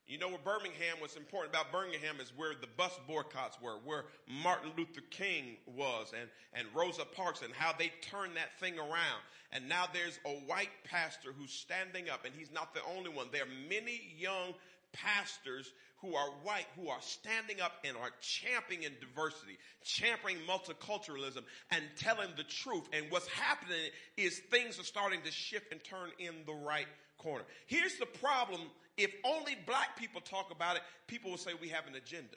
You 0.06 0.18
know 0.18 0.28
where 0.28 0.38
Birmingham 0.38 1.00
was 1.00 1.16
important 1.16 1.54
about 1.54 1.72
Birmingham 1.72 2.20
is 2.20 2.30
where 2.36 2.52
the 2.54 2.66
bus 2.76 2.92
boycotts 3.08 3.58
were, 3.60 3.78
where 3.84 4.04
Martin 4.42 4.70
Luther 4.76 5.00
King 5.10 5.56
was 5.66 6.12
and, 6.18 6.28
and 6.52 6.68
Rosa 6.74 7.06
Parks 7.06 7.40
and 7.40 7.54
how 7.54 7.72
they 7.72 7.90
turned 8.02 8.36
that 8.36 8.58
thing 8.60 8.78
around. 8.78 9.22
And 9.52 9.66
now 9.66 9.86
there's 9.92 10.18
a 10.26 10.30
white 10.46 10.72
pastor 10.84 11.30
who's 11.32 11.52
standing 11.52 12.10
up 12.10 12.26
and 12.26 12.34
he's 12.36 12.52
not 12.52 12.74
the 12.74 12.80
only 12.94 13.08
one. 13.08 13.28
There 13.32 13.44
are 13.44 13.68
many 13.70 14.14
young 14.18 14.52
pastors 14.92 15.72
who 16.02 16.14
are 16.14 16.28
white 16.42 16.66
who 16.78 16.90
are 16.90 17.00
standing 17.00 17.62
up 17.62 17.72
and 17.82 17.96
are 17.96 18.10
championing 18.20 18.90
diversity, 19.00 19.56
championing 19.84 20.42
multiculturalism 20.46 21.42
and 21.70 21.82
telling 21.96 22.28
the 22.36 22.44
truth. 22.44 22.86
And 22.92 23.06
what's 23.08 23.28
happening 23.28 23.90
is 24.18 24.38
things 24.50 24.78
are 24.78 24.84
starting 24.84 25.22
to 25.22 25.32
shift 25.32 25.72
and 25.72 25.82
turn 25.82 26.10
in 26.18 26.34
the 26.46 26.52
right 26.52 26.86
corner. 27.16 27.44
Here's 27.66 27.96
the 27.96 28.06
problem 28.06 28.60
if 28.96 29.12
only 29.24 29.56
black 29.66 29.98
people 29.98 30.20
talk 30.20 30.50
about 30.50 30.76
it, 30.76 30.82
people 31.06 31.30
will 31.30 31.38
say 31.38 31.52
we 31.60 31.68
have 31.68 31.86
an 31.86 31.94
agenda. 31.94 32.36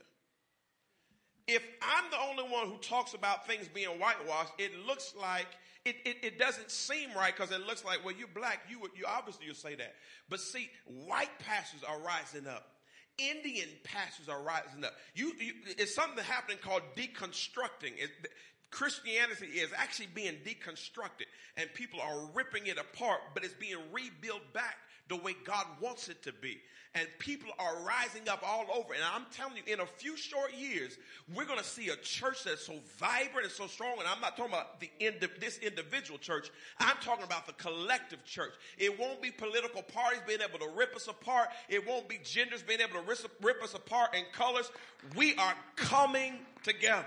If 1.48 1.64
I'm 1.82 2.10
the 2.12 2.18
only 2.20 2.52
one 2.52 2.68
who 2.68 2.78
talks 2.78 3.14
about 3.14 3.48
things 3.48 3.68
being 3.68 3.88
whitewashed, 3.88 4.54
it 4.58 4.72
looks 4.86 5.14
like 5.20 5.48
it, 5.86 5.96
it, 6.04 6.18
it 6.22 6.40
doesn't 6.40 6.70
seem 6.70 7.10
right 7.16 7.34
because 7.36 7.52
it 7.52 7.66
looks 7.66 7.86
like, 7.86 8.04
well, 8.04 8.14
you're 8.18 8.28
black, 8.28 8.64
you, 8.70 8.80
you 8.98 9.06
obviously 9.08 9.46
you'll 9.46 9.56
say 9.56 9.76
that. 9.76 9.94
But 10.30 10.42
see, 10.42 10.70
white 10.86 11.40
pastors 11.40 11.82
are 11.88 12.00
rising 12.00 12.48
up. 12.48 12.68
Indian 13.18 13.70
pastors 13.84 14.28
are 14.28 14.42
rising 14.42 14.84
up. 14.84 14.94
You, 15.16 15.32
you 15.40 15.54
it's 15.78 15.96
something 15.96 16.24
happening 16.24 16.58
called 16.62 16.82
deconstructing. 16.96 17.98
It, 17.98 18.10
Christianity 18.70 19.46
is 19.46 19.72
actually 19.76 20.10
being 20.14 20.36
deconstructed 20.46 21.28
and 21.56 21.74
people 21.74 22.02
are 22.02 22.30
ripping 22.34 22.68
it 22.68 22.78
apart, 22.78 23.20
but 23.34 23.46
it's 23.46 23.54
being 23.54 23.78
rebuilt 23.94 24.42
back 24.54 24.76
the 25.10 25.16
way 25.18 25.36
God 25.46 25.66
wants 25.82 26.10
it 26.10 26.22
to 26.24 26.34
be. 26.34 26.60
And 26.96 27.08
people 27.20 27.52
are 27.60 27.76
rising 27.84 28.28
up 28.28 28.42
all 28.46 28.66
over. 28.74 28.94
And 28.94 29.04
I'm 29.14 29.26
telling 29.32 29.56
you, 29.58 29.72
in 29.72 29.82
a 29.82 29.86
few 29.86 30.18
short 30.18 30.54
years, 30.54 30.98
we're 31.36 31.46
going 31.46 31.60
to 31.60 31.66
see 31.66 31.90
a 31.90 31.96
church 31.98 32.44
that's 32.44 32.66
so 32.66 32.74
vibrant 32.98 33.46
and 33.46 33.52
so 33.52 33.68
strong. 33.68 34.00
And 34.00 34.08
I'm 34.08 34.20
not 34.20 34.36
talking 34.36 34.54
about 34.54 34.80
the 34.80 34.90
this 35.40 35.60
individual 35.60 36.18
church. 36.18 36.50
I'm 36.80 36.98
talking 37.02 37.24
about 37.24 37.46
the 37.46 37.54
collective 37.54 38.24
church. 38.26 38.54
It 38.78 38.98
won't 39.00 39.22
be 39.22 39.30
political 39.30 39.84
parties 39.84 40.22
being 40.26 40.40
able 40.42 40.60
to 40.60 40.72
rip 40.76 40.96
us 40.96 41.08
apart. 41.08 41.50
It 41.70 41.86
won't 41.88 42.08
be 42.08 42.20
genders 42.24 42.64
being 42.64 42.82
able 42.82 43.00
to 43.02 43.20
rip 43.42 43.62
us 43.62 43.76
apart 43.76 44.16
and 44.16 44.26
colors. 44.32 44.72
We 45.16 45.36
are 45.36 45.54
coming 45.76 46.40
together. 46.64 47.06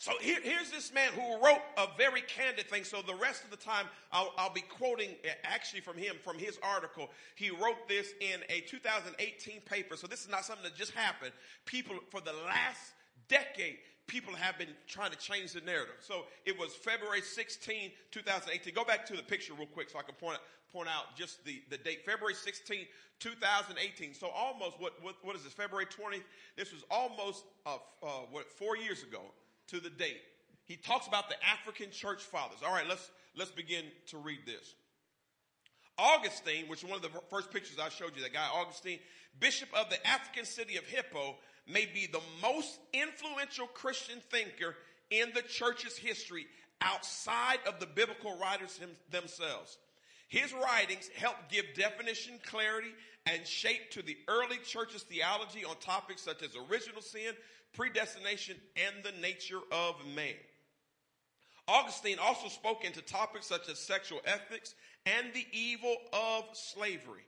So 0.00 0.12
here, 0.20 0.38
here's 0.40 0.70
this 0.70 0.94
man 0.94 1.10
who 1.12 1.44
wrote 1.44 1.60
a 1.76 1.88
very 1.98 2.20
candid 2.20 2.68
thing. 2.70 2.84
So 2.84 3.02
the 3.02 3.16
rest 3.16 3.42
of 3.42 3.50
the 3.50 3.56
time, 3.56 3.86
I'll, 4.12 4.32
I'll, 4.38 4.52
be 4.52 4.60
quoting 4.60 5.10
eh, 5.24 5.30
actually 5.42 5.80
from 5.80 5.96
him, 5.96 6.14
from 6.22 6.38
his 6.38 6.56
article. 6.62 7.10
He 7.34 7.50
wrote 7.50 7.88
this 7.88 8.12
in 8.20 8.40
a 8.48 8.60
2018 8.60 9.60
paper. 9.62 9.96
So 9.96 10.06
this 10.06 10.22
is 10.22 10.28
not 10.28 10.44
something 10.44 10.62
that 10.62 10.76
just 10.76 10.92
happened. 10.92 11.32
People, 11.64 11.96
for 12.10 12.20
the 12.20 12.32
last 12.46 12.92
decade, 13.26 13.78
people 14.06 14.32
have 14.34 14.56
been 14.56 14.68
trying 14.86 15.10
to 15.10 15.18
change 15.18 15.52
the 15.52 15.62
narrative. 15.62 15.96
So 15.98 16.26
it 16.46 16.56
was 16.56 16.74
February 16.76 17.20
16, 17.20 17.90
2018. 18.12 18.74
Go 18.74 18.84
back 18.84 19.04
to 19.06 19.16
the 19.16 19.22
picture 19.24 19.52
real 19.54 19.66
quick 19.66 19.90
so 19.90 19.98
I 19.98 20.02
can 20.02 20.14
point 20.14 20.38
point 20.72 20.88
out 20.88 21.16
just 21.16 21.42
the, 21.46 21.62
the 21.70 21.78
date. 21.78 22.04
February 22.04 22.34
16, 22.34 22.80
2018. 23.20 24.12
So 24.12 24.28
almost, 24.28 24.78
what, 24.78 25.02
what, 25.02 25.16
what 25.22 25.34
is 25.34 25.42
this, 25.42 25.54
February 25.54 25.86
20th? 25.86 26.22
This 26.56 26.72
was 26.72 26.84
almost, 26.90 27.44
uh, 27.64 27.76
uh, 28.02 28.06
what, 28.30 28.52
four 28.52 28.76
years 28.76 29.02
ago 29.02 29.22
to 29.68 29.80
the 29.80 29.90
date. 29.90 30.20
He 30.64 30.76
talks 30.76 31.06
about 31.06 31.28
the 31.28 31.36
African 31.44 31.90
church 31.90 32.22
fathers. 32.22 32.58
All 32.64 32.72
right, 32.72 32.86
let's, 32.88 33.10
let's 33.36 33.50
begin 33.50 33.84
to 34.08 34.18
read 34.18 34.40
this. 34.44 34.74
Augustine, 35.98 36.66
which 36.68 36.84
is 36.84 36.88
one 36.88 36.96
of 36.96 37.02
the 37.02 37.20
first 37.30 37.50
pictures 37.50 37.78
I 37.82 37.88
showed 37.88 38.16
you, 38.16 38.22
that 38.22 38.32
guy 38.32 38.46
Augustine, 38.54 38.98
bishop 39.40 39.68
of 39.74 39.90
the 39.90 40.06
African 40.06 40.44
city 40.44 40.76
of 40.76 40.84
Hippo, 40.84 41.36
may 41.66 41.86
be 41.92 42.06
the 42.06 42.20
most 42.40 42.78
influential 42.92 43.66
Christian 43.66 44.20
thinker 44.30 44.76
in 45.10 45.30
the 45.34 45.42
church's 45.42 45.96
history 45.96 46.46
outside 46.80 47.58
of 47.66 47.80
the 47.80 47.86
biblical 47.86 48.38
writers 48.38 48.78
themselves. 49.10 49.78
His 50.28 50.52
writings 50.52 51.08
help 51.16 51.36
give 51.50 51.64
definition, 51.74 52.38
clarity, 52.44 52.92
and 53.26 53.46
shape 53.46 53.90
to 53.92 54.02
the 54.02 54.16
early 54.28 54.58
church's 54.58 55.02
theology 55.02 55.64
on 55.64 55.76
topics 55.80 56.22
such 56.22 56.42
as 56.42 56.50
original 56.70 57.00
sin, 57.02 57.34
predestination, 57.74 58.56
and 58.76 59.04
the 59.04 59.20
nature 59.20 59.60
of 59.70 59.94
man. 60.14 60.34
Augustine 61.66 62.18
also 62.18 62.48
spoke 62.48 62.84
into 62.84 63.02
topics 63.02 63.46
such 63.46 63.68
as 63.68 63.78
sexual 63.78 64.20
ethics 64.24 64.74
and 65.04 65.26
the 65.34 65.46
evil 65.52 65.96
of 66.12 66.44
slavery. 66.54 67.24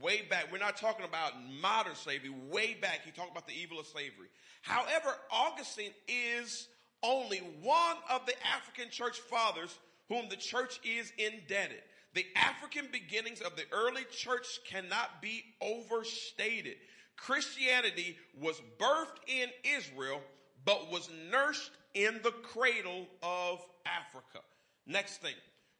Way 0.00 0.22
back, 0.28 0.52
we're 0.52 0.58
not 0.58 0.76
talking 0.76 1.06
about 1.06 1.32
modern 1.60 1.94
slavery. 1.94 2.30
Way 2.50 2.76
back, 2.80 3.00
he 3.04 3.12
talked 3.12 3.30
about 3.30 3.46
the 3.46 3.54
evil 3.54 3.78
of 3.78 3.86
slavery. 3.86 4.28
However, 4.62 5.14
Augustine 5.30 5.92
is 6.08 6.68
only 7.02 7.38
one 7.62 7.96
of 8.10 8.26
the 8.26 8.34
African 8.46 8.90
church 8.90 9.20
fathers 9.20 9.78
whom 10.08 10.28
the 10.28 10.36
church 10.36 10.80
is 10.84 11.12
indebted. 11.16 11.82
The 12.14 12.26
African 12.34 12.88
beginnings 12.90 13.40
of 13.40 13.56
the 13.56 13.64
early 13.72 14.04
church 14.10 14.46
cannot 14.66 15.22
be 15.22 15.44
overstated. 15.60 16.76
Christianity 17.16 18.16
was 18.40 18.60
birthed 18.78 19.18
in 19.26 19.48
Israel, 19.64 20.20
but 20.64 20.90
was 20.90 21.08
nursed 21.30 21.70
in 21.94 22.20
the 22.22 22.30
cradle 22.30 23.06
of 23.22 23.64
Africa. 23.86 24.40
Next 24.86 25.18
thing. 25.22 25.34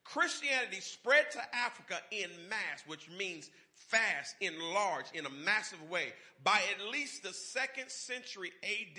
Christianity 0.05 0.81
spread 0.81 1.31
to 1.33 1.41
Africa 1.55 1.99
in 2.13 2.31
mass, 2.49 2.85
which 2.87 3.11
means 3.11 3.51
fast, 3.75 4.37
enlarged 4.41 5.15
in 5.15 5.27
a 5.27 5.31
massive 5.31 5.83
way 5.91 6.13
by 6.45 6.61
at 6.75 6.93
least 6.93 7.23
the 7.23 7.33
second 7.33 7.91
century 7.91 8.53
AD. 8.63 8.99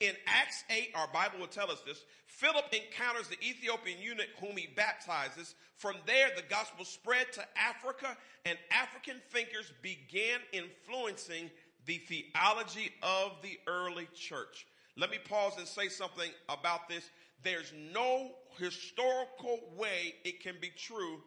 In 0.00 0.14
Acts 0.26 0.64
8, 0.70 0.92
our 0.94 1.08
Bible 1.12 1.38
will 1.38 1.46
tell 1.46 1.70
us 1.70 1.82
this, 1.86 2.04
Philip 2.26 2.72
encounters 2.72 3.28
the 3.28 3.36
Ethiopian 3.46 4.00
eunuch 4.00 4.30
whom 4.40 4.56
he 4.56 4.66
baptizes. 4.74 5.54
From 5.76 5.96
there, 6.06 6.30
the 6.34 6.42
gospel 6.48 6.86
spread 6.86 7.30
to 7.34 7.44
Africa, 7.54 8.16
and 8.46 8.56
African 8.70 9.20
thinkers 9.30 9.72
began 9.82 10.40
influencing 10.52 11.50
the 11.84 11.98
theology 11.98 12.92
of 13.02 13.32
the 13.42 13.58
early 13.66 14.08
church. 14.14 14.66
Let 14.96 15.10
me 15.10 15.18
pause 15.28 15.52
and 15.58 15.68
say 15.68 15.88
something 15.88 16.30
about 16.48 16.88
this. 16.88 17.04
There's 17.42 17.72
no 17.92 18.32
historical 18.58 19.60
way 19.76 20.14
it 20.24 20.42
can 20.42 20.54
be 20.60 20.70
true 20.76 21.20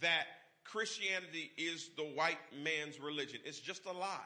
that 0.00 0.26
Christianity 0.64 1.50
is 1.58 1.90
the 1.96 2.04
white 2.04 2.38
man's 2.62 3.00
religion. 3.00 3.40
It's 3.44 3.60
just 3.60 3.84
a 3.86 3.92
lie. 3.92 4.18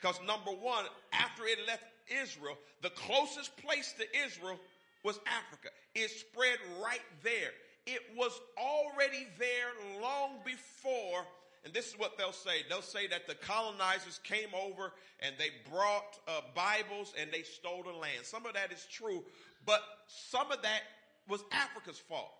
Because 0.00 0.20
number 0.26 0.50
one, 0.50 0.84
after 1.12 1.44
it 1.44 1.58
left 1.66 1.84
Israel, 2.10 2.56
the 2.82 2.90
closest 2.90 3.56
place 3.56 3.94
to 3.98 4.04
Israel 4.26 4.58
was 5.04 5.18
Africa. 5.26 5.68
It 5.94 6.10
spread 6.10 6.58
right 6.82 7.00
there. 7.22 7.50
It 7.86 8.02
was 8.16 8.38
already 8.58 9.26
there 9.38 10.00
long 10.00 10.38
before, 10.44 11.24
and 11.64 11.72
this 11.72 11.88
is 11.88 11.98
what 11.98 12.18
they'll 12.18 12.32
say. 12.32 12.62
They'll 12.68 12.82
say 12.82 13.06
that 13.08 13.26
the 13.26 13.34
colonizers 13.34 14.20
came 14.22 14.48
over 14.54 14.92
and 15.20 15.34
they 15.38 15.50
brought 15.70 16.18
uh, 16.28 16.40
Bibles 16.54 17.14
and 17.18 17.30
they 17.32 17.42
stole 17.42 17.82
the 17.82 17.92
land. 17.92 18.24
Some 18.24 18.46
of 18.46 18.54
that 18.54 18.72
is 18.72 18.86
true, 18.90 19.24
but 19.64 19.82
some 20.06 20.52
of 20.52 20.62
that 20.62 20.82
was 21.28 21.42
Africa's 21.52 21.98
fault. 21.98 22.32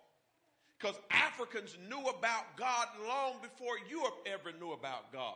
Because 0.79 0.95
Africans 1.11 1.77
knew 1.89 2.01
about 2.07 2.57
God 2.57 2.87
long 3.07 3.35
before 3.41 3.75
Europe 3.89 4.25
ever 4.25 4.51
knew 4.59 4.71
about 4.71 5.13
God. 5.13 5.35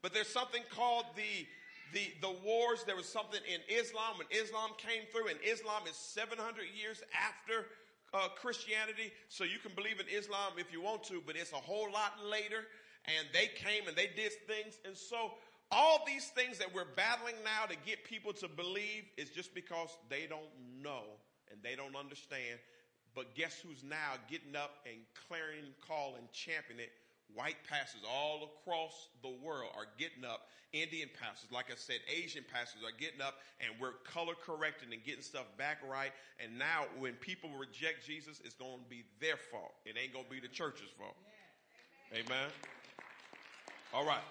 But 0.00 0.14
there's 0.14 0.28
something 0.28 0.62
called 0.74 1.04
the 1.16 1.46
the, 1.92 2.12
the 2.20 2.34
wars, 2.44 2.84
there 2.86 2.96
was 2.96 3.08
something 3.08 3.40
in 3.46 3.60
Islam 3.68 4.18
when 4.18 4.26
Islam 4.30 4.70
came 4.78 5.02
through, 5.12 5.28
and 5.28 5.38
Islam 5.44 5.82
is 5.88 5.96
700 5.96 6.66
years 6.74 7.02
after 7.14 7.66
uh, 8.14 8.28
Christianity. 8.40 9.12
So 9.28 9.44
you 9.44 9.58
can 9.58 9.72
believe 9.74 10.00
in 10.00 10.06
Islam 10.08 10.54
if 10.58 10.72
you 10.72 10.80
want 10.80 11.04
to, 11.04 11.22
but 11.26 11.36
it's 11.36 11.52
a 11.52 11.56
whole 11.56 11.90
lot 11.92 12.14
later. 12.24 12.64
And 13.06 13.28
they 13.32 13.46
came 13.54 13.86
and 13.86 13.96
they 13.96 14.10
did 14.16 14.32
things. 14.46 14.78
And 14.84 14.96
so 14.96 15.32
all 15.70 16.02
these 16.06 16.26
things 16.28 16.58
that 16.58 16.72
we're 16.74 16.90
battling 16.96 17.34
now 17.44 17.66
to 17.66 17.76
get 17.86 18.04
people 18.04 18.32
to 18.34 18.48
believe 18.48 19.04
is 19.16 19.30
just 19.30 19.54
because 19.54 19.96
they 20.08 20.26
don't 20.28 20.50
know 20.82 21.02
and 21.50 21.60
they 21.62 21.76
don't 21.76 21.96
understand. 21.96 22.58
But 23.14 23.34
guess 23.34 23.58
who's 23.64 23.82
now 23.82 24.18
getting 24.30 24.54
up 24.54 24.84
and 24.86 24.98
clearing 25.28 25.72
call 25.86 26.16
and 26.18 26.30
championing 26.32 26.84
it? 26.84 26.92
White 27.34 27.56
pastors 27.68 28.02
all 28.08 28.50
across 28.60 29.08
the 29.22 29.34
world 29.42 29.70
are 29.76 29.86
getting 29.98 30.24
up. 30.24 30.45
Indian 30.82 31.08
pastors, 31.20 31.50
like 31.52 31.70
I 31.70 31.76
said, 31.76 31.96
Asian 32.08 32.44
pastors 32.52 32.82
are 32.82 32.96
getting 32.98 33.20
up 33.20 33.34
and 33.60 33.70
we're 33.80 33.92
color 34.04 34.34
correcting 34.34 34.92
and 34.92 35.02
getting 35.04 35.22
stuff 35.22 35.46
back 35.56 35.78
right. 35.88 36.12
And 36.42 36.58
now 36.58 36.84
when 36.98 37.14
people 37.14 37.50
reject 37.58 38.06
Jesus, 38.06 38.40
it's 38.44 38.54
going 38.54 38.78
to 38.82 38.88
be 38.88 39.04
their 39.20 39.36
fault. 39.36 39.72
It 39.84 39.96
ain't 40.00 40.12
going 40.12 40.24
to 40.24 40.30
be 40.30 40.40
the 40.40 40.52
church's 40.52 40.90
fault. 40.98 41.16
Amen. 42.12 42.48
All 43.92 44.06
right. 44.06 44.24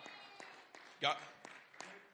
Got, 1.01 1.17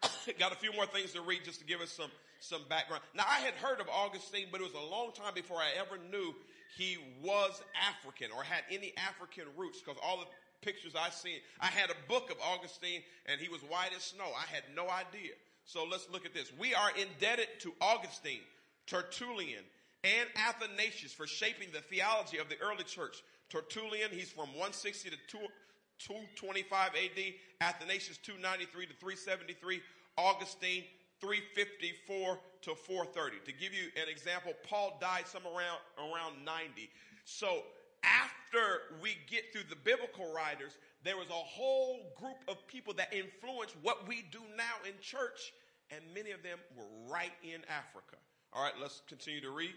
got 0.40 0.52
a 0.52 0.56
few 0.56 0.74
more 0.74 0.86
things 0.86 1.14
to 1.14 1.22
read 1.22 1.44
just 1.46 1.60
to 1.60 1.66
give 1.66 1.82
us 1.82 1.92
some, 1.92 2.12
some 2.40 2.62
background. 2.70 3.04
Now, 3.16 3.26
I 3.28 3.40
had 3.40 3.54
heard 3.56 3.80
of 3.80 3.88
Augustine, 3.90 4.48
but 4.52 4.62
it 4.62 4.64
was 4.64 4.74
a 4.74 4.92
long 4.92 5.12
time 5.14 5.34
before 5.34 5.58
I 5.58 5.70
ever 5.80 6.02
knew 6.12 6.34
he 6.78 6.98
was 7.22 7.62
African 7.76 8.32
or 8.36 8.44
had 8.44 8.64
any 8.72 8.94
African 8.98 9.46
roots 9.58 9.82
because 9.82 10.00
all 10.04 10.24
pictures 10.62 10.94
I 10.96 11.10
seen, 11.10 11.40
I 11.60 11.68
had 11.68 11.90
a 11.90 11.96
book 12.08 12.32
of 12.32 12.38
Augustine 12.42 13.02
and 13.26 13.40
he 13.40 13.50
was 13.50 13.62
white 13.62 13.92
as 13.96 14.04
snow. 14.04 14.26
I 14.26 14.46
had 14.54 14.64
no 14.76 14.84
idea. 14.90 15.34
So 15.66 15.86
let's 15.90 16.08
look 16.12 16.26
at 16.26 16.34
this. 16.34 16.52
We 16.60 16.74
are 16.74 16.92
indebted 17.00 17.48
to 17.62 17.74
Augustine, 17.82 18.42
Tertullian, 18.88 19.64
and 20.04 20.28
Athanasius 20.36 21.14
for 21.14 21.28
shaping 21.28 21.70
the 21.72 21.82
theology 21.82 22.38
of 22.38 22.50
the 22.50 22.56
early 22.62 22.84
church. 22.84 23.24
Tertullian, 23.50 24.10
he's 24.12 24.32
from 24.32 24.50
160 24.58 25.10
to 25.12 25.18
225 25.28 26.90
AD, 26.96 27.34
Athanasius 27.62 28.18
293 28.18 28.88
to 28.88 28.94
373, 28.94 29.82
Augustine 30.18 30.84
354 31.22 32.40
to 32.64 32.76
430. 32.76 33.38
To 33.46 33.54
give 33.54 33.74
you 33.74 33.92
an 33.96 34.10
example, 34.10 34.54
Paul 34.68 34.98
died 35.00 35.28
somewhere 35.28 35.54
around, 35.54 35.80
around 36.00 36.44
90. 36.44 36.90
So 37.26 37.62
after 38.04 38.98
we 39.02 39.18
get 39.30 39.52
through 39.54 39.70
the 39.70 39.76
biblical 39.76 40.32
writers, 40.34 40.78
there 41.04 41.18
was 41.18 41.30
a 41.30 41.34
whole 41.34 42.00
group 42.20 42.38
of 42.48 42.66
people 42.68 42.94
that 42.96 43.14
influenced 43.14 43.76
what 43.82 44.08
we 44.08 44.26
do 44.32 44.40
now 44.58 44.76
in 44.86 44.94
church, 45.02 45.54
and 45.90 46.02
many 46.14 46.32
of 46.32 46.44
them 46.44 46.60
were 46.76 47.12
right 47.12 47.34
in 47.44 47.62
Africa. 47.70 48.18
All 48.54 48.64
right, 48.64 48.74
let's 48.82 49.02
continue 49.08 49.42
to 49.42 49.52
read. 49.52 49.74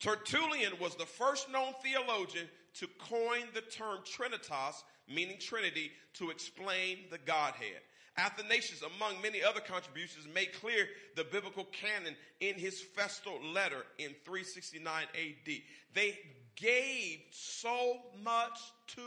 Tertullian 0.00 0.72
was 0.80 0.94
the 0.94 1.06
first 1.06 1.50
known 1.50 1.72
theologian 1.82 2.48
to 2.74 2.86
coin 2.98 3.42
the 3.54 3.60
term 3.60 3.98
Trinitas, 4.04 4.84
meaning 5.08 5.38
Trinity, 5.40 5.90
to 6.14 6.30
explain 6.30 6.98
the 7.10 7.18
Godhead. 7.18 7.82
Athanasius, 8.16 8.82
among 8.82 9.20
many 9.22 9.42
other 9.42 9.60
contributions, 9.60 10.26
made 10.32 10.52
clear 10.60 10.86
the 11.14 11.24
biblical 11.24 11.64
canon 11.64 12.16
in 12.40 12.54
his 12.56 12.80
Festal 12.80 13.38
letter 13.52 13.84
in 13.98 14.10
369 14.24 15.04
AD. 15.14 15.52
They 15.94 16.18
gave 16.60 17.20
so 17.30 17.98
much 18.22 18.58
to 18.88 19.02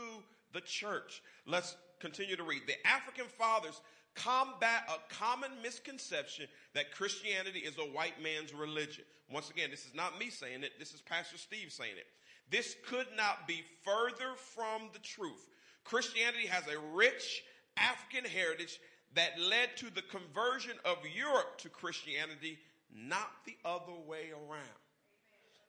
the 0.52 0.60
church. 0.60 1.22
Let's 1.46 1.76
continue 2.00 2.36
to 2.36 2.42
read. 2.42 2.62
The 2.66 2.86
African 2.86 3.26
fathers 3.26 3.80
combat 4.14 4.88
a 4.88 5.14
common 5.14 5.50
misconception 5.62 6.46
that 6.74 6.92
Christianity 6.92 7.60
is 7.60 7.78
a 7.78 7.82
white 7.82 8.22
man's 8.22 8.52
religion. 8.52 9.04
Once 9.30 9.50
again, 9.50 9.70
this 9.70 9.86
is 9.86 9.94
not 9.94 10.18
me 10.18 10.28
saying 10.28 10.62
it, 10.62 10.72
this 10.78 10.92
is 10.92 11.00
Pastor 11.00 11.38
Steve 11.38 11.72
saying 11.72 11.96
it. 11.96 12.06
This 12.50 12.76
could 12.86 13.06
not 13.16 13.46
be 13.48 13.62
further 13.82 14.34
from 14.36 14.90
the 14.92 14.98
truth. 14.98 15.48
Christianity 15.84 16.46
has 16.46 16.64
a 16.66 16.78
rich 16.94 17.42
African 17.78 18.28
heritage 18.30 18.78
that 19.14 19.40
led 19.40 19.76
to 19.76 19.86
the 19.94 20.02
conversion 20.02 20.76
of 20.84 20.98
Europe 21.14 21.58
to 21.58 21.68
Christianity, 21.68 22.58
not 22.94 23.30
the 23.46 23.56
other 23.64 23.94
way 24.06 24.30
around. 24.32 24.82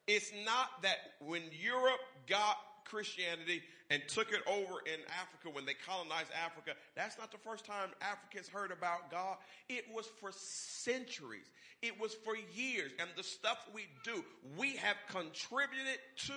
It's 0.08 0.32
not 0.46 0.82
that 0.82 0.98
when 1.20 1.42
Europe 1.52 2.00
got 2.28 2.58
Christianity 2.86 3.62
and 3.90 4.02
took 4.08 4.32
it 4.32 4.42
over 4.48 4.80
in 4.86 5.00
Africa 5.20 5.50
when 5.52 5.66
they 5.66 5.74
colonized 5.74 6.30
Africa, 6.44 6.72
that's 6.96 7.18
not 7.18 7.32
the 7.32 7.38
first 7.38 7.66
time 7.66 7.90
Africans 8.02 8.48
heard 8.48 8.72
about 8.72 9.10
God. 9.10 9.38
It 9.70 9.86
was 9.94 10.08
for 10.20 10.32
centuries. 10.34 11.50
It 11.82 12.00
was 12.00 12.14
for 12.14 12.36
years. 12.54 12.92
And 13.00 13.10
the 13.16 13.24
stuff 13.24 13.68
we 13.74 13.88
do, 14.04 14.24
we 14.58 14.76
have 14.78 14.98
contributed 15.10 16.00
to 16.28 16.34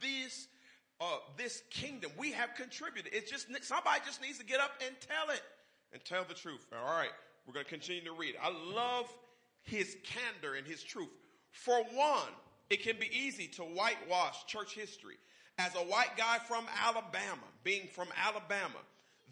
this 0.00 0.46
uh, 1.00 1.18
this 1.36 1.62
kingdom. 1.70 2.10
We 2.16 2.32
have 2.32 2.54
contributed. 2.54 3.12
It's 3.12 3.30
just 3.30 3.48
somebody 3.64 4.00
just 4.06 4.22
needs 4.22 4.38
to 4.38 4.44
get 4.44 4.60
up 4.60 4.70
and 4.86 4.94
tell 5.00 5.34
it 5.34 5.42
and 5.92 6.04
tell 6.04 6.24
the 6.24 6.34
truth. 6.34 6.66
All 6.72 6.96
right, 6.96 7.10
we're 7.46 7.54
going 7.54 7.64
to 7.64 7.70
continue 7.70 8.04
to 8.04 8.12
read. 8.12 8.34
I 8.42 8.50
love 8.50 9.12
his 9.62 9.96
candor 10.04 10.54
and 10.54 10.66
his 10.66 10.82
truth. 10.82 11.08
For 11.50 11.82
one, 11.92 12.30
it 12.70 12.82
can 12.82 12.96
be 12.98 13.10
easy 13.12 13.46
to 13.48 13.62
whitewash 13.62 14.46
church 14.46 14.74
history. 14.74 15.16
As 15.58 15.74
a 15.74 15.78
white 15.78 16.16
guy 16.16 16.38
from 16.48 16.66
Alabama, 16.84 17.46
being 17.62 17.86
from 17.86 18.08
Alabama, 18.16 18.78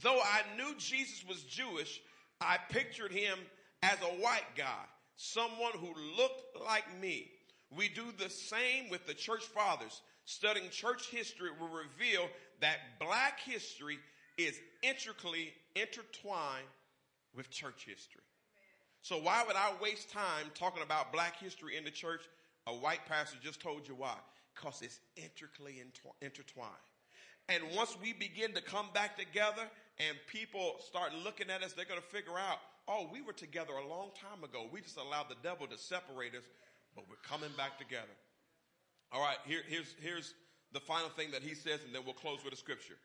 though 0.02 0.20
I 0.20 0.42
knew 0.56 0.74
Jesus 0.78 1.24
was 1.28 1.42
Jewish, 1.42 2.00
I 2.40 2.58
pictured 2.70 3.12
him 3.12 3.38
as 3.82 3.98
a 4.02 4.22
white 4.22 4.56
guy, 4.56 4.84
someone 5.16 5.72
who 5.74 5.92
looked 6.16 6.60
like 6.64 6.84
me. 7.00 7.30
We 7.76 7.88
do 7.88 8.04
the 8.18 8.30
same 8.30 8.90
with 8.90 9.06
the 9.06 9.14
church 9.14 9.44
fathers. 9.44 10.02
Studying 10.24 10.70
church 10.70 11.08
history 11.08 11.50
will 11.58 11.68
reveal 11.68 12.28
that 12.60 12.78
black 13.00 13.40
history 13.40 13.98
is 14.38 14.58
intricately 14.82 15.52
intertwined 15.74 16.66
with 17.34 17.50
church 17.50 17.84
history. 17.86 18.22
So 19.00 19.16
why 19.16 19.42
would 19.46 19.56
I 19.56 19.72
waste 19.80 20.10
time 20.10 20.46
talking 20.54 20.82
about 20.82 21.12
black 21.12 21.40
history 21.40 21.76
in 21.76 21.84
the 21.84 21.90
church? 21.90 22.20
A 22.66 22.72
white 22.72 23.04
pastor 23.06 23.38
just 23.42 23.60
told 23.60 23.88
you 23.88 23.94
why. 23.94 24.14
Because 24.54 24.82
it's 24.82 25.00
intricately 25.16 25.82
intertwined. 26.20 26.70
And 27.48 27.62
once 27.74 27.96
we 28.00 28.12
begin 28.12 28.52
to 28.54 28.62
come 28.62 28.86
back 28.94 29.16
together 29.18 29.62
and 29.98 30.16
people 30.28 30.76
start 30.86 31.12
looking 31.24 31.50
at 31.50 31.62
us, 31.62 31.72
they're 31.72 31.84
going 31.84 32.00
to 32.00 32.06
figure 32.06 32.38
out, 32.38 32.58
oh, 32.86 33.08
we 33.12 33.20
were 33.20 33.32
together 33.32 33.72
a 33.72 33.88
long 33.88 34.10
time 34.14 34.44
ago. 34.44 34.66
We 34.70 34.80
just 34.80 34.96
allowed 34.96 35.28
the 35.28 35.36
devil 35.42 35.66
to 35.66 35.78
separate 35.78 36.34
us, 36.34 36.44
but 36.94 37.04
we're 37.08 37.16
coming 37.28 37.50
back 37.56 37.78
together. 37.78 38.14
All 39.10 39.20
right, 39.20 39.38
here, 39.44 39.62
here's, 39.66 39.94
here's 40.00 40.34
the 40.72 40.80
final 40.80 41.08
thing 41.10 41.32
that 41.32 41.42
he 41.42 41.54
says, 41.54 41.80
and 41.84 41.94
then 41.94 42.02
we'll 42.04 42.14
close 42.14 42.44
with 42.44 42.54
a 42.54 42.56
scripture. 42.56 42.96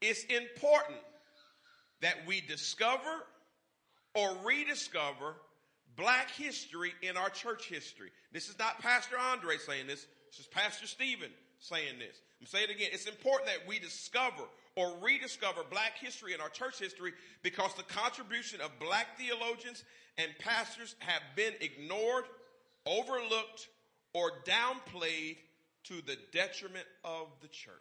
It's 0.00 0.24
important 0.24 0.98
that 2.02 2.16
we 2.26 2.40
discover 2.40 3.24
or 4.14 4.36
rediscover 4.44 5.34
black 5.96 6.30
history 6.30 6.92
in 7.02 7.16
our 7.16 7.30
church 7.30 7.68
history. 7.68 8.10
This 8.32 8.48
is 8.48 8.58
not 8.58 8.80
Pastor 8.80 9.16
Andre 9.18 9.56
saying 9.58 9.86
this. 9.86 10.06
This 10.30 10.40
is 10.40 10.46
Pastor 10.46 10.86
Stephen 10.86 11.30
saying 11.58 11.98
this. 11.98 12.16
I'm 12.40 12.46
saying 12.46 12.70
it 12.70 12.74
again. 12.74 12.88
It's 12.92 13.06
important 13.06 13.50
that 13.50 13.66
we 13.66 13.78
discover 13.78 14.44
or 14.76 14.94
rediscover 15.02 15.62
black 15.70 15.98
history 15.98 16.32
in 16.32 16.40
our 16.40 16.48
church 16.48 16.78
history 16.78 17.12
because 17.42 17.74
the 17.74 17.82
contribution 17.82 18.60
of 18.60 18.70
black 18.78 19.18
theologians 19.18 19.84
and 20.16 20.30
pastors 20.38 20.94
have 21.00 21.22
been 21.36 21.52
ignored, 21.60 22.24
overlooked, 22.86 23.68
or 24.14 24.30
downplayed 24.44 25.36
to 25.84 25.94
the 26.06 26.16
detriment 26.32 26.86
of 27.04 27.26
the 27.42 27.48
church. 27.48 27.74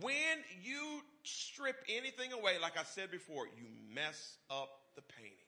When 0.00 0.38
you 0.62 1.02
strip 1.24 1.76
anything 1.88 2.32
away, 2.32 2.54
like 2.60 2.78
I 2.78 2.84
said 2.84 3.10
before, 3.10 3.46
you 3.46 3.66
mess 3.92 4.38
up 4.50 4.70
the 4.96 5.02
painting. 5.02 5.43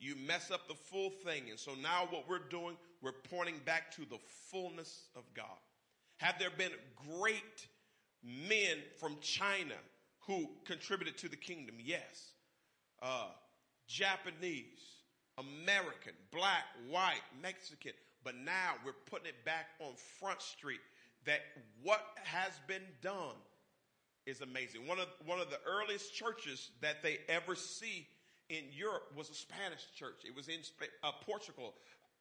You 0.00 0.16
mess 0.26 0.50
up 0.50 0.66
the 0.66 0.74
full 0.74 1.10
thing. 1.10 1.50
And 1.50 1.58
so 1.58 1.72
now 1.74 2.08
what 2.10 2.28
we're 2.28 2.48
doing, 2.48 2.76
we're 3.02 3.12
pointing 3.12 3.60
back 3.66 3.94
to 3.96 4.02
the 4.06 4.18
fullness 4.50 5.08
of 5.14 5.22
God. 5.34 5.46
Have 6.16 6.38
there 6.38 6.50
been 6.56 6.72
great 7.18 7.68
men 8.24 8.78
from 8.98 9.16
China 9.20 9.74
who 10.26 10.48
contributed 10.64 11.18
to 11.18 11.28
the 11.28 11.36
kingdom? 11.36 11.76
Yes. 11.78 12.32
Uh, 13.02 13.28
Japanese, 13.86 14.80
American, 15.38 16.12
black, 16.32 16.64
white, 16.88 17.22
Mexican. 17.42 17.92
But 18.24 18.36
now 18.36 18.74
we're 18.84 18.92
putting 19.06 19.26
it 19.26 19.44
back 19.44 19.66
on 19.80 19.92
Front 20.18 20.40
Street 20.40 20.80
that 21.26 21.40
what 21.82 22.02
has 22.24 22.52
been 22.66 22.82
done 23.02 23.36
is 24.24 24.40
amazing. 24.40 24.86
One 24.86 24.98
of, 24.98 25.08
one 25.26 25.40
of 25.40 25.50
the 25.50 25.60
earliest 25.66 26.14
churches 26.14 26.70
that 26.80 27.02
they 27.02 27.18
ever 27.28 27.54
see 27.54 28.06
in 28.50 28.64
Europe 28.76 29.10
was 29.16 29.30
a 29.30 29.34
Spanish 29.34 29.86
church. 29.94 30.24
It 30.26 30.34
was 30.34 30.48
in 30.48 30.58
uh, 31.02 31.12
Portugal, 31.24 31.72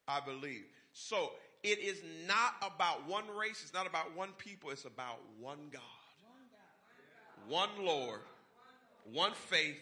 I 0.08 0.20
believe. 0.20 0.66
So 0.94 1.32
it 1.64 1.80
is 1.80 2.02
not 2.28 2.54
about 2.62 3.08
one 3.08 3.26
race. 3.36 3.62
It's 3.64 3.74
not 3.74 3.88
about 3.88 4.16
one 4.16 4.30
people. 4.38 4.70
It's 4.70 4.86
about 4.86 5.20
one 5.40 5.58
God, 5.72 5.82
one 7.48 7.70
Lord, 7.82 8.22
one 9.12 9.34
faith, 9.34 9.80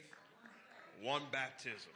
one 1.04 1.24
baptism. 1.32 1.92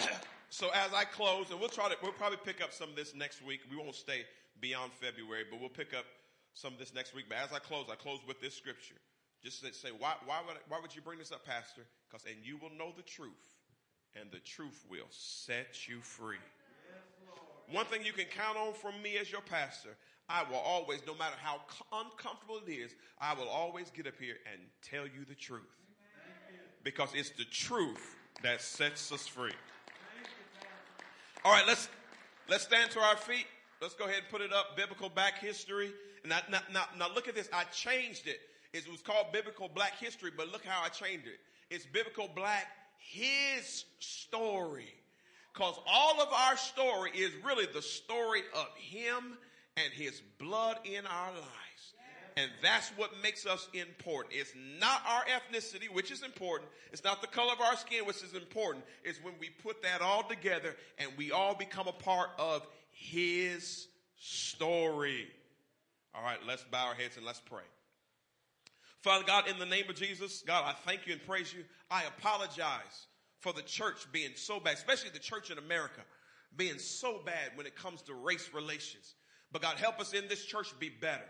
so 0.48 0.70
as 0.74 0.94
I 0.94 1.04
close, 1.04 1.50
and 1.50 1.60
we'll 1.60 1.68
try 1.68 1.90
to, 1.90 1.96
we'll 2.02 2.12
probably 2.12 2.38
pick 2.42 2.62
up 2.62 2.72
some 2.72 2.88
of 2.88 2.96
this 2.96 3.14
next 3.14 3.44
week. 3.44 3.60
We 3.70 3.76
won't 3.76 3.94
stay 3.94 4.24
beyond 4.60 4.92
February, 4.94 5.44
but 5.50 5.60
we'll 5.60 5.68
pick 5.68 5.92
up 5.92 6.06
some 6.54 6.72
of 6.72 6.78
this 6.78 6.94
next 6.94 7.14
week. 7.14 7.26
But 7.28 7.38
as 7.38 7.52
I 7.52 7.58
close, 7.58 7.86
I 7.90 7.96
close 7.96 8.20
with 8.26 8.40
this 8.40 8.56
scripture. 8.56 8.96
Just 9.44 9.60
say, 9.60 9.88
why, 9.98 10.14
why, 10.24 10.40
would, 10.46 10.56
why 10.68 10.78
would 10.80 10.94
you 10.94 11.02
bring 11.02 11.18
this 11.18 11.32
up, 11.32 11.44
Pastor? 11.44 11.82
Because, 12.08 12.24
and 12.26 12.36
you 12.44 12.56
will 12.58 12.70
know 12.78 12.92
the 12.96 13.02
truth, 13.02 13.30
and 14.14 14.30
the 14.30 14.38
truth 14.38 14.84
will 14.88 15.08
set 15.10 15.88
you 15.88 16.00
free. 16.00 16.36
One 17.70 17.86
thing 17.86 18.04
you 18.04 18.12
can 18.12 18.26
count 18.26 18.56
on 18.56 18.74
from 18.74 19.00
me 19.02 19.16
as 19.16 19.32
your 19.32 19.40
pastor, 19.40 19.90
I 20.28 20.44
will 20.48 20.58
always, 20.58 21.00
no 21.06 21.14
matter 21.14 21.36
how 21.42 21.60
uncomfortable 21.92 22.60
it 22.66 22.70
is, 22.70 22.94
I 23.20 23.34
will 23.34 23.48
always 23.48 23.90
get 23.90 24.06
up 24.06 24.14
here 24.20 24.36
and 24.52 24.60
tell 24.82 25.04
you 25.04 25.24
the 25.28 25.34
truth. 25.34 25.62
Because 26.84 27.10
it's 27.14 27.30
the 27.30 27.44
truth 27.44 28.16
that 28.42 28.60
sets 28.60 29.10
us 29.12 29.26
free. 29.26 29.52
All 31.44 31.52
right, 31.52 31.66
let's 31.66 31.88
let's 32.48 32.64
stand 32.64 32.90
to 32.92 33.00
our 33.00 33.16
feet. 33.16 33.46
Let's 33.80 33.94
go 33.94 34.04
ahead 34.04 34.18
and 34.18 34.28
put 34.30 34.40
it 34.40 34.52
up. 34.52 34.76
Biblical 34.76 35.08
back 35.08 35.38
History. 35.38 35.92
Now, 36.24 36.38
now, 36.50 36.60
now, 36.72 36.84
now 36.98 37.12
look 37.12 37.26
at 37.26 37.34
this. 37.34 37.48
I 37.52 37.64
changed 37.64 38.28
it. 38.28 38.38
It 38.72 38.90
was 38.90 39.02
called 39.02 39.32
Biblical 39.32 39.68
Black 39.68 39.98
History, 39.98 40.30
but 40.34 40.50
look 40.50 40.64
how 40.64 40.82
I 40.82 40.88
changed 40.88 41.26
it. 41.26 41.38
It's 41.70 41.84
Biblical 41.84 42.30
Black 42.34 42.66
His 42.98 43.84
Story. 43.98 44.94
Because 45.52 45.78
all 45.86 46.22
of 46.22 46.28
our 46.32 46.56
story 46.56 47.10
is 47.10 47.32
really 47.44 47.66
the 47.66 47.82
story 47.82 48.40
of 48.54 48.68
Him 48.76 49.36
and 49.76 49.92
His 49.92 50.22
blood 50.38 50.78
in 50.84 51.04
our 51.06 51.32
lives. 51.32 51.48
And 52.38 52.50
that's 52.62 52.88
what 52.96 53.10
makes 53.22 53.44
us 53.44 53.68
important. 53.74 54.34
It's 54.34 54.54
not 54.80 55.02
our 55.06 55.24
ethnicity, 55.24 55.92
which 55.92 56.10
is 56.10 56.22
important. 56.22 56.70
It's 56.90 57.04
not 57.04 57.20
the 57.20 57.26
color 57.26 57.52
of 57.52 57.60
our 57.60 57.76
skin, 57.76 58.06
which 58.06 58.22
is 58.22 58.32
important. 58.32 58.86
It's 59.04 59.22
when 59.22 59.34
we 59.38 59.50
put 59.50 59.82
that 59.82 60.00
all 60.00 60.22
together 60.22 60.74
and 60.96 61.10
we 61.18 61.30
all 61.30 61.54
become 61.54 61.88
a 61.88 61.92
part 61.92 62.30
of 62.38 62.66
His 62.90 63.86
story. 64.18 65.28
All 66.14 66.22
right, 66.22 66.38
let's 66.46 66.64
bow 66.64 66.86
our 66.86 66.94
heads 66.94 67.18
and 67.18 67.26
let's 67.26 67.40
pray. 67.40 67.64
Father 69.02 69.24
God, 69.24 69.48
in 69.48 69.58
the 69.58 69.66
name 69.66 69.90
of 69.90 69.96
Jesus, 69.96 70.44
God, 70.46 70.64
I 70.64 70.74
thank 70.86 71.06
you 71.06 71.12
and 71.12 71.26
praise 71.26 71.52
you. 71.52 71.64
I 71.90 72.04
apologize 72.04 73.06
for 73.40 73.52
the 73.52 73.62
church 73.62 74.06
being 74.12 74.30
so 74.36 74.60
bad, 74.60 74.74
especially 74.74 75.10
the 75.10 75.18
church 75.18 75.50
in 75.50 75.58
America 75.58 76.02
being 76.56 76.78
so 76.78 77.20
bad 77.24 77.50
when 77.56 77.66
it 77.66 77.74
comes 77.74 78.02
to 78.02 78.14
race 78.14 78.50
relations. 78.54 79.14
But 79.50 79.62
God, 79.62 79.76
help 79.76 79.98
us 79.98 80.12
in 80.12 80.28
this 80.28 80.44
church 80.44 80.72
be 80.78 80.88
better. 80.88 81.24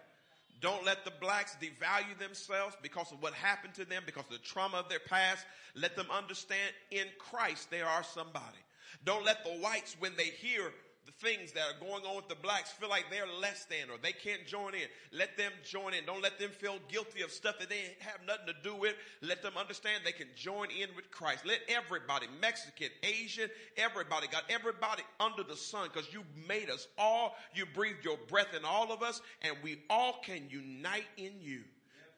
Don't 0.60 0.84
let 0.84 1.04
the 1.04 1.12
blacks 1.20 1.56
devalue 1.60 2.16
themselves 2.18 2.76
because 2.82 3.10
of 3.10 3.22
what 3.22 3.32
happened 3.32 3.74
to 3.74 3.84
them, 3.84 4.02
because 4.04 4.24
of 4.26 4.32
the 4.32 4.38
trauma 4.38 4.76
of 4.76 4.88
their 4.88 5.00
past. 5.00 5.44
Let 5.74 5.96
them 5.96 6.06
understand 6.10 6.72
in 6.90 7.06
Christ 7.18 7.70
they 7.70 7.80
are 7.80 8.04
somebody. 8.04 8.58
Don't 9.04 9.24
let 9.24 9.44
the 9.44 9.50
whites, 9.52 9.96
when 9.98 10.14
they 10.16 10.26
hear 10.26 10.72
the 11.04 11.12
things 11.12 11.52
that 11.52 11.62
are 11.62 11.80
going 11.84 12.04
on 12.04 12.16
with 12.16 12.28
the 12.28 12.34
blacks 12.36 12.70
feel 12.70 12.88
like 12.88 13.06
they're 13.10 13.26
less 13.40 13.64
than 13.64 13.90
or 13.90 13.98
they 14.00 14.12
can't 14.12 14.46
join 14.46 14.74
in. 14.74 14.86
Let 15.10 15.36
them 15.36 15.52
join 15.64 15.94
in. 15.94 16.04
Don't 16.04 16.22
let 16.22 16.38
them 16.38 16.50
feel 16.50 16.76
guilty 16.88 17.22
of 17.22 17.32
stuff 17.32 17.58
that 17.58 17.68
they 17.68 17.96
have 18.00 18.20
nothing 18.26 18.46
to 18.46 18.54
do 18.62 18.74
with. 18.74 18.94
Let 19.20 19.42
them 19.42 19.54
understand 19.56 20.02
they 20.04 20.12
can 20.12 20.28
join 20.36 20.68
in 20.70 20.88
with 20.94 21.10
Christ. 21.10 21.44
Let 21.44 21.60
everybody, 21.68 22.26
Mexican, 22.40 22.88
Asian, 23.02 23.50
everybody, 23.76 24.28
God, 24.28 24.42
everybody 24.48 25.02
under 25.18 25.42
the 25.42 25.56
sun, 25.56 25.88
because 25.92 26.12
you 26.12 26.22
made 26.48 26.70
us 26.70 26.86
all. 26.96 27.34
You 27.54 27.66
breathed 27.66 28.04
your 28.04 28.18
breath 28.28 28.54
in 28.56 28.64
all 28.64 28.92
of 28.92 29.02
us, 29.02 29.20
and 29.42 29.56
we 29.62 29.82
all 29.90 30.20
can 30.24 30.48
unite 30.50 31.06
in 31.16 31.32
you. 31.40 31.62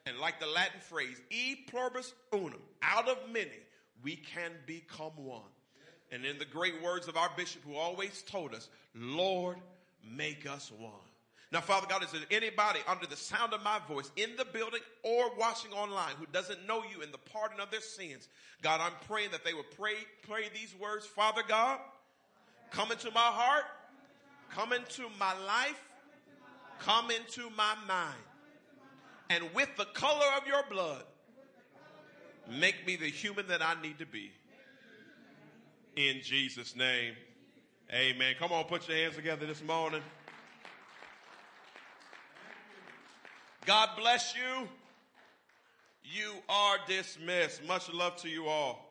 And 0.06 0.18
like 0.18 0.40
the 0.40 0.46
Latin 0.46 0.80
phrase, 0.80 1.20
e 1.30 1.56
pluribus 1.68 2.12
unum, 2.32 2.60
out 2.82 3.08
of 3.08 3.16
many, 3.32 3.50
we 4.02 4.16
can 4.16 4.50
become 4.66 5.12
one. 5.16 5.40
And 6.12 6.24
in 6.24 6.38
the 6.38 6.44
great 6.44 6.82
words 6.82 7.08
of 7.08 7.16
our 7.16 7.30
bishop 7.36 7.62
who 7.64 7.74
always 7.74 8.22
told 8.22 8.54
us, 8.54 8.68
Lord, 8.94 9.56
make 10.04 10.48
us 10.48 10.70
one. 10.78 10.92
Now, 11.52 11.60
Father 11.60 11.86
God, 11.88 12.02
is 12.02 12.10
there 12.10 12.20
anybody 12.30 12.80
under 12.88 13.06
the 13.06 13.16
sound 13.16 13.52
of 13.52 13.62
my 13.62 13.78
voice 13.86 14.10
in 14.16 14.30
the 14.36 14.44
building 14.44 14.80
or 15.02 15.34
watching 15.36 15.72
online 15.72 16.14
who 16.18 16.26
doesn't 16.32 16.66
know 16.66 16.82
you 16.82 17.02
in 17.02 17.12
the 17.12 17.18
pardon 17.18 17.60
of 17.60 17.70
their 17.70 17.80
sins? 17.80 18.28
God, 18.62 18.80
I'm 18.80 18.92
praying 19.06 19.30
that 19.30 19.44
they 19.44 19.54
would 19.54 19.70
pray, 19.76 19.94
pray 20.28 20.48
these 20.52 20.74
words. 20.80 21.06
Father 21.06 21.42
God, 21.46 21.78
come 22.70 22.90
into 22.90 23.10
my 23.12 23.20
heart, 23.20 23.64
come 24.50 24.72
into 24.72 25.02
my 25.18 25.32
life, 25.46 25.80
come 26.80 27.10
into 27.10 27.48
my 27.56 27.74
mind. 27.86 28.14
And 29.30 29.44
with 29.54 29.68
the 29.76 29.86
color 29.86 30.26
of 30.36 30.46
your 30.46 30.64
blood, 30.68 31.04
make 32.50 32.84
me 32.86 32.96
the 32.96 33.06
human 33.06 33.46
that 33.46 33.62
I 33.62 33.80
need 33.80 34.00
to 34.00 34.06
be 34.06 34.32
in 35.96 36.20
Jesus' 36.22 36.76
name. 36.76 37.14
Amen. 37.92 38.34
Come 38.38 38.52
on, 38.52 38.64
put 38.64 38.88
your 38.88 38.96
hands 38.96 39.16
together 39.16 39.46
this 39.46 39.62
morning. 39.62 40.02
God 43.66 43.90
bless 43.96 44.34
you. 44.34 44.68
You 46.02 46.32
are 46.48 46.76
dismissed. 46.86 47.64
Much 47.64 47.92
love 47.92 48.16
to 48.16 48.28
you 48.28 48.46
all. 48.46 48.83